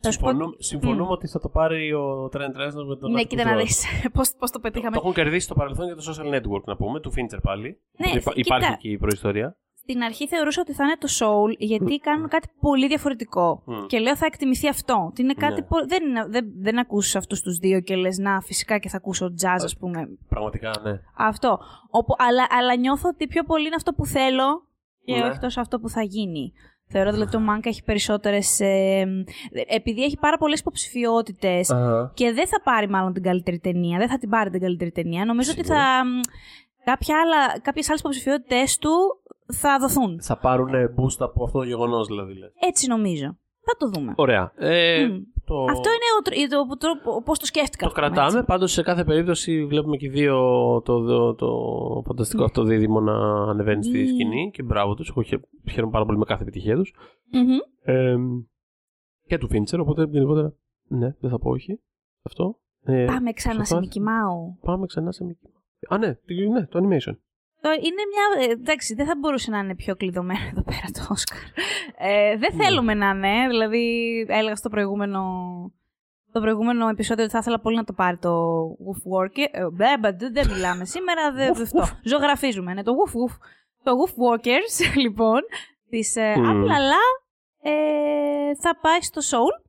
[0.00, 3.20] Θα σου πω- συμφωνούμε, συμφωνούμε ότι θα το πάρει ο Trent Reznor με τον Ναι,
[3.22, 3.64] Atticus κοίτα να Ross.
[3.64, 3.84] δεις
[4.14, 4.90] πώς, πώς το Το, πετύχαμε.
[4.96, 7.80] το έχουν κερδίσει στο παρελθόν για το social network, να πούμε, του Fincher πάλι.
[7.98, 8.56] Ναι, Οπότε υπά- κοίτα.
[8.56, 9.56] υπάρχει και η προϊστορία.
[9.90, 13.62] Στην αρχή θεωρούσα ότι θα είναι το soul γιατί κάνουν κάτι πολύ διαφορετικό.
[13.66, 13.86] Μμ.
[13.86, 15.06] Και λέω θα εκτιμηθεί αυτό.
[15.10, 15.66] Ότι είναι κάτι Ναι.
[15.66, 18.96] πο- δεν, είναι, δεν, δεν ακούς αυτούς τους δύο και λες να φυσικά και θα
[18.96, 20.08] ακούσω jazz ας πούμε.
[20.28, 21.00] Πραγματικά, ναι.
[21.16, 21.58] Αυτό.
[21.90, 24.66] Οπο, αλλά, αλλά νιώθω ότι πιο πολύ είναι αυτό που θέλω
[25.04, 25.24] και Ναι.
[25.28, 26.52] όχι τόσο αυτό που θα γίνει.
[26.90, 28.60] Θεωρώ δηλαδή το Μάνκα έχει περισσότερες...
[28.60, 29.24] Ε,
[29.68, 32.12] επειδή έχει πάρα πολλές υποψηφιότητες Αχα.
[32.14, 35.24] και δεν θα πάρει μάλλον την καλύτερη ταινία, δεν θα την πάρει την καλύτερη ταινία.
[35.24, 35.84] Νομίζω ότι Σίγουρα.
[35.84, 36.04] θα...
[36.04, 36.20] μ,
[36.84, 38.90] Κάποια άλλα, κάποιες άλλες υποψηφιότητες του
[39.52, 40.22] θα δοθούν.
[40.22, 42.38] Θα πάρουν boost από αυτό το γεγονός, δηλαδή.
[42.38, 42.52] λες.
[42.68, 43.26] Έτσι νομίζω.
[43.60, 44.12] Θα το δούμε.
[44.16, 44.52] Ωραία.
[44.56, 45.16] Ε, Μμ.
[45.48, 45.64] Το...
[45.64, 47.86] Αυτό είναι ο, τρ- το, το, το, πώς το σκέφτηκα.
[47.86, 48.32] Το ας πούμε, κρατάμε.
[48.38, 48.46] έτσι.
[48.46, 50.36] Πάντως σε κάθε περίπτωση βλέπουμε και οι δύο
[50.84, 51.48] το, το, το
[52.06, 53.14] φανταστικό αυτό δίδυμο να
[53.50, 54.06] ανεβαίνει στη Ναι.
[54.08, 55.08] σκηνή και μπράβο τους.
[55.08, 56.94] Εγώ χαι- χαίρομαι πάρα πολύ με κάθε επιτυχία τους.
[57.32, 57.58] Μμμ.
[57.94, 58.16] Ε,
[59.26, 60.54] και του Fincher, οπότε γενικότερα.
[60.88, 61.80] Ναι, δεν θα πω όχι.
[62.22, 62.58] Αυτό.
[62.84, 63.80] Ε, Πάμε ξανά σε σωστά.
[63.80, 64.58] Mickey Mouse.
[64.60, 65.94] Πάμε ξανά σε Mickey Mouse.
[65.94, 67.16] Α, ναι, τι- ναι, το animation.
[67.60, 68.46] Το- Είναι μια.
[68.48, 71.38] ε, Εντάξει, δεν θα μπορούσε να είναι πιο κλειδωμένο εδώ πέρα το Όσκαρ.
[71.98, 72.64] Ε, δεν Ναι.
[72.64, 73.48] θέλουμε να είναι.
[73.48, 73.84] Δηλαδή,
[74.28, 75.22] έλεγα στο προηγούμενο.
[76.32, 79.46] Το προηγούμενο επεισόδιο ότι θα ήθελα πολύ να το πάρει το Woof Worker.
[79.50, 81.32] Ε, μπε, μπε, δεν δεν μιλάμε σήμερα.
[81.32, 81.84] Δεν, Woof, αυτό.
[82.02, 82.74] Ζωγραφίζουμε.
[82.74, 83.36] Ναι, το Woof Woof.
[83.82, 85.40] Το Woof Workers, λοιπόν,
[85.90, 86.44] της ε, Μμμ.
[86.50, 86.96] Apple, αλλά
[87.62, 89.64] ε, θα πάει στο Soul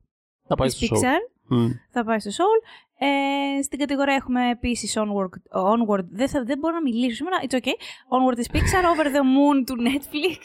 [0.47, 0.99] Θα πάει της στο show.
[0.99, 1.19] Pixar.
[1.47, 1.69] Μμ.
[1.91, 2.59] Θα πάει στο Soul.
[3.01, 5.59] Ε, στην κατηγορία έχουμε επίσης Onward.
[5.69, 7.37] onward δεν, θα, δεν μπορώ να μιλήσω σήμερα.
[7.41, 7.75] It's okay.
[8.15, 10.39] Onward της Pixar, Over the Moon του Netflix.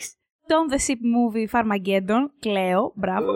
[0.51, 2.23] Tom the Ship Movie Farmageddon.
[2.39, 2.93] Κλαίω.
[2.95, 3.33] Μπράβο.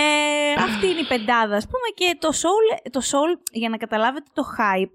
[0.00, 1.88] ε, αυτή είναι η πεντάδα, ας πούμε.
[1.94, 4.94] Και το Soul, το Soul, για να καταλάβετε το hype,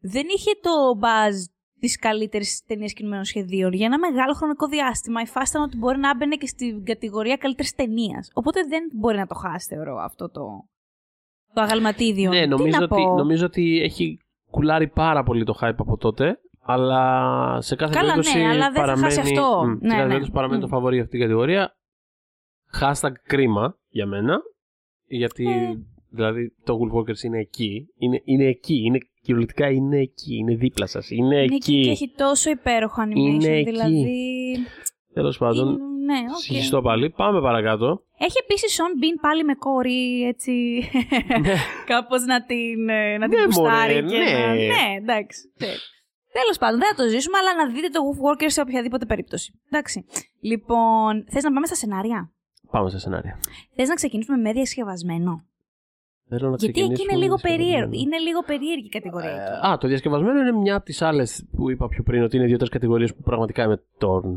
[0.00, 0.70] δεν είχε το
[1.02, 1.36] buzz
[1.80, 3.72] της καλύτερης ταινίας κινημένων σχεδίων.
[3.72, 7.36] Για ένα μεγάλο χρονικό διάστημα, η φάση ήταν ότι μπορεί να έμπαινε και στην κατηγορία
[7.36, 8.30] καλύτερης ταινίας.
[8.34, 10.42] Οπότε δεν μπορεί να το χάσει, θεωρώ, αυτό το,
[11.56, 12.30] το αγαλματίδιο.
[12.30, 13.14] Ναι, Τι νομίζω να ότι, πω.
[13.16, 14.18] νομίζω ότι έχει
[14.50, 16.38] κουλάρει πάρα πολύ το hype από τότε.
[16.68, 19.62] Αλλά σε κάθε Καλά, ναι, περίπτωση αλλά δεν θα παραμένει, χάσει αυτό.
[19.64, 20.06] Μμ, Ναι, σε κάθε ναι.
[20.06, 20.62] περίπτωση παραμένει Μμ.
[20.62, 21.76] το φαβορή αυτή την κατηγορία.
[22.80, 24.38] Hashtag κρίμα για μένα.
[25.06, 25.72] Γιατί Ε.
[26.10, 27.86] δηλαδή το Wolfwalkers είναι εκεί.
[27.98, 28.82] Είναι, είναι εκεί.
[28.84, 30.36] Είναι, κυριολεκτικά είναι εκεί.
[30.36, 31.10] Είναι δίπλα σας.
[31.10, 31.54] Είναι, Είναι εκεί.
[31.54, 33.16] εκεί και έχει τόσο υπέροχο animation.
[33.16, 33.70] Είναι εκεί.
[33.70, 34.06] δηλαδή.
[35.12, 35.68] Τέλος πάντων.
[35.68, 36.38] είναι- ναι, οκ.
[36.44, 37.10] Συγχυστώ πάλι.
[37.10, 37.88] Πάμε παρακάτω.
[38.18, 40.52] Έχει επίσης Σον Μπιν πάλι με κόρη, έτσι.
[41.40, 41.54] Ναι.
[41.92, 43.94] Κάπως να την, ε, να την Ναι, μπουστάρει.
[44.02, 44.38] μωρέ, και ναι.
[44.46, 44.54] Να...
[44.54, 45.40] ναι, εντάξει.
[46.38, 49.60] Τέλος πάντων, δεν θα το ζήσουμε, αλλά να δείτε το Wolf Walker σε οποιαδήποτε περίπτωση.
[49.70, 50.04] Εντάξει.
[50.40, 52.32] Λοιπόν, θες να πάμε στα σενάρια;
[52.70, 53.38] Πάμε σε σενάρια.
[53.76, 55.44] Θες να ξεκινήσουμε με διασκευασμένο;
[56.28, 57.86] Θέλω να Γιατί εκεί είναι ξεκινήσουμε λίγο με διασκευασμένο.
[57.88, 58.04] περίεργο.
[58.04, 59.52] Είναι λίγο περίεργη η κατηγορία εκεί.
[59.66, 62.46] Ε, α, το διασκευασμένο είναι μια από τις άλλες που είπα πιο πριν ότι είναι
[62.46, 64.32] δύο-τρεις κατηγορίες που πραγματικά είμαι torn.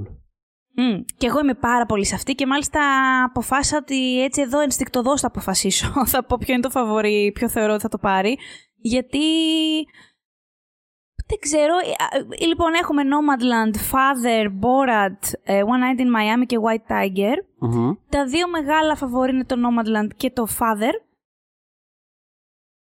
[0.80, 1.03] Mm.
[1.17, 2.82] Και εγώ είμαι πάρα πολύ σε αυτή και μάλιστα
[3.23, 5.91] αποφάσισα ότι έτσι εδώ ενστικτοδός θα αποφασίσω.
[6.13, 8.38] θα πω ποιο είναι το φαβορή, ποιο θεωρώ ότι θα το πάρει.
[8.75, 9.19] Γιατί
[11.27, 11.73] δεν ξέρω.
[11.77, 17.38] Ε, λοιπόν, έχουμε Nomadland, Father, Borat, ε, One Night in Miami και White Tiger.
[18.09, 20.93] Τα δύο μεγάλα φαβορή είναι το Nomadland και το Father.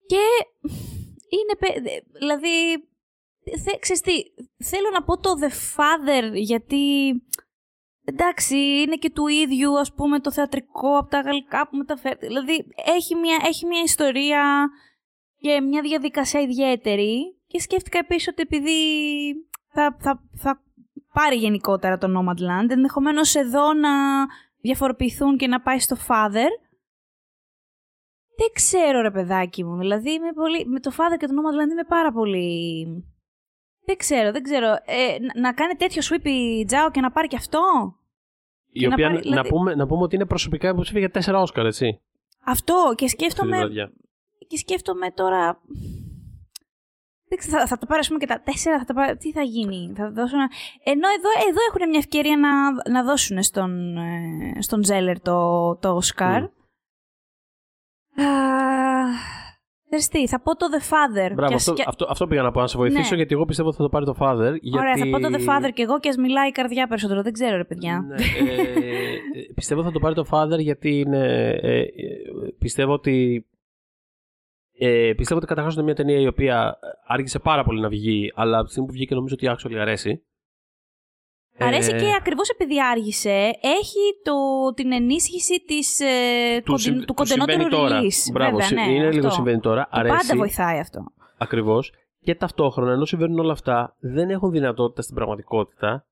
[0.08, 0.22] Και
[1.30, 1.78] είναι,
[2.12, 2.88] δηλαδή,
[3.64, 4.14] θε, ξέρεις τι,
[4.66, 7.14] θέλω να πω το The Father γιατί,
[8.06, 12.18] εντάξει, είναι και του ίδιου, ας πούμε, το θεατρικό από τα γαλλικά που μεταφέρει.
[12.20, 14.70] Δηλαδή, έχει μια, έχει μια ιστορία
[15.40, 18.80] και μια διαδικασία ιδιαίτερη και σκέφτηκα επίσης ότι επειδή
[19.68, 20.62] θα, θα, θα
[21.14, 23.90] πάρει γενικότερα το Nomadland, ενδεχομένως εδώ να
[24.62, 26.50] διαφοροποιηθούν και να πάει στο Father.
[28.38, 30.66] Δεν ξέρω ρε παιδάκι μου, δηλαδή είμαι πολύ...
[30.66, 32.88] με το Father και το Nomadland είμαι πάρα πολύ...
[33.86, 34.68] Δεν ξέρω, δεν ξέρω.
[34.68, 37.60] Ε, να, κάνει τέτοιο sweep η Τζάο και να πάρει και αυτό;
[38.72, 39.50] Η οποία, να, πάρει, δηλαδή...
[39.50, 42.02] να, πούμε, να πούμε ότι είναι προσωπικά υποψήφια για τέσσερα Όσκαρ, έτσι.
[42.46, 43.58] Αυτό και σκέφτομαι...
[44.48, 45.62] Και σκέφτομαι τώρα
[47.40, 50.12] θα, θα το πάρω, πούμε, και τα τέσσερα, θα το πάρω, τι θα γίνει, θα
[50.12, 50.40] δώσουν...
[50.84, 56.00] Ενώ εδώ, εδώ έχουν μια ευκαιρία να, να δώσουν στον, ε, στον Τζέλερ το, το
[56.02, 56.42] Oscar.
[56.42, 56.50] Mm.
[60.10, 61.34] Τι, θα πω το The Father.
[61.36, 63.16] Μπράβο, αυτό, αυτό, αυτό πήγα να πω, να σε βοηθήσω, ναι.
[63.16, 64.56] γιατί εγώ πιστεύω ότι θα το πάρει το Father.
[64.62, 64.78] Γιατί...
[64.78, 67.22] Ωραία, θα πω το The Father και εγώ και ας μιλάει η καρδιά περισσότερο.
[67.22, 68.06] Δεν ξέρω, ρε παιδιά.
[68.08, 71.88] Ναι, ε, πιστεύω θα το πάρει το Father γιατί είναι, ε, ε,
[72.60, 73.46] πιστεύω ότι
[74.78, 78.56] ε, πιστεύω ότι καταρχά είναι μια ταινία η οποία άργησε πάρα πολύ να βγει, αλλά
[78.56, 80.24] από τη στιγμή που βγήκε νομίζω ότι άξιο αρέσει.
[81.58, 84.34] Αρέσει ε, και ακριβώς επειδή άργησε, έχει το,
[84.74, 88.32] την ενίσχυση της, ε, του, κοντι, του κοντινότερου release.
[88.34, 89.18] Μπράβο, Βέβαια, ναι, είναι αυτό.
[89.18, 89.88] λίγο συμβαίνει τώρα.
[89.92, 91.04] Αρέσει, πάντα βοηθάει αυτό.
[91.38, 91.94] Ακριβώς.
[92.22, 96.06] Και ταυτόχρονα, ενώ συμβαίνουν όλα αυτά, δεν έχουν δυνατότητα στην πραγματικότητα,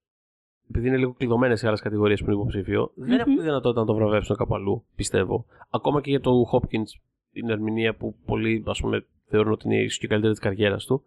[0.69, 2.93] επειδή είναι λίγο κλειδωμένες οι άλλες κατηγορίες που είναι υποψήφιο, mm-hmm.
[2.95, 5.45] δεν έχουν δυνατότητα να το βραβεύσουν κάπου αλλού, πιστεύω.
[5.69, 6.99] Ακόμα και για το Hopkins
[7.31, 10.85] την ερμηνεία που πολλοί ας πούμε, θεωρούν ότι είναι ίσω και η καλύτερη της καριέρας
[10.85, 11.03] του.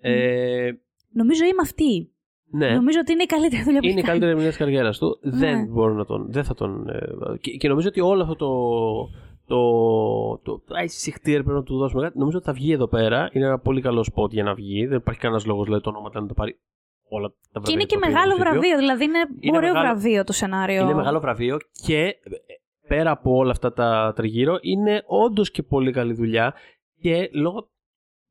[0.00, 0.72] Ε,
[1.12, 2.12] νομίζω είμαι αυτή.
[2.52, 2.70] Ναι.
[2.70, 5.18] Νομίζω ότι είναι η καλύτερη δουλειά που Είναι η καλύτερη ερμηνεία τη καριέρας του.
[5.22, 5.38] Ναι.
[5.38, 6.26] Δεν μπορώ να τον.
[6.28, 8.50] Δεν θα τον ε, και, και, νομίζω ότι όλο αυτό το.
[9.46, 9.58] Το,
[10.42, 10.74] το, το
[11.22, 12.18] πρέπει να του δώσουμε κάτι.
[12.18, 13.28] Νομίζω ότι θα βγει εδώ πέρα.
[13.32, 14.86] Είναι ένα πολύ καλό σποτ για να βγει.
[14.86, 16.58] Δεν υπάρχει κανένας λόγος δηλαδή, το όνομα να το πάρει
[17.08, 17.66] όλα τα βραβεία.
[17.66, 18.76] Και είναι και μεγάλο βραβείο.
[18.76, 20.82] Δηλαδή είναι, είναι ωραίο μεγάλο, βραβείο το σενάριο.
[20.82, 22.16] Είναι μεγάλο βραβείο και
[22.88, 26.54] πέρα από όλα αυτά τα τριγύρω, είναι όντως και πολύ καλή δουλειά
[27.00, 27.70] και λόγω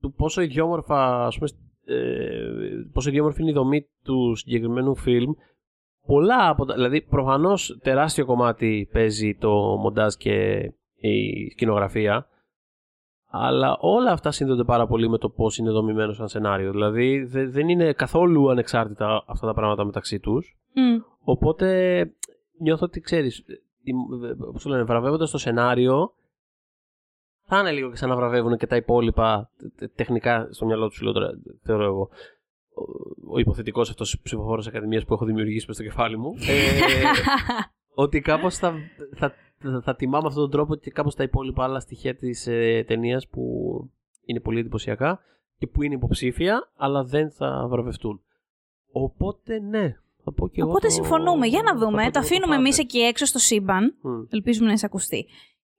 [0.02, 1.71] του πόσο ιδιόμορφα, ας πούμε, ε,
[2.94, 5.32] πόσο ιδιόμορφη είναι η δομή του συγκεκριμένου φιλμ,
[6.06, 10.58] πολλά από τα, δηλαδή προφανώς τεράστιο κομμάτι παίζει το μοντάζ και
[10.96, 12.28] η σκηνογραφία,
[13.34, 16.72] αλλά όλα αυτά συνδέονται πάρα πολύ με το πώς είναι δομημένο σαν σενάριο.
[16.72, 20.58] Δηλαδή δεν είναι καθόλου ανεξάρτητα αυτά τα πράγματα μεταξύ τους.
[21.24, 22.00] Οπότε
[22.60, 23.44] νιώθω ότι ξέρεις,
[24.52, 26.14] πώς το λένε, βραβεύοντας το σενάριο,
[27.54, 29.50] θα είναι λίγο και σαν να βραβεύουν και τα υπόλοιπα
[29.96, 31.14] τεχνικά στο μυαλό τους, λέω
[31.64, 32.10] θεωρώ εγώ.
[32.74, 36.34] Ο, ο υποθετικός αυτός ψηφοφόρος ακαδημίας που έχω δημιουργήσει στο κεφάλι μου.
[36.48, 36.82] Ε,
[38.04, 38.74] ότι κάπως θα,
[39.16, 42.84] θα, θα, θα, τιμάμε αυτόν τον τρόπο και κάπως τα υπόλοιπα άλλα στοιχεία της ε,
[42.88, 43.42] ταινίας που
[44.26, 45.20] είναι πολύ εντυπωσιακά
[45.58, 48.22] και που είναι υποψήφια, αλλά δεν θα βραβευτούν.
[48.92, 49.96] Οπότε ναι,
[50.64, 51.48] Οπότε συμφωνούμε.
[51.48, 52.12] Για να δούμε.
[52.12, 53.96] Το αφήνουμε εμείς εκεί έξω στο σύμπαν.
[54.30, 55.26] Ελπίζουμε να εισακουστεί.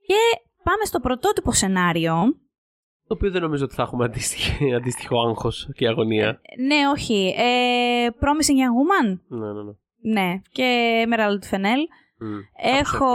[0.07, 2.15] Και πάμε στο πρωτότυπο σενάριο.
[3.07, 4.05] Το οποίο δεν νομίζω ότι θα έχουμε
[4.77, 6.29] αντίστοιχο άγχος και αγωνία.
[6.29, 7.35] Ε, ναι, όχι.
[7.37, 9.19] Ε, Promising Young Woman.
[9.29, 9.73] Ναι, ναι, ναι.
[10.05, 11.81] Ναι, και Emerald Fennel.
[12.57, 13.11] Έχω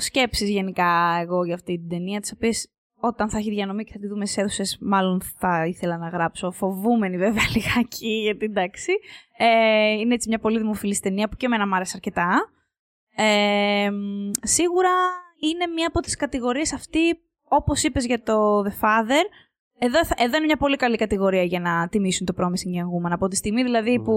[0.00, 2.72] σκέψεις γενικά εγώ για αυτή την ταινία, τις οποίες
[3.04, 6.50] όταν θα έχει διανομή και θα τη δούμε σε αίθουσες, μάλλον θα ήθελα να γράψω.
[6.50, 8.92] Φοβούμενη βέβαια λιγάκι, γιατί εντάξει.
[9.36, 12.50] Ε, είναι έτσι μια πολύ δημοφιλής ταινία που και εμένα μου άρεσε αρκετά.
[13.16, 13.90] Ε,
[14.42, 14.90] σίγουρα
[15.48, 17.18] είναι μια από τις κατηγορίες αυτή,
[17.48, 19.24] όπως είπες για το The Father,
[19.84, 23.10] εδώ, εδώ είναι μια πολύ καλή κατηγορία για να τιμήσουν το Promising Young Woman.
[23.10, 24.14] Από τη στιγμή δηλαδή που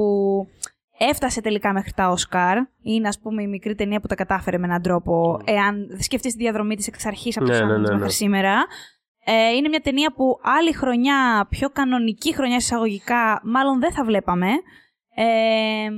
[0.98, 2.58] έφτασε τελικά μέχρι τα Όσκαρ.
[2.82, 5.40] Είναι, ας πούμε, η μικρή ταινία που τα κατάφερε με έναν τρόπο.
[5.46, 8.10] Εάν σκεφτείς τη διαδρομή της εξ αρχής από ναι, του ναι, ναι, μέχρι ναι.
[8.10, 8.66] σήμερα.
[9.26, 14.48] Ε, είναι μια ταινία που άλλη χρονιά, πιο κανονική χρονιά εισαγωγικά, μάλλον δεν θα βλέπαμε.
[15.16, 15.90] Ε,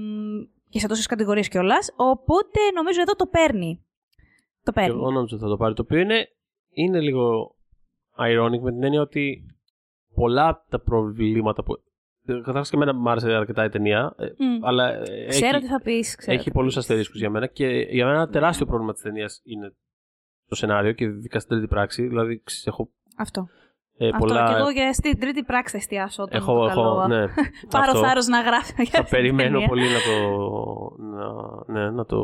[0.70, 1.94] και σε τόσες κατηγορίες κιόλας.
[1.96, 3.86] Οπότε νομίζω εδώ το παίρνει.
[4.68, 4.96] Το παίρνει.
[4.96, 5.74] εγώ νομίζω ότι θα το πάρει.
[5.74, 6.28] Το οποίο είναι,
[6.70, 7.56] είναι λίγο
[8.18, 9.46] ironic με την έννοια ότι
[10.16, 11.74] πολλά από τα προβλήματα που
[12.26, 14.16] Καταρχάς και εμένα μου άρεσε αρκετά η ταινία.
[14.20, 14.24] Mm.
[14.62, 14.98] Αλλά
[15.28, 16.18] ξέρω έχει, τι θα πεις.
[16.26, 17.48] Έχει πολλούς αστερίσκους για μένα.
[17.48, 19.76] Και για μένα ένα τεράστιο πρόβλημα της ταινίας είναι
[20.48, 22.08] το σενάριο και ειδικά στην τρίτη πράξη.
[22.08, 22.90] Δηλαδή, έχω.
[23.18, 23.48] Αυτό.
[23.98, 24.46] Ε, Αυτό πολλά...
[24.48, 27.08] και εγώ για στην τρίτη πράξη θα εστιάσω όταν έχω, το έχω, καλό.
[27.08, 27.28] ναι,
[27.70, 28.00] Πάρω αυτό.
[28.00, 29.68] θάρρος να γράφω για Θα αυτή την περιμένω ταινία.
[29.68, 30.18] πολύ να το,
[31.02, 32.18] να, ναι, να το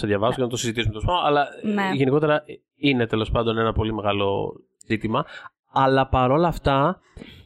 [0.00, 1.18] σε διαβάσω και να το συζητήσουμε τόσο πάνω.
[1.20, 1.90] Αλλά ε, Ναι.
[1.94, 2.44] γενικότερα
[2.74, 4.52] είναι τέλος πάντων ένα πολύ μεγάλο
[4.86, 5.24] ζήτημα.
[5.72, 7.00] Αλλά παρόλα αυτά,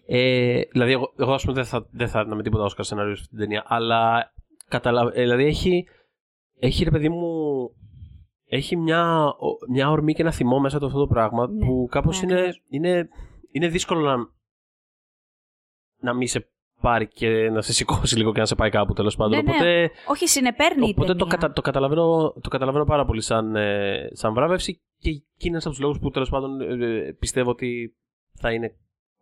[0.06, 3.14] ε, δηλαδή εγώ, εγώ ας πούμε δεν θα, δεν θα έδινα με τίποτα Όσκαρ σενάριο
[3.14, 4.32] σε αυτή την ταινία, αλλά
[4.68, 5.10] καταλα...
[5.14, 5.88] ε, δηλαδή έχει,
[6.58, 7.28] έχει ρε παιδί μου,
[8.46, 11.86] έχει μια, ο- μια ορμή και ένα θυμό μέσα του αυτό το πράγμα Ναι, που
[11.90, 12.62] κάπως ναι, είναι, ακριβώς.
[12.68, 13.08] είναι,
[13.52, 14.16] είναι δύσκολο να,
[16.00, 16.48] να μην σε
[16.84, 19.36] πάρει και να σε σηκώσει λίγο και να σε πάει κάπου τέλος πάντων.
[19.36, 19.50] Ναι, ναι.
[19.52, 21.36] Οπότε, Όχι, συνεπέρνει η οπότε το, ταινία.
[21.36, 25.64] κατα, το, καταλαβαίνω, το καταλαβαίνω πάρα πολύ σαν, ε, σαν βράβευση και εκεί είναι ένας
[25.64, 27.96] από τους λόγους που τέλος πάντων ε, πιστεύω ότι
[28.40, 28.74] θα είναι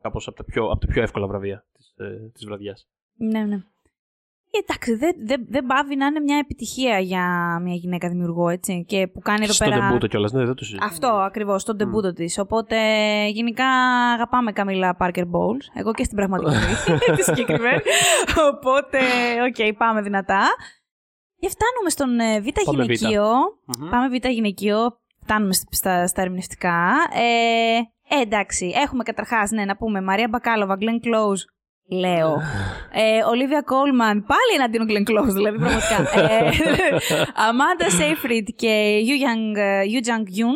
[0.02, 2.88] κάπως από, τα πιο- από τα πιο εύκολα βραβεία της ε, της βραδιάς.
[3.16, 3.62] Ναι, ναι.
[4.54, 7.24] Ε, Εντάξει, δεν δεν- δεν πάβει να είναι μια επιτυχία για
[7.62, 8.84] μια γυναίκα δημιουργό, έτσι.
[8.88, 9.78] Και που κάνει εδώ Στο πέρα.
[9.80, 10.84] τεμπούτο κιόλας, ναι, δεν το συζητώ.
[10.86, 12.38] Αυτό ακριβώς, τον τεμπούτο της.
[12.38, 12.76] Οπότε
[13.28, 13.66] γενικά
[14.12, 15.56] αγαπάμε Καμίλα Πάρκερ Μπόλ.
[15.74, 16.98] Εγώ και στην πραγματική ζωή.
[17.16, 17.80] τη συγκεκριμένη.
[18.52, 18.98] Οπότε,
[19.48, 20.40] οκ, πάμε δυνατά.
[21.38, 22.90] Και φτάνουμε στον ε, Β' Πάμε Β.
[22.90, 23.28] γυναικείο.
[23.78, 23.88] Μμμ.
[23.90, 25.00] Πάμε Β' γυναικείο.
[25.22, 26.90] Φτάνουμε στα- στα, στα ερμηνευτικά.
[27.14, 27.76] Ε,
[28.16, 31.40] ε, εντάξει, έχουμε καταρχάς ναι, να πούμε Μαρία Μπακάλοβα, Γκλεν Κλόουζ.
[32.00, 32.40] Λέω.
[32.92, 36.20] Ε, Ολίβια Κόλμαν, πάλι εναντίον Γκλεν Κλόουζ, δηλαδή πραγματικά.
[36.20, 36.50] ε,
[37.48, 38.98] Αμάντα Σέιφριντ και
[39.88, 40.54] Ιου Τζανγκ Γιούν.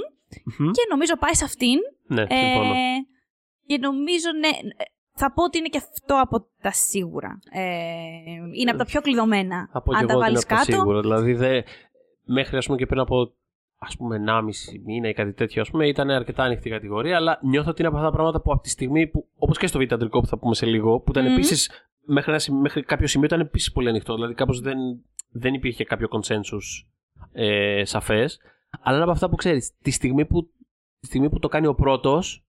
[0.59, 0.71] Μμμ.
[0.71, 1.79] Και νομίζω πάει σε αυτήν.
[2.07, 2.73] Ναι, συμφωνώ.
[2.73, 3.07] Ε,
[3.67, 4.49] και νομίζω, ναι,
[5.15, 7.39] θα πω ότι είναι και αυτό από τα σίγουρα.
[7.53, 7.63] Ε,
[8.61, 9.69] είναι από τα πιο κλειδωμένα.
[9.73, 10.73] Θα πω και Αν εγώ τα ότι είναι βάλει από τα κάτω.
[10.73, 11.01] σίγουρα.
[11.01, 11.63] Δηλαδή, δε,
[12.25, 13.33] μέχρι ας πούμε, και πριν από
[13.87, 17.71] ας πούμε 1,5 μήνα ή κάτι τέτοιο, ας πούμε, ήταν αρκετά ανοιχτή κατηγορία, αλλά νιώθω
[17.71, 19.93] ότι είναι από αυτά τα πράγματα που από τη στιγμή που, όπως και στο β'
[19.93, 21.33] αντρικό που θα πούμε σε λίγο, που ήταν Μμμ.
[21.33, 21.71] επίσης
[22.05, 24.79] μέχρι, ένα σημείο- μέχρι κάποιο σημείο ήταν επίσης πολύ ανοιχτό, δηλαδή κάπως δεν,
[25.31, 26.87] δεν υπήρχε κάποιο consensus
[27.33, 28.41] ε, σαφές,
[28.81, 30.43] αλλά είναι από αυτά που ξέρεις, τη στιγμή που,
[31.01, 32.41] τη στιγμή που το κάνει ο πρώτος,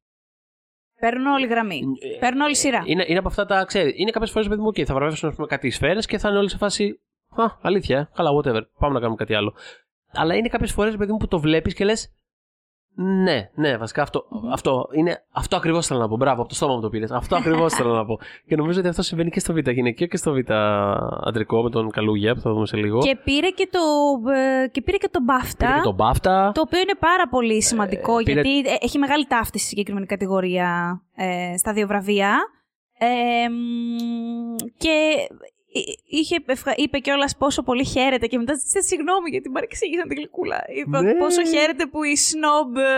[0.99, 1.81] Παίρνουν όλη γραμμή.
[2.15, 2.83] ε, Παίρνουν όλη σειρά.
[2.85, 3.93] είναι, είναι από αυτά τα, ξέρεις.
[3.95, 6.37] Είναι κάποιες φορές, παιδί μου, okay, θα βραβεύσουν ας πούμε, κάτι σφαίρες και θα είναι
[6.37, 6.99] όλοι σε φάση.
[7.29, 8.61] Α, αλήθεια, ε, καλά, whatever.
[8.79, 9.53] Πάμε να κάνουμε κάτι άλλο.
[10.17, 12.11] Αλλά είναι κάποιες φορές, παιδί μου, που το βλέπεις και λες.
[12.99, 16.15] Ναι, ναι, βασικά αυτό, αυτό, είναι, αυτό ακριβώς θέλω να πω.
[16.15, 17.11] Μπράβο, από το στόμα μου το πήρες.
[17.11, 18.19] Αυτό ακριβώς θέλω να πω.
[18.47, 20.51] Και νομίζω ότι αυτό συμβαίνει και στο Β' γυναικείο και στο Β'
[21.27, 22.99] αντρικό με τον Καλούγια που θα δούμε σε λίγο.
[22.99, 23.79] Και πήρε και το,
[24.31, 25.55] ε, και πήρε και τον BAFTA.
[25.57, 26.51] Πήρε και τον Μπάφτα.
[26.53, 30.05] Το οποίο είναι πάρα πολύ σημαντικό Ε, πήρε- γιατί ε, έχει μεγάλη ταύτιση στη συγκεκριμένη
[30.05, 32.37] κατηγορία ε, στα δύο βραβεία.
[32.99, 35.56] Ε, μ, και εί-
[36.05, 40.63] είχε, ευχα- είπε κιόλας πόσο πολύ χαίρεται και μετά ζήτησε συγγνώμη γιατί παρεξήγησαν την γλυκούλα.
[40.79, 41.15] Είπε Ναι.
[41.15, 42.89] πόσο χαίρεται που η σνόμπ ε,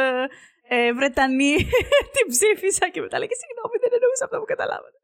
[0.76, 1.54] ε, Βρετανή
[2.16, 4.98] την ψήφισα και μετά λέει συγγνώμη δεν εννοούσα αυτό που καταλάβατε.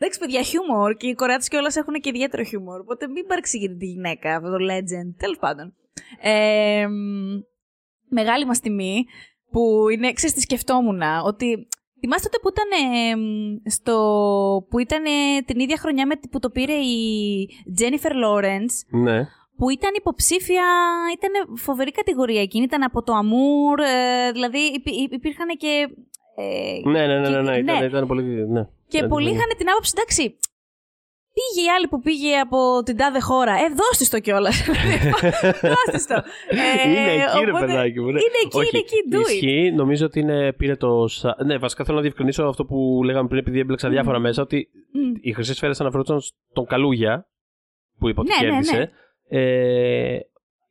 [0.00, 2.80] Εντάξει, παιδιά, χιούμορ και οι Κορεάτες κιόλας έχουν και ιδιαίτερο χιούμορ.
[2.80, 5.08] Οπότε μην παρεξηγείτε τη γυναίκα, αυτό το legend.
[5.18, 5.74] Τέλος πάντων.
[6.22, 7.38] Ε, μ,
[8.08, 9.04] μεγάλη μας τιμή
[9.50, 11.68] που είναι, ξέρεις τι σκεφτόμουν, ότι
[12.00, 13.96] θυμάστε τότε που ήταν ε, μ, στο,
[14.70, 19.18] που ήταν ε, την ίδια χρονιά με, που το πήρε η Jennifer Lawrence, Ναι.
[19.56, 20.64] που ήταν υποψήφια,
[21.16, 25.88] ήταν φοβερή κατηγορία εκείνη, ήταν από το Amour, ε, δηλαδή υπή- υπήρχαν και...
[26.36, 28.48] ε, Ναι, ναι, ναι, ναι, ναι, και- ήταν, ήταν πολύ.
[28.48, 28.62] Ναι.
[28.88, 29.30] και Ε, πολλοί ναι.
[29.36, 30.36] είχαν την άποψη, εντάξει,
[31.38, 33.52] πήγε η άλλη που πήγε από την τάδε χώρα.
[33.52, 34.64] Ε, δώσ' το κιόλας.
[35.92, 36.14] δώσ' το.
[36.48, 38.06] Ε, είναι εκεί, ρε οπότε- παιδάκι μου.
[38.10, 38.18] ναι.
[38.20, 39.20] Είναι εκεί, Όχι, είναι εκεί, do it.
[39.32, 41.08] Ισχύει, νομίζω ότι είναι, πήρε το.
[41.08, 44.68] σα- Ναι, βασικά θέλω να διευκρινίσω αυτό που λέγαμε πριν, επειδή έμπλεξα διάφορα μέσα, ότι
[44.92, 45.12] Μμ.
[45.20, 47.26] οι χρυσέ σφαίρε αναφερόταν στον Καλούγια,
[47.98, 48.62] που είπα ότι Ναι, ναι, ναι.
[48.62, 48.90] κέρδισε.
[49.30, 50.18] Ε,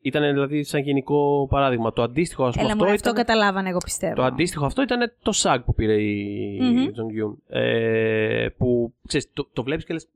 [0.01, 1.93] ήταν δηλαδή σαν γενικό παράδειγμα.
[1.93, 4.13] Το αντίστοιχο, ας πούμε, Έλα, αυτό, μου, αυτό ήταν, καταλάβανε, εγώ πιστεύω.
[4.15, 6.78] το αντίστοιχο αυτό ήταν το SAG που πήρε η Μμμ.
[6.78, 7.57] η Jong Hyun.
[7.59, 10.07] Ε, που ξέρεις, το, το βλέπεις και λες.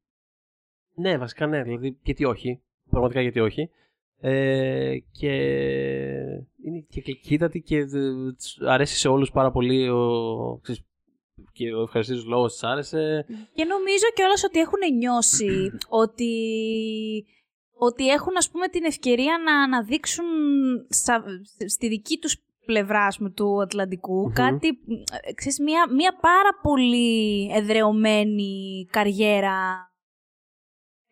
[0.96, 2.62] Ναι, βασικά ναι, δηλαδή γιατί όχι.
[2.90, 3.70] Πραγματικά γιατί όχι.
[4.24, 5.32] Ε, και
[6.66, 7.88] είναι και κλικίτατη και ε,
[8.38, 10.82] της αρέσει σε όλους πάρα πολύ ο, ξέρεις,
[11.52, 13.26] και ο ευχαριστής λόγος της άρεσε.
[13.54, 15.72] Και νομίζω κιόλας ότι έχουν νιώσει
[16.04, 16.34] ότι,
[17.78, 20.26] ότι έχουν ας πούμε την ευκαιρία να αναδείξουν
[20.90, 24.32] σα- στη δική τους πλευρά ας πούμε, του ατλαντικου Μμμ.
[24.34, 24.68] κάτι,
[25.22, 29.90] ε, ξέρεις, μια, μια πάρα πολύ εδρεωμένη καριέρα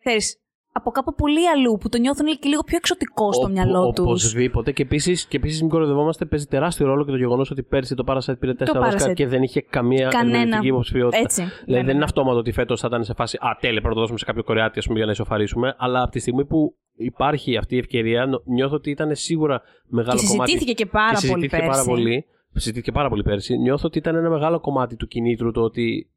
[0.04, 0.36] ξέρεις,
[0.72, 4.04] από κάπου πολύ αλλού που το νιώθουν και λίγο πιο εξωτικό στο Οπο- μυαλό τους.
[4.04, 4.72] Οπωσδήποτε.
[4.72, 8.04] Και επίση και επίσης, μην κοροϊδευόμαστε, παίζει τεράστιο ρόλο και το γεγονός ότι πέρσι το
[8.06, 9.14] Parasite πήρε 4 Oscar Parasite.
[9.14, 10.36] και δεν είχε καμία Κανένα.
[10.38, 11.18] ερμηνευτική υποψηφιότητα.
[11.22, 11.44] Έτσι.
[11.64, 14.00] Δηλαδή δεν είναι αυτόματο ότι φέτος θα ήταν σε φάση Α, τέλεια, πρέπει να το
[14.00, 15.74] δώσουμε σε κάποιο Κορεάτη ας πούμε, για να ισοφαρίσουμε.
[15.78, 20.20] Αλλά από τη στιγμή που υπάρχει αυτή η ευκαιρία, νο- νιώθω ότι ήταν σίγουρα μεγάλο
[20.20, 20.50] Και κομμάτι.
[20.50, 21.70] συζητήθηκε και πάρα και πολύ συζητήθηκε πέρσι.
[21.70, 22.26] πάρα πολύ.
[22.52, 23.56] Συζητήθηκε πάρα πολύ πέρσι.
[23.58, 26.10] Νιώθω ότι ήταν ένα μεγάλο κομμάτι του κινήτρου το ότι.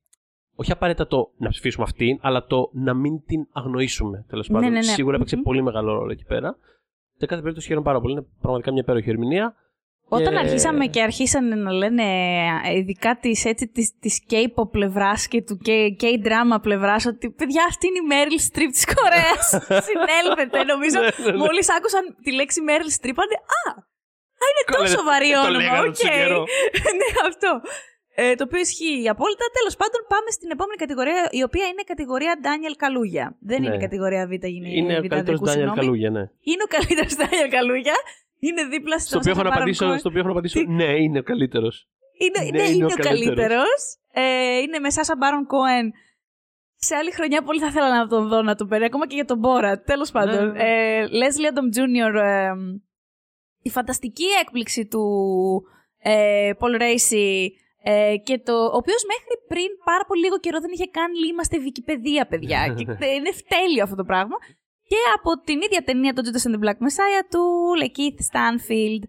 [0.56, 4.26] Όχι απαραίτητα το να ψηφίσουμε αυτήν, αλλά το να μην την αγνοήσουμε.
[4.30, 4.62] Τέλος πάντων.
[4.62, 4.82] ναι, ναι.
[4.82, 5.44] Σίγουρα έπαιξε Μμμ.
[5.44, 6.58] πολύ μεγάλο ρόλο εκεί πέρα.
[7.18, 8.14] Σε κάθε περίπτωση χαίρομαι πάρα πολύ.
[8.14, 9.56] Είναι πραγματικά μια υπέροχη ερμηνεία.
[10.08, 12.04] Όταν αρχίσαμε και αρχίσανε να λένε
[12.66, 15.58] ε, ειδικά της, έτσι, της, της K-pop πλευράς και του
[16.02, 19.46] K-drama πλευράς ότι παιδιά αυτή είναι η Meryl Streep της Κορέας.
[19.90, 21.00] Συνέλθετε νομίζω.
[21.00, 21.38] Ναι, ναι, ναι.
[21.38, 23.62] Μόλις άκουσαν τη λέξη Meryl Streep είπανε Α,
[24.44, 25.58] α, είναι Καλά, τόσο βαρύ το όνομα.
[25.58, 25.96] λέγανε Οκ.
[25.96, 26.40] τόσο καιρό.
[27.00, 27.50] ναι, αυτό.
[28.16, 29.46] Ε, το οποίο ισχύει απόλυτα.
[29.60, 33.26] Τέλος πάντων, πάμε στην επόμενη κατηγορία, η οποία είναι η κατηγορία Daniel Καλούγια.
[33.50, 33.66] Δεν Ναι.
[33.68, 35.80] είναι η κατηγορία Β, είναι, Είναι ο Β καλύτερος Αντρικού, Ντάνιελ συγγνώμη.
[35.80, 36.24] Καλούγια, ναι.
[36.52, 37.98] Είναι ο καλύτερος Daniel Καλούγια.
[38.40, 39.98] Είναι δίπλα στο Στο οποίο, έχω να Sacha Baron απαντήσω, Cohen.
[40.00, 41.88] στο οποίο έχω να απαντήσω, Τι; ναι, είναι ο καλύτερος.
[42.24, 43.10] Είναι, Ναι, ναι, είναι, ο καλύτερος.
[43.10, 43.80] καλύτερος.
[44.12, 45.86] Ε, είναι με Σάσα Μπάρον Κόεν.
[46.76, 49.26] Σε άλλη χρονιά πολύ θα ήθελα να τον δω να τον παίρνει, ακόμα και για
[49.26, 49.82] τον Μπόρατ.
[49.82, 50.52] Τέλος πάντων.
[50.52, 50.64] Ναι.
[50.64, 52.14] Ε, Leslie Odom Jr.
[52.24, 52.52] ε,
[53.62, 55.04] η φανταστική έκπληξη του
[55.98, 57.48] ε, Paul Racy
[57.92, 61.30] ε, και το, ο οποίος μέχρι πριν πάρα πολύ λίγο καιρό δεν είχε καν λέει,
[61.34, 62.60] είμαστε Wikipedia, παιδιά.
[63.00, 64.38] και είναι τέλειο αυτό το πράγμα.
[64.92, 67.44] Και από την ίδια ταινία, το Judas and the Black Messiah, του
[67.98, 69.04] Keith Stanfield.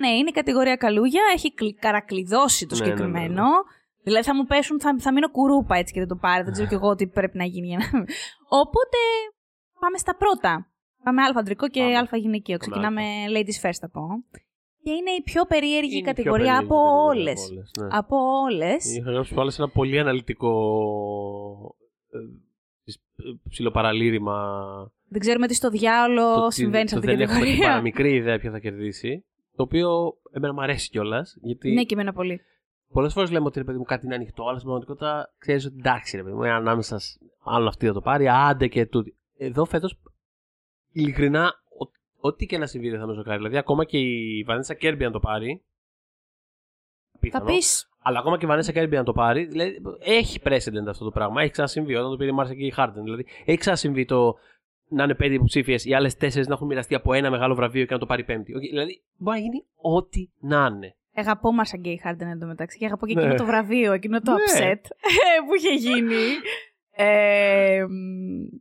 [0.00, 1.22] Ναι, είναι η κατηγορία καλούγια.
[1.34, 3.42] Έχει κλ- καρακλειδώσει το Ναι, ναι, ναι, συγκεκριμένο.
[3.42, 3.82] ναι.
[4.02, 6.42] Δηλαδή θα μου πέσουν, θα, θα μείνω κουρούπα έτσι και δεν το πάρει.
[6.42, 7.84] Δεν ξέρω κι εγώ τι πρέπει να γίνει για να.
[8.60, 8.98] Οπότε
[9.80, 10.52] πάμε στα πρώτα.
[11.04, 11.96] Πάμε Α αντρικό και Πάμε.
[12.12, 12.56] Α γυναικείο.
[12.56, 12.90] Πάμε Director.
[12.90, 13.02] Ξεκινάμε
[13.36, 14.02] ladies first θα πω.
[14.84, 17.30] Και είναι η πιο περίεργη Είναι η πιο κατηγορία περίεργη από κατηγορία όλε.
[17.30, 17.88] από όλες, ναι.
[17.90, 18.96] Από όλες.
[18.96, 20.52] Είχα γράψει πάλι σε ένα πολύ αναλυτικό
[22.10, 22.18] ε,
[22.88, 24.36] ε, ψιλοπαραλήρημα.
[25.08, 27.48] Δεν ξέρουμε τι στο διάολο Το τι- συμβαίνει σε το αυτή την Δεν έχουμε την
[27.48, 27.68] κατηγορία.
[27.68, 29.24] παραμικρή ιδέα ποια θα κερδίσει.
[29.56, 31.36] Το οποίο εμένα μου αρέσει κιόλας.
[31.40, 32.40] Γιατί Ναι, και εμένα πολύ.
[32.92, 35.76] πολλές φορές λέμε ότι ρε παιδί μου κάτι είναι ανοιχτό, αλλά στην πραγματικότητα ξέρεις ότι
[35.78, 36.98] εντάξει, ρε παιδί μου, είναι ανάμεσα.
[36.98, 39.16] σ- Άλλο αυτή θα το πάρει, άντε και τούτη.
[39.36, 39.98] Εδώ φέτος,
[40.92, 41.63] ειλικρινά, ο-
[42.24, 43.36] ό,τι και να συμβεί δεν θα με ζοκάρει.
[43.36, 45.62] Δηλαδή, ακόμα και η Βανέσσα Κέρμπι αν το πάρει.
[47.12, 47.88] Θα Πιθανό, πεις.
[48.02, 51.42] αλλά ακόμα και η Βανέσσα Κέρμπι αν το πάρει, δηλαδή, έχει precedent αυτό το πράγμα.
[51.42, 53.02] Έχει ξανασυμβεί όταν το πήρε η Μάρσα και η Χάρντεν.
[53.02, 54.34] Δηλαδή, έχει ξανασυμβεί το
[54.88, 57.92] να είναι πέντε υποψήφιες, οι άλλες τέσσερις να έχουν μοιραστεί από ένα μεγάλο βραβείο και
[57.92, 58.54] να το πάρει πέμπτη.
[58.54, 60.94] Όχι, δηλαδή, μπορεί να γίνει ό,τι να είναι.
[61.14, 63.20] Αγαπώ Μάρσα Γκέι Χάρντεν εντωμεταξύ και αγαπώ και Ναι.
[63.20, 64.38] εκείνο το βραβείο, εκείνο το Ναι.
[64.38, 64.80] upset
[65.46, 66.14] που είχε γίνει.
[66.96, 68.56] Ε, μ,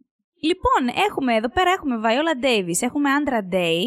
[0.50, 3.82] λοιπόν, έχουμε εδώ πέρα έχουμε Viola Davis, έχουμε Andra Day,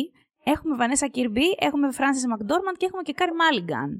[0.44, 3.90] έχουμε Vanessa Kirby, έχουμε Frances McDormand και έχουμε και Carrie Mulligan.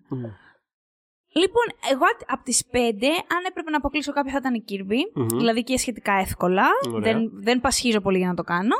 [1.43, 5.27] Λοιπόν, εγώ από τις πέντε, αν έπρεπε να αποκλείσω κάποια θα ήταν η Kirby, Μμμ.
[5.27, 7.01] δηλαδή και σχετικά εύκολα, Ωραία.
[7.13, 8.77] δεν, δεν πασχίζω πολύ για να το κάνω.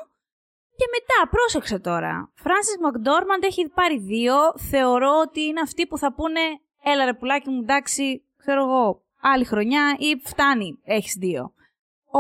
[0.77, 2.33] Και μετά, πρόσεξε τώρα.
[2.43, 4.35] Frances McDormand έχει πάρει δύο.
[4.71, 6.41] Θεωρώ ότι είναι αυτοί που θα πούνε
[6.89, 11.53] Έλα ρε πουλάκι μου, εντάξει, ξέρω εγώ, άλλη χρονιά ή φτάνει, έχεις δύο.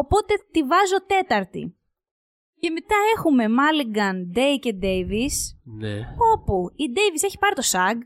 [0.02, 1.76] Οπότε τη βάζω τέταρτη.
[2.60, 5.98] Και μετά έχουμε Mulligan, Day και Davis, Ναι.
[6.34, 7.96] όπου η Davis έχει πάρει το SAG,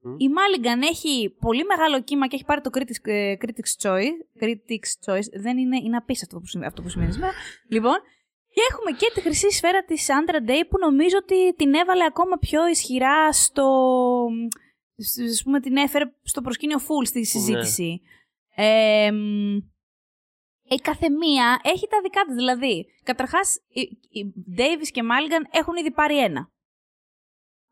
[0.00, 0.14] Μμ.
[0.18, 4.18] η Mulligan έχει πολύ μεγάλο κύμα και έχει πάρει το Critics, ε, Critics Choice.
[4.42, 5.28] Critics Choice.
[5.40, 7.32] Δεν είναι, είναι απίστευτο αυτό που σημαίνει, αυτό που σημαίνει σήμερα.
[7.68, 7.96] λοιπόν,
[8.54, 12.36] και έχουμε και τη χρυσή σφαίρα της Sandra Day που νομίζω ότι την έβαλε ακόμα
[12.38, 13.66] πιο ισχυρά στο...
[15.32, 18.00] Ας πούμε την έφερε στο προσκήνιο full στη συζήτηση.
[18.54, 19.56] Ε, μ,
[20.68, 22.34] η καθεμία έχει τα δικά της.
[22.34, 26.50] Δηλαδή, καταρχάς, οι, οι Davis και Mulligan έχουν ήδη πάρει ένα.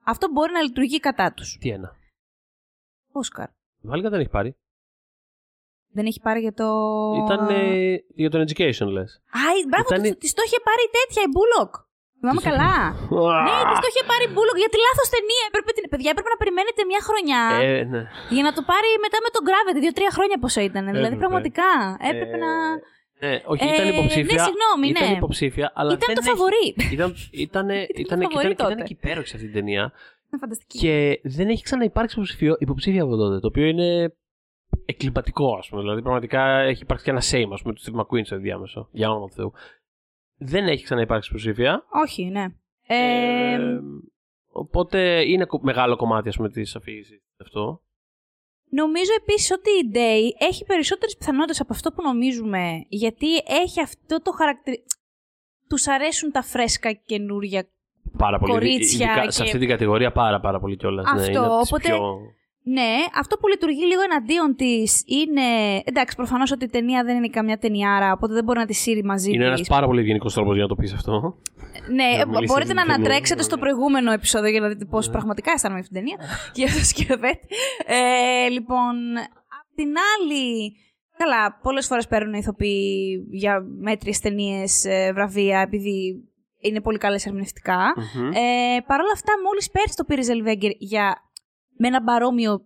[0.04, 1.56] Αυτό μπορεί να λειτουργεί κατά τους.
[1.60, 1.96] Τι ένα;
[3.12, 3.48] Όσκαρ.
[3.80, 4.56] Βάλικα δεν έχει πάρει.
[5.88, 6.66] Δεν έχει πάρει για το.
[7.24, 9.22] Ήταν ε, για τον education, λες.
[9.30, 11.74] Α, μπράβο, Ήτανε- της, της το είχε πάρει τέτοια η Μπούλοκ.
[12.24, 12.76] Θυμάμαι Της- καλά.
[13.46, 15.44] ναι, της το είχε πάρει η Μπούλοκ γιατί λάθος ταινία.
[15.50, 18.02] Έπρεπε, την- παιδιά, έπρεπε να περιμένετε μια χρονιά Ε, ναι.
[18.36, 19.80] για να το πάρει μετά με τον Gravity.
[19.84, 20.82] Δύο-τρία χρόνια πόσο ήταν.
[20.94, 21.22] Δηλαδή, Έπρεπε.
[21.24, 21.70] πραγματικά.
[22.10, 22.50] Έπρεπε Ε, να.
[23.24, 24.38] Ναι, όχι, Ε, ήταν ναι, υποψήφια.
[24.48, 25.16] συγγνώμη, ήταν ναι.
[25.20, 26.66] υποψήφια, αλλά Ήταν δεν το έχει- φαβορή.
[26.96, 27.10] Ήταν,
[27.46, 27.66] ήταν,
[28.04, 28.82] ήταν, το και φαβορί ήταν, και ήταν τότε.
[28.88, 29.82] και υπέροχη σε αυτή την ταινία.
[30.26, 30.76] Είναι φανταστική.
[30.82, 30.94] Και
[31.36, 33.36] δεν έχει ξαναυπάρξει υποψηφίο, υποψήφια από τότε.
[33.42, 33.88] Το οποίο είναι
[34.84, 35.80] εκκληματικό, ας πούμε.
[35.82, 38.88] Δηλαδή, πραγματικά έχει υπάρξει και ένα shame, ας πούμε, του Steve McQueen στο ενδιάμεσο.
[38.92, 39.52] Για όνομα του Θεού.
[40.36, 41.84] Δεν έχει ξαναυπάρξει υποψήφια.
[42.04, 42.44] Όχι, ναι.
[42.86, 43.58] Ε, Ε,
[44.52, 47.82] οπότε είναι κο- μεγάλο κομμάτι, ας πούμε, της αφήγησης αυτό.
[48.70, 54.22] Νομίζω επίσης ότι η Day έχει περισσότερες πιθανότητες από αυτό που νομίζουμε, γιατί έχει αυτό
[54.22, 54.88] το χαρακτηριστικό...
[55.68, 57.68] Τους αρέσουν τα φρέσκα καινούρια.
[58.18, 58.52] Πάρα πολύ.
[58.52, 61.04] Κορίτσια ειδικά και- Σε αυτή την κατηγορία πάρα πάρα πολύ κιόλας.
[61.06, 62.18] Αυτό, ναι, είναι από τις οπότε- Πιο...
[62.66, 65.42] Ναι, αυτό που λειτουργεί λίγο εναντίον της είναι.
[65.84, 69.04] Εντάξει, προφανώς ότι η ταινία δεν είναι καμιά ταινιάρα, οπότε δεν μπορεί να τη σύρει
[69.04, 69.46] μαζί Είναι της.
[69.54, 71.12] ένας πάρα πολύ ευγενικός τρόπος για να το πεις αυτό.
[71.92, 72.94] Ναι, να μιλήσεις μπορείτε να λίγο.
[72.94, 73.60] ανατρέξετε στο Ναι.
[73.60, 75.12] προηγούμενο επεισόδιο για να δείτε πώς Ναι.
[75.12, 76.18] πραγματικά αισθάνομαι αυτή την ταινία.
[76.60, 77.46] για το σκηνοθέτη.
[77.86, 78.94] Ε, λοιπόν,
[79.60, 80.76] απ' την άλλη.
[81.16, 84.84] Καλά, πολλές φορές παίρνουν ηθοποιοί για μέτριες ταινίες
[85.14, 86.24] βραβεία επειδή
[86.60, 87.78] είναι πολύ καλές ερμηνευτικά.
[88.16, 88.26] Μμμ.
[88.26, 91.16] Ε, Παρ' όλα αυτά, μόλις πέρσι το πήρε Ζελβέγκερ για
[91.84, 92.64] με ένα παρόμοιο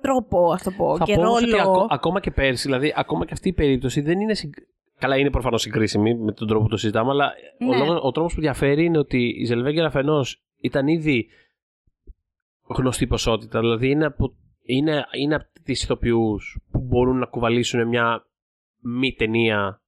[0.00, 1.62] τρόπο, ας το πω, Θα και πω όμως ότι ρόλο.
[1.62, 4.34] ακό- ακόμα και πέρσι, δηλαδή ακόμα και αυτή η περίπτωση δεν είναι.
[4.34, 4.58] συγκ-
[4.98, 7.76] Καλά, είναι προφανώς συγκρίσιμη με τον τρόπο που το συζητάμε, αλλά ο, Ναι.
[7.76, 11.28] λόγος- ο τρόπος που διαφέρει είναι ότι η Ζελβέγκερ αφενός ήταν ήδη
[12.62, 13.60] γνωστή ποσότητα.
[13.60, 18.26] Δηλαδή είναι από, είναι, είναι από τις ηθοποιούς που μπορούν να κουβαλήσουν μια
[18.80, 19.82] μη ταινία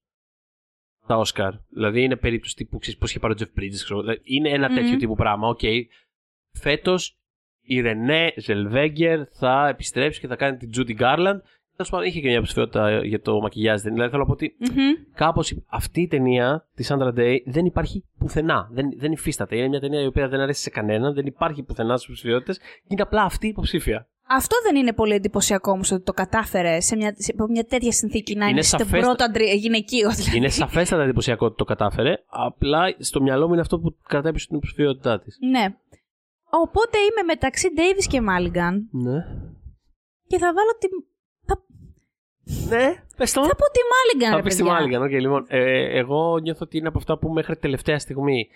[1.07, 1.53] τα Όσκαρ.
[1.69, 3.71] Δηλαδή είναι περίπτωση τύπου, ξέρεις πώς είχε πάρει ο Jeff Bridges.
[3.85, 4.01] Ξέρω.
[4.01, 5.49] Δηλαδή, είναι ένα τέτοιο τύπου πράγμα.
[5.49, 5.59] Οκ.
[5.63, 5.81] Okay.
[6.53, 7.19] Φέτος
[7.67, 11.41] η Ρενέ Ζελβέγκερ θα επιστρέψει και θα κάνει την Judy Garland.
[11.77, 13.81] Τέλος πάντων, είχε και μια ψηφιότητα για το μακιγιάζ.
[13.81, 14.93] Δηλαδή θέλω να πω ότι Μμμ.
[15.15, 18.69] κάπως αυτή η ταινία της Sandra Day δεν υπάρχει πουθενά.
[18.73, 19.57] Δεν, δεν υφίσταται.
[19.57, 22.59] Είναι μια ταινία η οποία δεν αρέσει σε κανέναν, δεν υπάρχει πουθενά στις ψηφιότητε.
[22.89, 24.09] Είναι απλά αυτή η υποψήφια.
[24.29, 28.35] Αυτό δεν είναι πολύ εντυπωσιακό όμως ότι το κατάφερε σε μια, σε μια τέτοια συνθήκη
[28.35, 29.45] να είναι, Είναι στο σαφέστα- πρώτο αντρι...
[29.57, 30.11] γυναικείο.
[30.11, 30.37] Δηλαδή.
[30.37, 32.15] είναι σαφέστατα εντυπωσιακό ότι το κατάφερε.
[32.29, 35.39] Απλά στο μυαλό μου είναι αυτό που κρατάει πίσω την υποψηφιότητά της.
[35.51, 35.67] Ναι.
[36.63, 39.19] Οπότε είμαι μεταξύ Davis και Mulligan Ναι.
[40.27, 40.87] και θα βάλω τη.
[41.47, 41.65] Θα,
[42.77, 43.45] Ναι, πες το.
[43.45, 44.73] θα πω τη Mulligan, Θα ρε πεις τη παιδιά.
[44.79, 45.03] Μάλιγκαν.
[45.03, 48.49] οκ, λοιπόν, ε, εγώ νιώθω ότι είναι από αυτά που μέχρι τελευταία στιγμή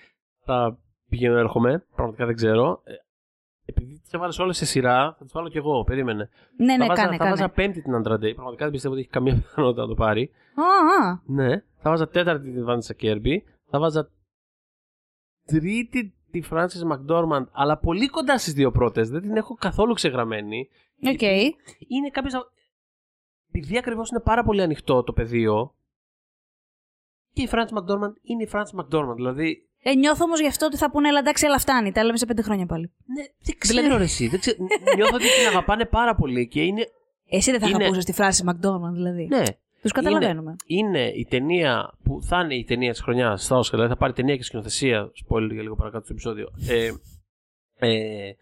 [0.44, 0.78] θα
[1.08, 1.86] πηγαίνω έρχομαι.
[1.94, 2.80] Πραγματικά δεν ξέρω.
[2.84, 2.92] Ε,
[3.64, 5.84] επειδή τις έβαλες όλες σε σειρά, θα τις βάλω κι εγώ.
[5.84, 6.28] Περίμενε.
[6.56, 7.30] Ναι, ναι, θα έβαζα, κάνε, θα κάνε.
[7.30, 8.32] έβαζα πέμπτη την Άντρα Ντέι.
[8.34, 10.30] Πραγματικά δεν πιστεύω ότι έχει καμία πιθανότητα να το πάρει.
[10.54, 11.20] Α, α.
[11.26, 11.56] Ναι.
[11.82, 13.44] Θα έβαζα τέταρτη τη Βανέσα Κίρμπι.
[13.70, 14.10] Θα έβαζα
[15.46, 19.08] τρίτη τη Φράνσις Μακδόρμαντ, αλλά πολύ κοντά στις δύο πρώτες.
[19.08, 20.68] Δεν την έχω καθόλου ξεγραμμένη.
[21.06, 21.22] Οκ.
[21.22, 22.34] Είναι κάποιος.
[23.52, 25.74] Επειδή ακριβώς είναι πάρα πολύ ανοιχτό το πεδίο.
[27.32, 29.16] Και η Φράνσις Μακδόρμαντ είναι η Φράνσις Μακδόρμαντ.
[29.16, 29.64] Δηλαδή.
[29.82, 31.92] Ε, νιώθω όμως γι' αυτό ότι θα πούνε, αλλά εντάξει, αλλά φτάνει.
[31.92, 32.92] Τα λέμε σε πέντε χρόνια πάλι.
[33.04, 34.26] Ναι, δεν ξέρω Δηλαδή- ρε εσύ.
[34.28, 34.56] Δεν ξέρω,
[34.96, 36.86] νιώθω ότι την αγαπάνε πάρα πολύ και είναι.
[37.30, 39.26] Εσύ δεν θα Είναι- αγαπούσες τη Φράνσις McDormand, δηλαδή.
[39.26, 39.42] Ναι,
[39.82, 40.56] Τους καταλαβαίνουμε.
[40.66, 43.74] είναι η ταινία που θα είναι η ταινία της χρονιάς στα Όσκαρ.
[43.78, 45.12] Δηλαδή θα πάρει ταινία και σκηνοθεσία.
[45.28, 46.50] Spoiler για λίγο παρακάτω στο επεισόδιο.
[46.68, 46.92] Ε,
[47.74, 48.32] ε,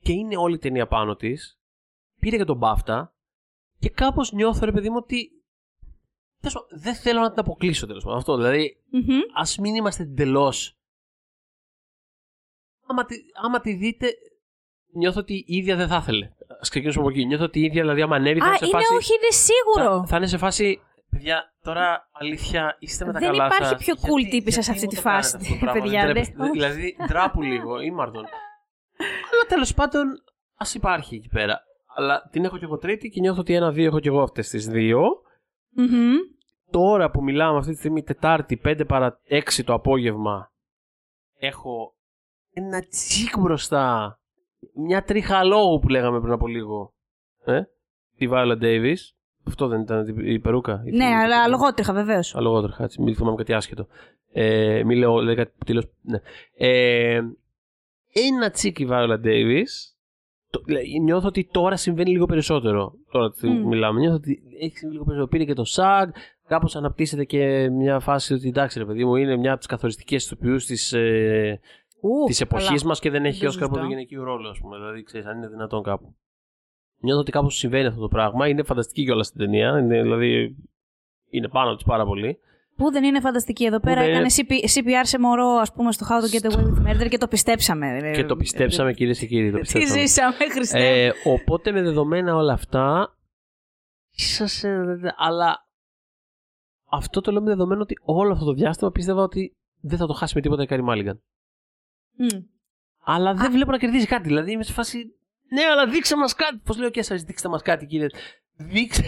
[0.00, 1.58] και είναι όλη η ταινία πάνω της.
[2.20, 3.12] Πήρε και τον Μπάφτα.
[3.78, 5.30] Και κάπως νιώθω, ρε παιδί μου, ότι.
[6.40, 8.18] τέλος πάντων, Δεν θέλω να την αποκλείσω τέλος πάντων.
[8.18, 8.36] Αυτό.
[8.36, 9.18] Δηλαδή, Μμμ.
[9.34, 10.54] ας μην είμαστε εντελώ.
[12.86, 14.06] Άμα, τη- άμα τη δείτε,
[14.92, 16.30] νιώθω ότι η ίδια δεν θα ήθελε.
[16.58, 17.26] Α ξεκινήσουμε από εκεί.
[17.26, 18.94] Νιώθω ότι η ίδια, δηλαδή, άμα ανέβει, θα Α, είναι σε είναι φάση.
[18.94, 20.00] όχι, είναι σίγουρο.
[20.00, 20.80] Θα, θα είναι σε φάση.
[21.10, 23.84] Παιδιά, τώρα αλήθεια είστε με τα Δεν καλά υπάρχει σας.
[23.84, 25.82] πιο Γιατί- cool τύπησα σε γιατί αυτή μου τη το φάση, κάνετε αυτό το πράγμα,
[25.82, 26.50] παιδιά, δεν δεν- τρέπεστε.
[26.50, 28.24] Δηλαδή, ντράπου λίγο, ήμαρτον.
[29.32, 30.04] Αλλά τέλος πάντων,
[30.56, 31.60] ας υπάρχει εκεί πέρα.
[31.96, 34.66] Αλλά την έχω κι εγώ τρίτη και νιώθω ότι ένα-δύο έχω κι εγώ αυτές τις
[34.66, 35.00] δύο.
[35.70, 36.14] Μμμ.
[36.70, 40.52] Τώρα που μιλάμε αυτή τη στιγμή, Τετάρτη, 5 παρα 6 το απόγευμα,
[41.38, 41.94] έχω
[42.52, 44.18] ένα τσικ μπροστά.
[44.74, 46.92] Μια τρίχα λόγου που λέγαμε πριν από λίγο.
[47.44, 47.60] Ε;
[48.18, 48.96] Τη Viola Davis.
[49.46, 50.82] Αυτό δεν ήταν η περούκα.
[50.84, 52.34] η Ναι, φίλη- αλλά λογότριχα, βεβαίως.
[52.36, 53.02] Αλογότριχα, έτσι.
[53.02, 53.86] Μην θυμάμαι κάτι άσχετο.
[54.32, 56.18] Ε, μην λέω, λέει κάτι που τελείως- Ναι.
[56.56, 57.20] Ε,
[58.12, 59.94] ένα τσίκι Viola Davis.
[60.50, 62.92] Το, λέ- νιώθω ότι τώρα συμβαίνει λίγο περισσότερο.
[63.10, 63.66] Τώρα που Μμ.
[63.68, 64.00] μιλάμε.
[64.00, 65.30] Νιώθω ότι έχει συμβεί λίγο περισσότερο.
[65.38, 66.06] Πήρε και το SAG.
[66.48, 70.24] Κάπως αναπτύσσεται και μια φάση ότι εντάξει, ρε παιδί μου, είναι μια από τις καθοριστικές
[70.24, 71.60] ηθοποιούς της ε,
[72.26, 73.86] της εποχής μας και δεν έχει Δεν ω κάποιο σωστά.
[73.86, 74.76] γυναικείο ρόλο, ας πούμε.
[74.76, 76.14] Δηλαδή, ξέρεις, αν είναι δυνατόν κάπου.
[77.00, 78.48] Νιώθω ότι κάπως συμβαίνει αυτό το πράγμα.
[78.48, 79.78] Είναι φανταστική κιόλας στην ταινία.
[79.78, 80.56] Είναι, δηλαδή,
[81.30, 82.38] είναι πάνω της πάρα πολύ.
[82.76, 84.00] Πού δεν είναι φανταστική; Εδώ πέρα.
[84.00, 86.90] δεν Έκανε είναι- CP, CPR σε μωρό, ας πούμε, στο How to Get Away with
[87.02, 88.10] Murder και το πιστέψαμε.
[88.14, 89.50] Και το πιστέψαμε, κυρίες και κύριοι.
[89.50, 90.00] Το Τι πιστέψαμε.
[90.00, 91.04] ζήσαμε, Χριστέ.
[91.04, 93.16] Ε, οπότε με δεδομένα όλα αυτά.
[94.10, 95.66] Ίσως, ε, αλλά
[96.90, 100.12] αυτό το λέω με δεδομένο ότι όλο αυτό το διάστημα πίστευα ότι δεν θα το
[100.12, 101.22] χάσει με τίποτα η Κάρι Μάλιγκαν.
[102.18, 102.38] Μμ.
[103.04, 104.22] Αλλά δεν βλέπω να κερδίζει κάτι.
[104.28, 104.98] Δηλαδή είμαι σε φάση.
[105.48, 106.60] Ναι, αλλά δείξε μας κάτι.
[106.64, 108.06] Πώς λέω και εσάς, δείξτε μας κάτι, κύριε.
[108.56, 109.02] Δείξε,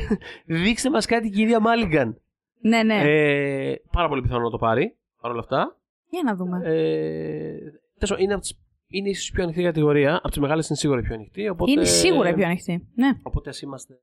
[0.47, 2.21] δείξε μας κάτι, κυρία Μάλιγκαν.
[2.61, 3.01] Ναι, ναι.
[3.03, 4.97] Ε, πάρα πολύ πιθανό να το πάρει.
[5.21, 5.77] Παρ' όλα αυτά.
[6.11, 6.61] Για να δούμε.
[6.65, 7.59] Ε,
[7.99, 8.59] τέλος πάντων, είναι, από τις-
[8.89, 10.17] είναι ίσως η πιο ανοιχτή κατηγορία.
[10.17, 11.49] Από τις μεγάλες είναι σίγουρα η πιο ανοιχτή.
[11.49, 12.89] Οπότε, Είναι σίγουρα η πιο ανοιχτή.
[12.95, 13.09] Ναι.
[13.23, 13.95] Οπότε ας είμαστε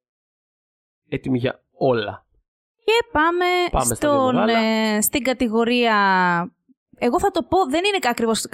[1.09, 2.25] έτοιμοι για όλα.
[2.83, 4.59] Και πάμε, Πάμε στα στον, δύο μεγάλα.
[4.95, 5.95] ε, στην κατηγορία.
[6.99, 8.45] Εγώ θα το πω, δεν είναι ακριβώς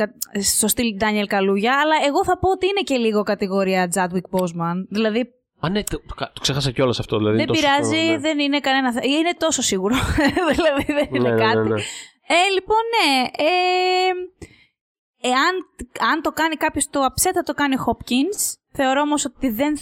[0.42, 4.76] στο στυλ Ντάνιελ Καλούγια, αλλά εγώ θα πω ότι είναι και λίγο κατηγορία Chadwick Boseman.
[4.90, 5.30] Δηλαδή
[5.60, 7.18] Α, ναι, το, το, το ξέχασα κιόλας αυτό.
[7.18, 8.18] Δηλαδή, δεν είναι τόσο- πειράζει, ναι.
[8.18, 9.06] δεν είναι κανένα θέμα.
[9.06, 9.96] Είναι τόσο σίγουρο.
[10.56, 11.58] δηλαδή δεν είναι Ναι, ναι, κάτι.
[11.58, 11.82] ναι, ναι.
[12.28, 13.22] Ε, λοιπόν, ναι.
[13.46, 14.12] Ε,
[15.30, 15.54] εάν
[16.12, 18.54] αν το κάνει κάποιος το upset, θα το κάνει ο Hopkins.
[18.72, 19.78] Θεωρώ όμως ότι δεν,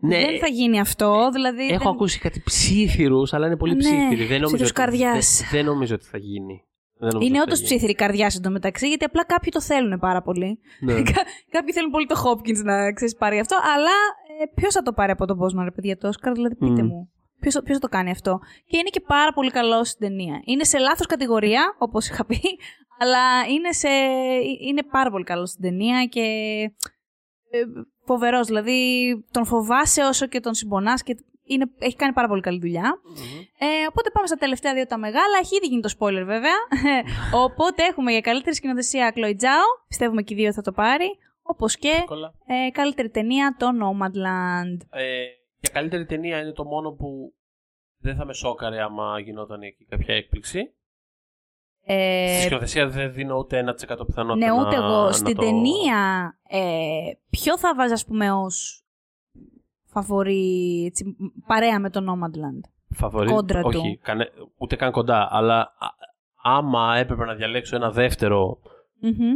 [0.00, 1.28] Ναι, δεν θα γίνει αυτό.
[1.32, 1.92] Δηλαδή, Έχω δεν...
[1.92, 4.24] ακούσει κάτι ψήθυρου, αλλά είναι πολύ Ναι, ψήθυροι.
[4.24, 5.38] Δεν νομίζω, ψήθυρους ότι, καρδιάς.
[5.40, 6.62] δεν, δεν νομίζω ότι θα γίνει.
[6.98, 7.66] Δεν νομίζω Είναι ότι θα όντω γίνει.
[7.66, 10.58] ψήθυρη καρδιά εντωμεταξύ, γιατί απλά κάποιοι το θέλουν πάρα πολύ.
[10.80, 10.92] Ναι.
[11.12, 13.94] Κα- κάποιοι θέλουν πολύ το Hopkins να ξέρεις πάρει αυτό, αλλά
[14.40, 16.86] ε, ποιος θα το πάρει από τον Bosman, ρε παιδιά, το Oscar, δηλαδή πείτε Μμ.
[16.86, 17.10] μου.
[17.40, 18.38] Ποιος θα το κάνει αυτό.
[18.66, 20.40] Και είναι και πάρα πολύ καλό στην ταινία.
[20.44, 22.40] Είναι σε λάθος κατηγορία, όπως είχα πει,
[23.00, 23.18] αλλά
[23.54, 23.88] είναι, σε,
[24.68, 26.20] είναι πάρα πολύ καλό στην ταινία και
[27.50, 27.58] ε,
[28.06, 28.46] φοβερός.
[28.46, 28.80] Δηλαδή
[29.30, 31.16] τον φοβάσαι όσο και τον συμπονάς και
[31.48, 33.00] είναι, έχει κάνει πάρα πολύ καλή δουλειά.
[33.04, 33.38] Μμμ.
[33.58, 35.38] Ε, οπότε πάμε στα τελευταία δύο τα μεγάλα.
[35.40, 36.58] Έχει ήδη γίνει το spoiler βέβαια.
[37.44, 39.68] οπότε έχουμε για καλύτερη σκηνοθεσία Chloe Zhao.
[39.88, 41.18] Πιστεύουμε και οι δύο θα το πάρει.
[41.42, 42.34] Όπως και Εύκολα.
[42.46, 44.78] ε, καλύτερη ταινία το Nomadland.
[44.90, 45.24] Ε,
[45.60, 47.32] για καλύτερη ταινία είναι το μόνο που
[47.98, 50.72] δεν θα με σόκαρε άμα γινόταν εκεί κάποια έκπληξη.
[51.90, 55.04] Ε, Στη σκηνοθεσία δεν δίνω ούτε 1% πιθανότητα ναι, να, ούτε εγώ.
[55.04, 55.42] να Στην το...
[55.42, 58.84] ταινία, ε, ποιο θα βάζα, ας πούμε, ως
[60.02, 61.16] φαβορή, έτσι,
[61.46, 62.70] παρέα με το Nomadland.
[62.94, 63.68] Φαβορί, κόντρα του.
[63.68, 65.28] όχι, κανε, ούτε καν κοντά.
[65.30, 65.96] Αλλά α-
[66.42, 68.58] άμα έπρεπε να διαλέξω ένα δεύτερο
[69.00, 69.32] Μμμ.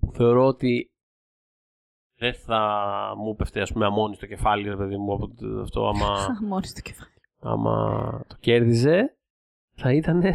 [0.00, 0.86] που θεωρώ ότι
[2.18, 2.78] δεν θα
[3.18, 6.16] μου πέφτει ας πούμε αμόνι στο κεφάλι ρε παιδί μου από το- αυτό άμα,
[6.48, 7.10] Μόλι το κεφάλι.
[7.40, 9.16] άμα το κέρδιζε
[9.74, 10.22] θα ήταν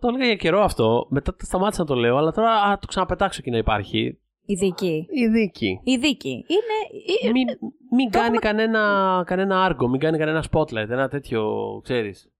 [0.00, 2.86] το έλεγα για καιρό αυτό μετά το σταμάτησα να το λέω αλλά τώρα α, το
[2.86, 4.20] ξαναπετάξω εκεί να υπάρχει
[4.50, 5.06] Η δίκη.
[5.10, 6.30] η δίκη Η δίκη.
[6.30, 7.28] Είναι.
[7.28, 7.46] ε, μην,
[7.90, 11.44] μην το κάνει έχουμε- κανένα, κανένα άργο, μην κάνει κανένα spotlight, ένα τέτοιο,
[11.82, 12.30] ξέρεις.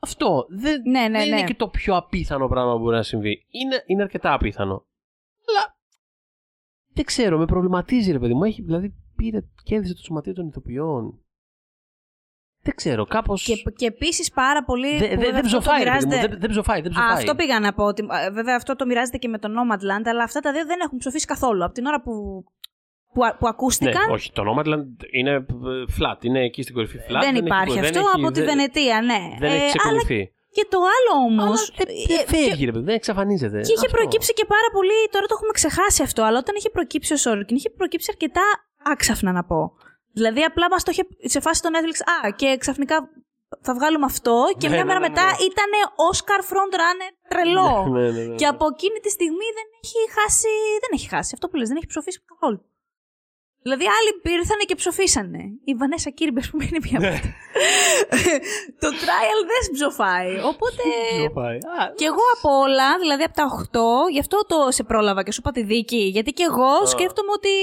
[0.00, 1.36] Αυτό δεν, Ναι, ναι, δεν ναι.
[1.36, 3.46] είναι και το πιο απίθανο πράγμα που μπορεί να συμβεί.
[3.50, 4.86] Είναι, είναι αρκετά απίθανο.
[5.48, 5.76] Αλλά
[6.92, 8.44] δεν ξέρω, με προβληματίζει ρε παιδί μου.
[8.44, 11.20] Έχει, δηλαδή πήρε, κέρδισε το σωματείο των ηθοποιών.
[12.62, 13.42] Δεν ξέρω, κάπως...
[13.44, 14.98] Και, και επίσης πάρα πολύ.
[14.98, 16.10] Δεν που δε, βέβαια δεν αυτό το ψοφάει, ρε παιδί μου.
[16.10, 17.14] μοιράζεται- Δεν, δεν ψοφάει, δεν Α, ψοφάει.
[17.16, 17.84] αυτό πήγα να πω.
[17.84, 20.78] Ότι, ε, βέβαια αυτό το μοιράζεται και με το Nomadland, αλλά αυτά τα δύο δεν
[20.84, 21.64] έχουν ψοφήσει καθόλου.
[21.64, 22.12] Από την ώρα που,
[23.14, 24.86] που, α- που Ναι, ακούστηκαν, όχι, το Nomadland
[25.18, 25.44] είναι ε,
[25.98, 27.20] flat, είναι εκεί στην κορυφή flat.
[27.20, 29.20] δεν έχει- υπάρχει δεν αυτό έχει- από τη δεν- Βενετία, ναι.
[29.38, 30.32] Δεν έχει Ε, αλλά ξεκολληθεί.
[30.56, 31.44] και το άλλο όμως.
[31.44, 33.60] Αλλά δεν, δεν φεύγει, ρε παιδί, δεν εξαφανίζεται.
[33.60, 33.96] Και είχε Αυτό.
[33.98, 34.98] προκύψει και πάρα πολύ.
[35.10, 38.42] Τώρα το έχουμε ξεχάσει αυτό, αλλά όταν είχε προκύψει ο Σόρκιν, είχε προκύψει αρκετά
[38.92, 39.60] άξαφνα να πω.
[40.18, 41.04] Δηλαδή, απλά μας το είχε
[41.34, 41.98] σε φάση το Netflix.
[42.12, 42.96] Α, και ξαφνικά
[43.66, 44.36] θα βγάλουμε αυτό.
[44.58, 45.44] Και Ναι, μια ναι, μέρα ναι, μετά ναι.
[45.50, 45.70] ήταν
[46.08, 47.70] Oscar frontrunner τρελό.
[47.88, 48.34] Ναι, ναι, ναι, ναι.
[48.34, 50.54] Και από εκείνη τη στιγμή δεν έχει χάσει.
[50.82, 51.30] Δεν έχει χάσει.
[51.36, 52.60] Αυτό που λες, δεν έχει ψοφήσει καθόλου.
[53.62, 55.42] Δηλαδή, άλλοι ήρθανε και ψοφήσανε.
[55.64, 56.98] Η Βανέσα Κίρμπε, που είναι μια.
[56.98, 57.20] Ναι.
[58.82, 60.32] το trial δεν ψοφάει.
[60.52, 60.82] Οπότε.
[61.16, 61.56] Ποιο πάει.
[61.56, 63.46] Α, Και εγώ από όλα, δηλαδή από τα
[64.08, 66.02] 8, γι' αυτό το σε πρόλαβα και σου είπα τη δίκη.
[66.14, 67.54] Γιατί και εγώ σκέφτομαι ότι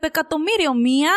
[0.00, 1.10] το εκατομμύριο μία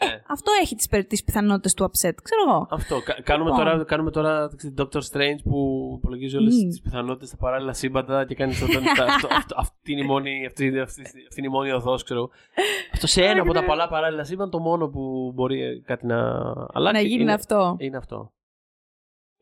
[0.00, 2.14] ε, αυτό έχει τις, περι- τις πιθανότητες του upset.
[2.22, 2.66] Ξέρω εγώ.
[2.70, 3.00] Αυτό.
[3.02, 3.64] Κα- κάνουμε, Λοιπόν.
[3.64, 5.58] τώρα, κάνουμε τώρα ξέρεις, Doctor Strange που
[5.98, 6.68] υπολογίζει όλες Μμμ.
[6.68, 8.82] τις πιθανότητες στα παράλληλα σύμπαντα και κάνει όταν.
[8.96, 12.20] τα- αυτό, αυτό, αυτή είναι η μόνη, αυτή, αυτή, αυτή είναι η μόνη οδός, ξέρω.
[12.20, 12.30] εγώ.
[12.92, 16.18] Αυτό σε ένα από τα πολλά παράλληλα σύμπαντα το μόνο που μπορεί κάτι να
[16.72, 17.02] αλλάξει.
[17.02, 17.76] Να γίνει είναι, αυτό.
[17.78, 18.32] Είναι αυτό.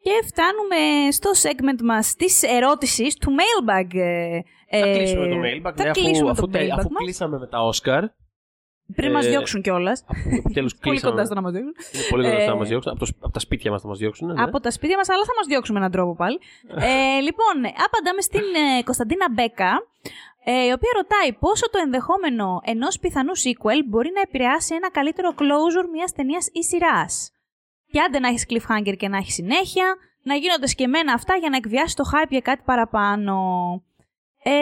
[0.02, 3.94] Και φτάνουμε στο segment μας της ερώτησης του mailbag.
[3.94, 4.40] ε,
[4.81, 5.73] θα ε, κλείσουμε το mailbag.
[5.77, 7.02] Θα ναι, αφού, κλείσουμε αφού, το τε- mailbag αφού μας.
[7.02, 8.02] κλείσαμε με τα Oscar.
[8.94, 10.04] Πριν μας ε, διώξουν κιόλας.
[10.38, 11.10] Επιτέλου Πολύ κλείσαμε.
[11.10, 11.74] κοντά στο να μας διώξουν.
[11.94, 12.92] Είναι πολύ κοντά στο να Ε, μας διώξουν.
[12.92, 14.26] Από, το, από τα σπίτια μας θα μας διώξουν.
[14.32, 14.42] Ναι.
[14.42, 16.38] Από τα σπίτια μας, αλλά θα μας διώξουν με έναν τρόπο πάλι.
[16.68, 17.54] ε, λοιπόν,
[17.86, 19.72] απαντάμε στην ε, Κωνσταντίνα Μπέκα,
[20.44, 25.28] ε, η οποία ρωτάει πόσο το ενδεχόμενο ενός πιθανού sequel μπορεί να επηρεάσει ένα καλύτερο
[25.40, 27.30] closure μιας ταινίας ή σειράς.
[27.90, 31.56] Και άντε να έχεις cliffhanger και να έχεις συνέχεια, να γίνονται σκεμμένα αυτά για να
[31.56, 33.36] εκβιάσει το hype για κάτι παραπάνω.
[34.42, 34.52] Ε,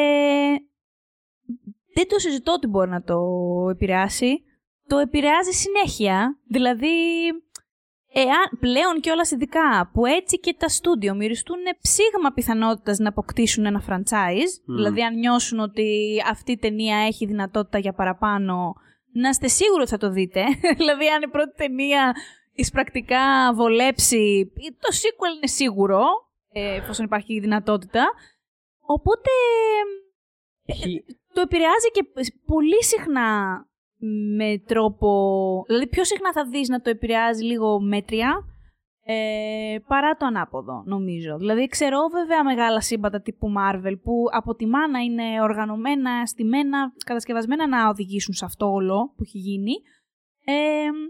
[1.94, 3.18] δεν το συζητώ ότι μπορεί να το
[3.70, 4.42] επηρεάσει.
[4.86, 6.38] Το επηρεάζει συνέχεια.
[6.48, 6.96] Δηλαδή,
[8.12, 13.66] εάν, πλέον και όλα ειδικά που έτσι και τα στούντιο μυριστούν ψήγμα πιθανότητας να αποκτήσουν
[13.66, 14.76] ένα franchise, Μμμ.
[14.76, 18.74] δηλαδή αν νιώσουν ότι αυτή η ταινία έχει δυνατότητα για παραπάνω,
[19.12, 20.44] να είστε σίγουροι ότι θα το δείτε.
[20.78, 22.14] δηλαδή αν η πρώτη ταινία
[22.52, 26.02] εισπρακτικά βολέψει, το sequel είναι σίγουρο,
[26.52, 28.04] ε, εφόσον υπάρχει η δυνατότητα.
[28.80, 29.30] Οπότε
[30.64, 31.04] Έχει,
[31.35, 32.05] το επηρεάζει και
[32.47, 33.28] πολύ συχνά
[34.36, 35.09] με τρόπο...
[35.66, 38.44] Δηλαδή πιο συχνά θα δεις να το επηρεάζει λίγο μέτρια
[39.06, 41.36] ε, παρά το ανάποδο, νομίζω.
[41.36, 47.89] Δηλαδή ξέρω βέβαια μεγάλα σύμπαντα τύπου Marvel που αποτιμά να είναι οργανωμένα, στημένα, κατασκευασμένα να
[47.89, 49.73] οδηγήσουν σε αυτό όλο που έχει γίνει.
[50.44, 50.52] Ε,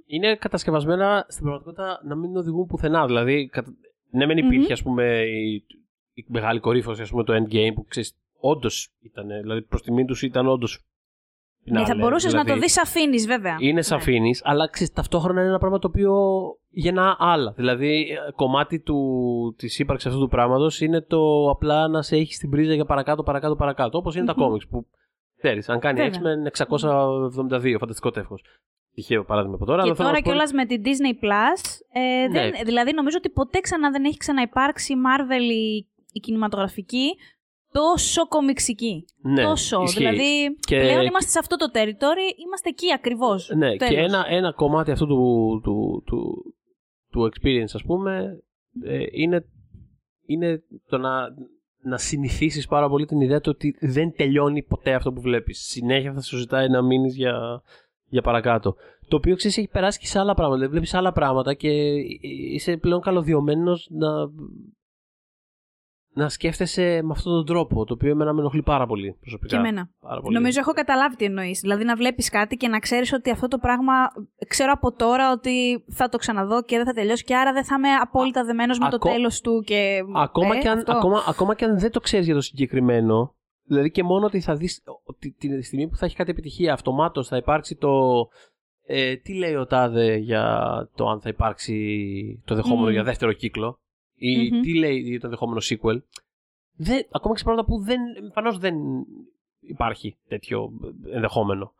[0.07, 3.07] είναι κατασκευασμένα στην πραγματικότητα να μην οδηγούν πουθενά.
[3.07, 3.75] Δηλαδή, κατα...
[4.11, 5.65] ναι, μεν υπήρχε ας πούμε η,
[6.13, 8.19] η μεγάλη κορύφωση, ας πούμε, το endgame που ξέρεις,
[8.51, 9.27] όντως ήταν.
[9.27, 10.85] Δηλαδή, προς τιμήν τους ήταν όντως.
[11.65, 13.57] ναι, θα μπορούσες να το δεις αφήνεις βέβαια.
[13.59, 13.83] Είναι Ναι.
[13.83, 16.12] σαφήνει, αλλά ξέρεις, ταυτόχρονα είναι ένα πράγμα το οποίο
[16.71, 17.53] γεννά άλλα.
[17.57, 18.99] Δηλαδή, ε, κομμάτι του,
[19.59, 23.23] της ύπαρξης αυτού του πράγματος είναι το απλά να σε έχει στην πρίζα για παρακάτω,
[23.23, 23.99] παρακάτω, παρακάτω.
[23.99, 24.87] Όπως είναι τα κόμιξ που
[25.37, 26.21] ξέρεις, αν κάνει Βέβαια.
[26.21, 28.43] X-Men 672, φανταστικό τεύχος.
[28.95, 29.83] Τυχαίο παράδειγμα από τώρα.
[29.83, 31.81] Και αλλά θέλω να τώρα σου πω- κιόλας με την Disney Plus.
[31.93, 32.62] Ε, δεν, Ναι.
[32.65, 37.07] Δηλαδή, νομίζω ότι ποτέ ξανά δεν έχει ξαναυπάρξει η Marvel η, η κινηματογραφική
[37.79, 39.05] τόσο κομιξική.
[39.23, 39.83] ναι, τόσο.
[39.83, 39.99] ισχύει.
[39.99, 43.51] Δηλαδή, Και- πλέον είμαστε σε αυτό το territory, είμαστε εκεί ακριβώς.
[43.57, 46.45] Ναι, και ένα, ένα κομμάτι αυτού του, του, του,
[47.11, 48.43] του experience, ας πούμε,
[48.85, 49.45] ε, είναι,
[50.27, 51.11] είναι το να,
[51.83, 55.59] να συνηθίσεις πάρα πολύ την ιδέα του ότι δεν τελειώνει ποτέ αυτό που βλέπεις.
[55.59, 57.63] Συνέχεια θα σου ζητάει να μείνεις για,
[58.09, 58.75] για παρακάτω.
[59.09, 60.55] Το οποίο ξέρεις έχει περάσει και σε άλλα πράγματα.
[60.55, 61.71] Δηλαδή βλέπεις άλλα πράγματα και
[62.53, 64.09] είσαι πλέον καλωδιωμένος να,
[66.15, 69.49] να σκέφτεσαι με αυτόν τον τρόπο, το οποίο εμένα με ενοχλεί πάρα πολύ προσωπικά.
[69.49, 69.91] Και εμένα.
[70.01, 70.35] Πάρα πολύ.
[70.35, 71.61] Νομίζω έχω καταλάβει τι εννοείς.
[71.61, 73.93] Δηλαδή να βλέπεις κάτι και να ξέρεις ότι αυτό το πράγμα.
[74.49, 77.74] Ξέρω από τώρα ότι θα το ξαναδώ και δεν θα τελειώσει και άρα δεν θα
[77.78, 79.62] είμαι απόλυτα δεμένος με το ακό- τέλος του.
[79.66, 80.01] Και...
[80.15, 80.93] Ακόμα, Ε, και αν, αυτό.
[80.93, 83.35] ακόμα, ακόμα και αν δεν το ξέρεις για το συγκεκριμένο,
[83.66, 87.28] δηλαδή και μόνο ότι θα δεις ότι τη στιγμή που θα έχει κάτι επιτυχία, αυτομάτως
[87.28, 87.91] θα υπάρξει το.
[88.86, 90.65] Ε, τι λέει ο Τάδε για
[90.95, 92.93] το αν θα υπάρξει το δεχόμενο Μμμ.
[92.93, 93.81] για δεύτερο κύκλο,
[94.16, 94.61] ή Μμμ.
[94.61, 95.99] τι λέει για το δεχόμενο sequel.
[96.77, 98.74] Δεν, ακόμα και σε πράγματα που δεν, εμφανώς δεν
[99.61, 100.73] υπάρχει τέτοιο
[101.12, 101.73] ενδεχόμενο.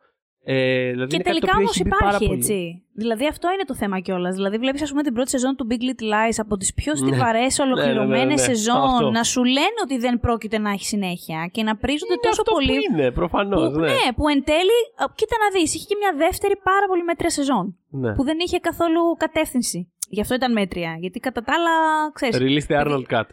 [0.47, 2.39] Ε, δηλαδή Και είναι κάτι το τελικά οποίο όμως έχει μπει πάρα υπάρχει πολύ.
[2.39, 2.83] έτσι.
[2.93, 4.35] Δηλαδή αυτό είναι το θέμα κιόλας.
[4.35, 6.97] Δηλαδή βλέπεις, ας πούμε, την πρώτη σεζόν του Big Little Lies από τις πιο Ναι.
[6.97, 8.53] στιβαρές, ναι, ολοκληρωμένες ναι, ναι.
[8.55, 9.09] σεζόν Αυτό.
[9.11, 12.51] να σου λένε ότι δεν πρόκειται να έχει συνέχεια και να πρίζονται Είναι τόσο αυτό
[12.53, 12.67] πολύ.
[12.77, 13.71] που είναι, προφανώς.
[13.71, 13.87] που, ναι.
[13.87, 14.77] ναι, που εν τέλει.
[14.95, 17.77] α, Κοίτα να δεις, είχε και μια δεύτερη πάρα πολύ μέτρια σεζόν.
[17.89, 18.13] ναι.
[18.15, 19.91] Που δεν είχε καθόλου κατεύθυνση.
[20.09, 20.95] Γι' αυτό ήταν μέτρια.
[20.99, 21.71] Γιατί κατά τα άλλα,
[22.11, 22.37] ξέρεις.
[22.39, 23.27] Release the Arnold Cut.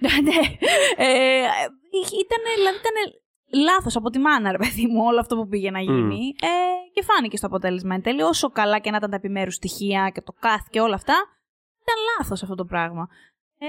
[0.26, 0.40] ναι.
[0.96, 1.46] Ε,
[2.24, 2.96] ήταν, δηλαδή, ήταν
[3.62, 6.34] λάθος από τη μάνα, ρε παιδί μου, όλο αυτό που πήγε να γίνει.
[6.40, 6.48] Ε,
[6.92, 8.22] και φάνηκε στο αποτέλεσμα εν τέλει.
[8.22, 11.14] Όσο καλά και να ήταν τα επιμέρους στοιχεία και το καθ και όλα αυτά,
[11.82, 13.08] ήταν λάθος αυτό το πράγμα.
[13.58, 13.66] Ε,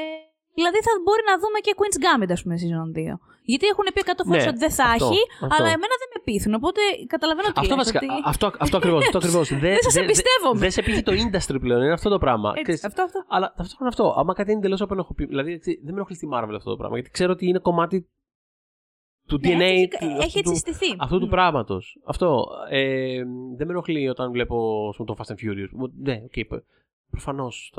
[0.60, 3.18] δηλαδή θα μπορεί να δούμε και Queen's Gambit, ας πούμε, season 2.
[3.52, 5.53] Γιατί έχουν πει 100 φορές Ναι, ότι δεν θα αυτό, έχει, αυτό.
[5.56, 6.53] αλλά εμένα δεν με πείθουν.
[6.60, 6.82] Οπότε
[7.14, 7.99] καταλαβαίνω τι Αυτό λες, βασικά.
[7.99, 9.02] ότι- α- Αυτό, αυτό ακριβώς.
[9.06, 9.48] Αυτό ακριβώς.
[9.65, 10.60] Δεν σας εμπιστεύομαι.
[10.65, 11.82] Δεν σε πείθει το industry πλέον.
[11.86, 12.49] Είναι αυτό το πράγμα.
[12.49, 13.19] Έτσι, Ξέρεις, αυτό, αυτό.
[13.36, 14.06] Αλλά ταυτόχρονα αυτό.
[14.19, 15.36] Άμα κάτι είναι εντελώς απενοχοποιημένο.
[15.38, 16.95] Δηλαδή έτσι, δεν με ενοχλεί στη Marvel αυτό το πράγμα.
[16.95, 18.10] Γιατί ξέρω ότι είναι κομμάτι
[19.27, 19.61] του Ναι, DNA.
[19.61, 20.95] έχει, του- έχει αυτού έτσι του- στηθεί.
[20.99, 21.30] αυτού του Μμ.
[21.30, 21.99] πράγματος.
[22.06, 22.45] Αυτό.
[22.69, 23.15] Ε,
[23.57, 25.69] δεν με ενοχλεί όταν βλέπω ας πούμε, το Fast and Furious.
[25.72, 26.60] Μου- Ναι, οκ.
[27.10, 27.72] Προφανώς.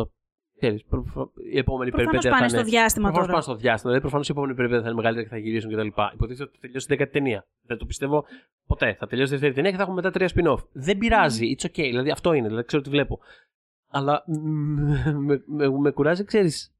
[0.56, 2.68] Ξέρεις, προφα- η επόμενη Προφανώς περιπέτεια πάνε θα στο είναι.
[2.68, 3.40] διάστημα Προφανώς τώρα.
[3.40, 3.82] πάνε στο διάστημα.
[3.92, 5.86] Δηλαδή, προφανώς η επόμενη περιπέτεια θα είναι μεγαλύτερη και θα γυρίσουν κτλ.
[6.14, 7.46] Υποτίθεται ότι θα τελειώσει την δέκατη ταινία.
[7.62, 8.24] Δεν το πιστεύω
[8.66, 8.96] ποτέ.
[8.98, 10.62] Θα τελειώσει η δεύτερη ταινία και θα έχουμε μετά τρία spin-off.
[10.72, 11.56] Δεν πειράζει.
[11.58, 11.70] It's okay.
[11.92, 12.46] Δηλαδή, αυτό είναι.
[12.48, 13.18] Δηλαδή, ξέρω τι βλέπω.
[13.88, 14.32] Αλλά μ,
[15.26, 16.74] με, με, με κουράζει, ξέρεις.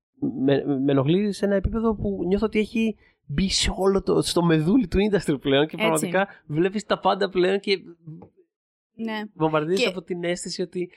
[0.44, 2.96] Με, με ενοχλεί σε ένα επίπεδο που νιώθω ότι έχει
[3.26, 5.86] μπει σε όλο το, στο μεδούλι του industry πλέον και Έτσι.
[5.86, 7.78] πραγματικά βλέπεις τα πάντα πλέον και
[8.94, 9.22] Ναι.
[9.34, 10.90] βομβαρδίζεις Και- από την αίσθηση ότι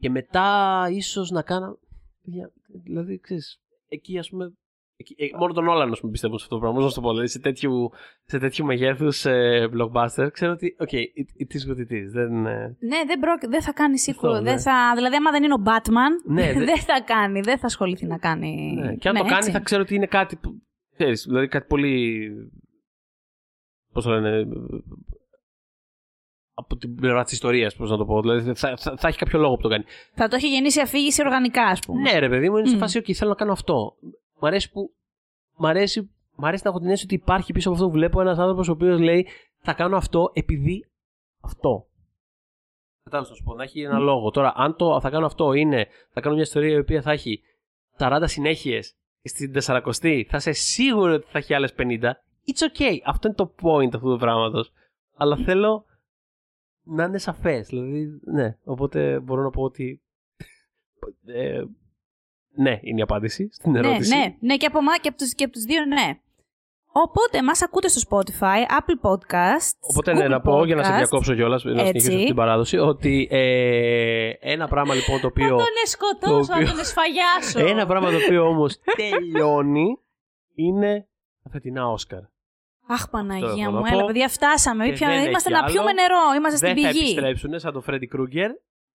[0.00, 1.78] και μετά ίσως να κάνω
[2.24, 2.52] παιδιά,
[2.84, 4.52] δηλαδή ξέρεις εκεί ας πούμε
[4.96, 7.00] εκεί, ε, μόνο τον Όλαν πούμε πιστεύω σε αυτό το πράγμα πώς να σου το
[7.06, 7.90] πω δηλαδή σε τέτοιου,
[8.24, 12.46] σε τέτοιου μεγέθους ε, blockbuster ξέρω ότι ok it, it is what it is δεν,
[12.46, 14.10] ε, Ναι, δεν, πρόκει- δεν θα κάνει sequel.
[14.10, 14.40] Αυτό, ναι.
[14.40, 17.66] δεν θα, δηλαδή, άμα δεν είναι ο Batman, Ναι, δε- δεν θα κάνει, δεν θα
[17.66, 18.72] ασχοληθεί να κάνει.
[18.80, 18.94] ναι.
[18.96, 19.50] και αν το Ναι, κάνει έτσι.
[19.50, 20.62] θα ξέρω ότι είναι κάτι που
[20.94, 22.30] ξέρεις δηλαδή κάτι πολύ
[23.92, 24.46] πώς το λένε ε,
[26.62, 28.20] από την πλευρά της ιστορίας, πώς να το πω.
[28.20, 29.84] Δηλαδή θα, θα, θα έχει κάποιο λόγο που το κάνει.
[30.14, 32.00] Θα το έχει γεννήσει αφήγηση οργανικά, ας πούμε.
[32.00, 32.78] Ναι, ρε παιδί μου, είναι σε Μμ.
[32.78, 33.96] φάση, OK, θέλω να κάνω αυτό.
[34.38, 34.94] Μ' αρέσει που.
[35.56, 38.20] Μ' αρέσει, μ' αρέσει να έχω την αίσθηση ότι υπάρχει πίσω από αυτό που βλέπω
[38.20, 39.26] ένας άνθρωπος ο οποίος λέει
[39.58, 40.86] Θα κάνω αυτό επειδή
[41.40, 41.86] αυτό.
[43.04, 44.30] Κατάλαβα να σου πω, να έχει ένα λόγο.
[44.30, 47.42] Τώρα, αν το θα κάνω αυτό είναι, θα κάνω μια ιστορία η οποία θα έχει
[47.98, 51.82] 40 συνέχειες και στην 40η θα είσαι σίγουρο ότι θα έχει άλλες 50.
[52.46, 52.96] It's okay.
[53.04, 54.72] Αυτό είναι το point αυτού του πράγματος.
[55.16, 55.84] Αλλά θέλω
[56.84, 57.66] να είναι σαφές.
[57.68, 58.56] Δηλαδή, ναι.
[58.64, 60.02] Οπότε μπορώ να πω ότι.
[61.26, 61.62] Ε,
[62.54, 64.16] ναι, είναι η απάντηση στην ναι, ερώτηση.
[64.16, 66.18] ναι, ναι, και από, εμά- και από, τους, και από τους δύο, ναι.
[66.94, 70.90] Οπότε, μας ακούτε στο Spotify, Apple Podcasts, Οπότε ναι, Google να πω για να σε
[70.90, 70.96] Podcasts.
[70.96, 75.48] διακόψω κιόλας, να συνεχίσω την παράδοση, ότι ε, ένα πράγμα λοιπόν το Θα οποίο.
[75.48, 77.58] τον σκοτώσω, το οποίο- θα τον εσφαγιάσω.
[77.72, 79.98] Ένα πράγμα το οποίο όμως τελειώνει
[80.54, 81.08] είναι
[81.42, 82.20] τα φετινά Όσκαρ.
[82.86, 84.06] Αχ, Παναγία έχω μου, να έλα, πω.
[84.06, 84.84] παιδιά, φτάσαμε.
[84.86, 85.92] Και Πια- δεν είμαστε έχει να πιούμε άλλο.
[86.00, 87.00] νερό, είμαστε στην Δεν θα πηγή.
[87.00, 88.50] επιστρέψουν σαν το Φρέντι Κρούγκερ.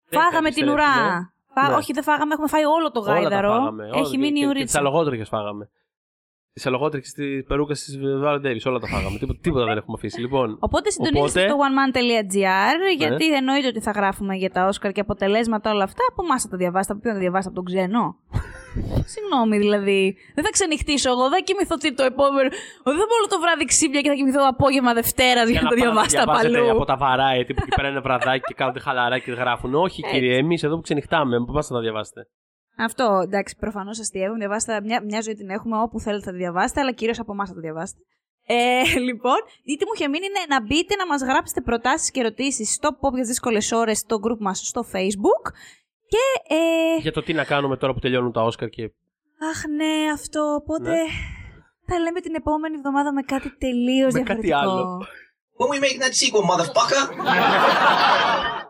[0.09, 0.83] Δεν Φάγαμε θα την ουρά.
[0.83, 1.31] επιστρέψουνε.
[1.53, 1.75] Φά- Ναι.
[1.75, 3.49] Όχι, δεν φάγαμε, έχουμε φάει όλο το Όλα τα γάιδαρο.
[3.49, 3.83] φάγαμε.
[3.83, 3.97] όλα.
[3.99, 4.79] Έχει Και- μείνει η και- Και τις ουρίτσα.
[4.79, 5.69] αλογότρικε φάγαμε.
[6.53, 8.61] Τις αλογότρικε της περούκας της Βάρον Ντέβι.
[8.69, 9.17] Όλα τα φάγαμε.
[9.17, 10.19] Τίποτα, τίποτα δεν έχουμε αφήσει.
[10.21, 11.47] Λοιπόν, Οπότε συντονίζεστε Οπότε- Ναι.
[11.47, 16.03] στο oneman.gr, γιατί εννοείται ότι θα γράφουμε για τα Όσκαρ και αποτελέσματα όλα αυτά.
[16.11, 18.15] Από εμά θα τα διαβάσετε, από ποιον θα διαβάσετε, από τον ξένο.
[19.13, 20.17] Συγγνώμη δηλαδή.
[20.35, 22.49] Δεν θα ξενυχτήσω εγώ, δεν κοιμηθώ τι το επόμενο.
[22.87, 25.75] Δεν θα μπορώ όλο το βράδυ ξύπνια και θα κοιμηθώ απόγευμα Δευτέρας για, να το
[25.75, 26.71] πάτε διαβάσετε διαβάσετε απαλού.
[26.71, 29.75] από τα βαράει τύπου και παίρνουν βραδάκι και κάνονται χαλαρά και γράφουν.
[29.75, 32.21] Όχι, κύριε, εμείς εδώ που ξενυχτάμε, από εμά θα τα διαβάσετε;
[32.77, 34.37] Αυτό εντάξει, προφανώς αστείευομαι.
[34.37, 37.47] Διαβάστε, μια, μια ζωή την έχουμε όπου θέλετε θα τη διαβάσετε, αλλά κυρίως από εμάς
[37.49, 37.99] θα τη διαβάσετε.
[38.49, 42.19] Ε, λοιπόν, η τι μου είχε μείνει είναι να μπείτε να μας γράψετε προτάσεις και
[42.19, 45.43] ερωτήσεις στο Pop για δύσκολες ώρες στο group μας στο Facebook.
[46.07, 48.83] Και, ε, Για το τι να κάνουμε τώρα που τελειώνουν τα Όσκαρ και.
[49.51, 51.01] αχ ναι, αυτό, οπότε Ναι.
[51.85, 54.71] θα λέμε την επόμενη εβδομάδα με κάτι τελείως Με κάτι διαφορετικό.
[54.71, 55.05] άλλο.
[55.59, 57.03] When we making that sequel, motherfucker?